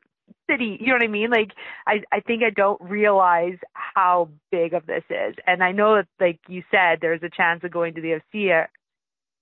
city, 0.51 0.77
you 0.81 0.89
know 0.89 0.95
what 0.95 1.03
I 1.03 1.09
mean? 1.09 1.31
Like 1.31 1.51
I 1.87 2.03
I 2.13 2.21
think 2.21 2.43
I 2.43 2.51
don't 2.51 2.81
realize 2.81 3.59
how 3.73 4.31
big 4.51 4.75
of 4.75 4.87
this 4.87 5.05
is. 5.11 5.35
And 5.47 5.63
I 5.63 5.73
know 5.73 5.97
that 5.97 6.07
like 6.19 6.41
you 6.49 6.63
said 6.71 6.99
there's 7.01 7.23
a 7.23 7.31
chance 7.31 7.65
of 7.65 7.73
going 7.73 7.95
to 7.95 8.01
the 8.01 8.21
UFC 8.35 8.67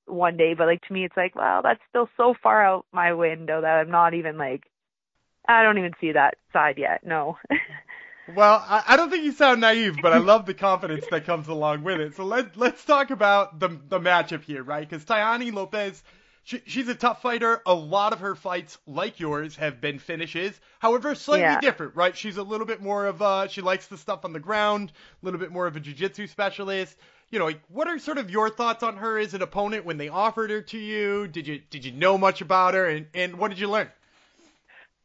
one 0.07 0.37
day, 0.37 0.55
but 0.55 0.67
like 0.67 0.83
to 0.87 0.93
me 0.93 1.05
it's 1.05 1.17
like, 1.17 1.35
well, 1.35 1.63
that's 1.63 1.81
still 1.89 2.09
so 2.17 2.35
far 2.43 2.65
out 2.65 2.87
my 2.93 3.13
window 3.13 3.61
that 3.61 3.79
I'm 3.79 3.91
not 3.91 4.15
even 4.15 4.39
like 4.39 4.65
I 5.49 5.63
don't 5.63 5.79
even 5.79 5.93
see 6.01 6.13
that 6.13 6.35
side 6.53 6.79
yet. 6.79 7.05
No. 7.05 7.37
Well, 8.35 8.63
I, 8.69 8.85
I 8.89 8.97
don't 8.97 9.11
think 9.11 9.25
you 9.25 9.33
sound 9.33 9.61
naive, 9.61 9.97
but 10.03 10.13
I 10.13 10.19
love 10.19 10.45
the 10.45 10.55
confidence 10.69 11.07
that 11.11 11.25
comes 11.25 11.49
along 11.49 11.83
with 11.83 12.01
it. 12.01 12.15
So 12.15 12.25
let 12.25 12.57
let's 12.57 12.85
talk 12.85 13.11
about 13.11 13.59
the 13.59 13.69
the 13.89 13.99
matchup 13.99 14.43
here, 14.45 14.63
right? 14.63 14.89
Because 14.89 15.05
Tayani 15.05 15.53
Lopez, 15.53 16.03
she, 16.49 16.63
she's 16.65 16.89
a 16.89 16.95
tough 16.95 17.21
fighter. 17.21 17.61
A 17.67 17.75
lot 17.75 18.15
of 18.15 18.21
her 18.21 18.35
fights, 18.35 18.79
like 18.87 19.21
yours, 19.21 19.57
have 19.57 19.83
been 19.83 19.99
finishes. 19.99 20.59
However, 20.79 21.15
slightly 21.15 21.43
Yeah. 21.43 21.61
different, 21.61 21.95
right? 21.95 22.17
She's 22.17 22.39
a 22.39 22.43
little 22.43 22.67
bit 22.67 22.81
more 22.81 23.05
of 23.05 23.21
a 23.21 23.51
she 23.51 23.61
likes 23.61 23.87
the 23.89 23.99
stuff 23.99 24.25
on 24.25 24.33
the 24.33 24.41
ground, 24.41 24.91
a 25.23 25.27
little 25.27 25.39
bit 25.39 25.53
more 25.53 25.67
of 25.67 25.77
a 25.77 25.81
jiu-jitsu 25.81 26.27
specialist. 26.27 26.97
You 27.31 27.39
know, 27.39 27.45
like, 27.45 27.61
what 27.69 27.87
are 27.87 27.99
sort 27.99 28.17
of 28.17 28.31
your 28.31 28.49
thoughts 28.49 28.83
on 28.83 28.97
her 28.97 29.19
as 29.19 29.35
an 29.35 29.43
opponent 29.43 29.85
when 29.85 29.99
they 29.99 30.09
offered 30.09 30.49
her 30.49 30.63
to 30.63 30.79
you? 30.79 31.29
Did 31.29 31.47
you 31.47 31.61
did 31.69 31.85
you 31.85 31.93
know 31.93 32.17
much 32.17 32.41
about 32.41 32.73
her, 32.73 32.87
and 32.87 33.09
and 33.13 33.37
what 33.39 33.51
did 33.51 33.59
you 33.59 33.69
learn? 33.69 33.91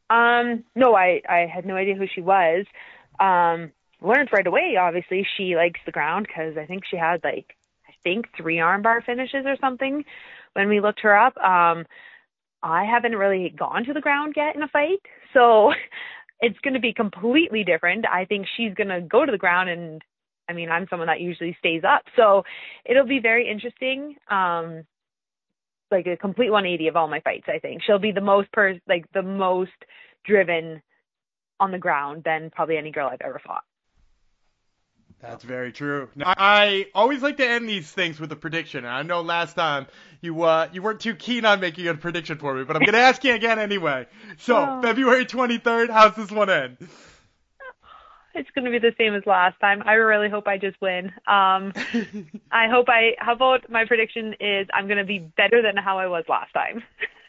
Um, 0.10 0.64
no, 0.76 0.96
I 0.96 1.22
I 1.28 1.46
had 1.54 1.66
no 1.66 1.76
idea 1.76 1.96
who 1.96 2.08
she 2.08 2.22
was. 2.22 2.66
Um, 3.20 3.74
learned 4.02 4.30
right 4.32 4.48
away. 4.48 4.78
Obviously, 4.80 5.28
she 5.36 5.58
likes 5.58 5.82
the 5.86 5.92
ground 5.92 6.26
because 6.26 6.56
I 6.56 6.66
think 6.66 6.86
she 6.86 6.96
had 6.96 7.22
like 7.22 7.58
think 8.04 8.28
three 8.36 8.58
armbar 8.58 9.04
finishes 9.04 9.46
or 9.46 9.56
something 9.60 10.04
when 10.54 10.70
we 10.70 10.82
looked 10.82 11.02
her 11.02 11.18
up. 11.18 11.36
Um, 11.38 11.86
I 12.62 12.86
haven't 12.86 13.16
really 13.16 13.54
gone 13.58 13.84
to 13.86 13.94
the 13.94 14.02
ground 14.02 14.34
yet 14.38 14.56
in 14.56 14.64
a 14.64 14.68
fight, 14.68 15.02
so 15.34 15.74
it's 16.40 16.60
going 16.60 16.74
to 16.74 16.80
be 16.80 16.94
completely 16.94 17.64
different. 17.64 18.06
I 18.08 18.26
think 18.26 18.48
she's 18.56 18.74
going 18.74 18.90
to 18.90 19.02
go 19.02 19.26
to 19.26 19.32
the 19.32 19.38
ground 19.38 19.70
and 19.70 20.02
I 20.50 20.54
mean, 20.54 20.70
I'm 20.70 20.88
someone 20.90 21.08
that 21.08 21.22
usually 21.22 21.56
stays 21.60 21.84
up. 21.88 22.04
So 22.18 22.44
it'll 22.86 23.08
be 23.08 23.20
very 23.20 23.50
interesting. 23.50 24.16
Um, 24.30 24.84
like 25.90 26.08
a 26.08 26.18
complete 26.18 26.50
180 26.50 26.88
of 26.88 26.96
all 26.96 27.08
my 27.08 27.22
fights, 27.22 27.46
I 27.48 27.60
think. 27.60 27.82
She'll 27.84 28.00
be 28.00 28.12
the 28.12 28.20
most 28.20 28.52
per 28.52 28.78
like 28.88 29.06
the 29.14 29.22
most 29.22 29.72
driven 30.26 30.82
on 31.60 31.72
the 31.72 31.78
ground 31.78 32.24
than 32.26 32.50
probably 32.50 32.78
any 32.78 32.92
girl 32.92 33.10
I've 33.12 33.22
ever 33.22 33.40
fought. 33.46 33.64
That's 35.24 35.46
very 35.46 35.72
true. 35.72 36.10
Now, 36.16 36.34
I 36.36 36.88
always 36.94 37.22
like 37.24 37.38
to 37.38 37.48
end 37.48 37.68
these 37.68 37.90
things 37.90 38.20
with 38.20 38.30
a 38.34 38.36
prediction. 38.36 38.86
I 38.86 39.04
know 39.04 39.22
last 39.22 39.54
time 39.54 39.88
you 40.20 40.44
uh, 40.44 40.68
you 40.74 40.82
weren't 40.82 41.00
too 41.00 41.16
keen 41.16 41.46
on 41.46 41.62
making 41.62 41.88
a 41.88 41.94
prediction 41.94 42.38
for 42.38 42.54
me, 42.54 42.66
but 42.66 42.76
I'm 42.76 42.82
going 42.82 42.92
to 42.92 43.00
ask 43.00 43.24
you 43.24 43.34
again 43.34 43.58
anyway. 43.58 44.06
So, 44.38 44.58
oh. 44.58 44.82
February 44.82 45.26
23rd, 45.26 45.90
how's 45.90 46.16
this 46.16 46.30
one 46.30 46.50
end? 46.50 46.78
It's 48.36 48.50
going 48.56 48.66
to 48.66 48.72
be 48.72 48.80
the 48.80 48.96
same 48.98 49.14
as 49.14 49.22
last 49.28 49.60
time. 49.60 49.84
I 49.86 49.94
really 49.94 50.28
hope 50.28 50.48
I 50.48 50.58
just 50.58 50.82
win. 50.82 51.12
Um, 51.28 51.72
I 52.52 52.68
hope 52.68 52.90
I. 52.90 53.12
How 53.20 53.34
about 53.34 53.70
my 53.70 53.86
prediction 53.86 54.34
is 54.40 54.68
I'm 54.74 54.88
going 54.88 54.98
to 54.98 55.06
be 55.06 55.20
better 55.20 55.62
than 55.62 55.78
how 55.78 56.00
I 56.00 56.08
was 56.08 56.24
last 56.28 56.52
time. 56.52 56.82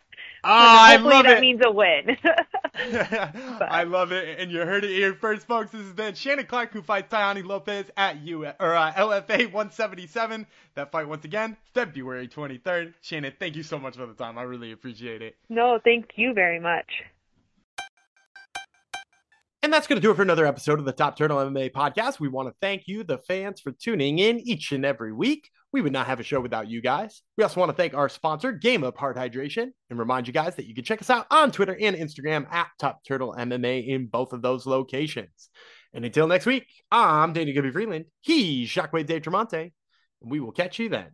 Oh, 0.44 0.50
I 0.50 0.96
love 0.96 1.24
that 1.24 1.38
it. 1.38 1.40
means 1.40 1.60
a 1.64 1.70
win. 1.70 2.16
I 2.76 3.84
love 3.84 4.12
it, 4.12 4.38
and 4.38 4.50
you 4.50 4.60
heard 4.60 4.84
it 4.84 4.90
here 4.90 5.14
first, 5.14 5.46
folks. 5.46 5.70
This 5.70 5.80
is 5.82 5.94
then 5.94 6.14
Shannon 6.14 6.46
Clark 6.46 6.72
who 6.72 6.82
fights 6.82 7.12
Tayane 7.12 7.46
Lopez 7.46 7.86
at 7.96 8.20
U 8.22 8.44
or 8.44 8.74
uh, 8.74 8.92
LFA 8.92 9.46
177. 9.46 10.46
That 10.74 10.90
fight 10.90 11.08
once 11.08 11.24
again, 11.24 11.56
February 11.72 12.28
23rd. 12.28 12.94
Shannon, 13.00 13.32
thank 13.38 13.56
you 13.56 13.62
so 13.62 13.78
much 13.78 13.96
for 13.96 14.06
the 14.06 14.14
time. 14.14 14.36
I 14.36 14.42
really 14.42 14.72
appreciate 14.72 15.22
it. 15.22 15.36
No, 15.48 15.78
thank 15.82 16.10
you 16.16 16.34
very 16.34 16.60
much. 16.60 16.86
And 19.64 19.72
that's 19.72 19.86
going 19.86 19.96
to 19.96 20.06
do 20.06 20.10
it 20.10 20.16
for 20.16 20.20
another 20.20 20.44
episode 20.44 20.78
of 20.78 20.84
the 20.84 20.92
Top 20.92 21.16
Turtle 21.16 21.38
MMA 21.38 21.72
podcast. 21.72 22.20
We 22.20 22.28
want 22.28 22.50
to 22.50 22.54
thank 22.60 22.82
you, 22.84 23.02
the 23.02 23.16
fans, 23.16 23.62
for 23.62 23.72
tuning 23.72 24.18
in 24.18 24.38
each 24.38 24.72
and 24.72 24.84
every 24.84 25.10
week. 25.10 25.48
We 25.72 25.80
would 25.80 25.90
not 25.90 26.06
have 26.06 26.20
a 26.20 26.22
show 26.22 26.38
without 26.38 26.68
you 26.68 26.82
guys. 26.82 27.22
We 27.38 27.44
also 27.44 27.60
want 27.60 27.70
to 27.70 27.74
thank 27.74 27.94
our 27.94 28.10
sponsor, 28.10 28.52
Game 28.52 28.84
Up 28.84 28.98
Hard 28.98 29.16
Hydration, 29.16 29.68
and 29.88 29.98
remind 29.98 30.26
you 30.26 30.34
guys 30.34 30.54
that 30.56 30.66
you 30.66 30.74
can 30.74 30.84
check 30.84 31.00
us 31.00 31.08
out 31.08 31.26
on 31.30 31.50
Twitter 31.50 31.74
and 31.80 31.96
Instagram 31.96 32.46
at 32.52 32.66
Top 32.78 33.00
Turtle 33.08 33.34
MMA 33.38 33.88
in 33.88 34.04
both 34.04 34.34
of 34.34 34.42
those 34.42 34.66
locations. 34.66 35.48
And 35.94 36.04
until 36.04 36.26
next 36.26 36.44
week, 36.44 36.66
I'm 36.90 37.32
Danny 37.32 37.54
Gibby 37.54 37.70
Freeland. 37.70 38.04
He's 38.20 38.68
Shockwave 38.68 39.06
Dave 39.06 39.22
Tremonte. 39.22 39.72
And 40.20 40.30
we 40.30 40.40
will 40.40 40.52
catch 40.52 40.78
you 40.78 40.90
then. 40.90 41.06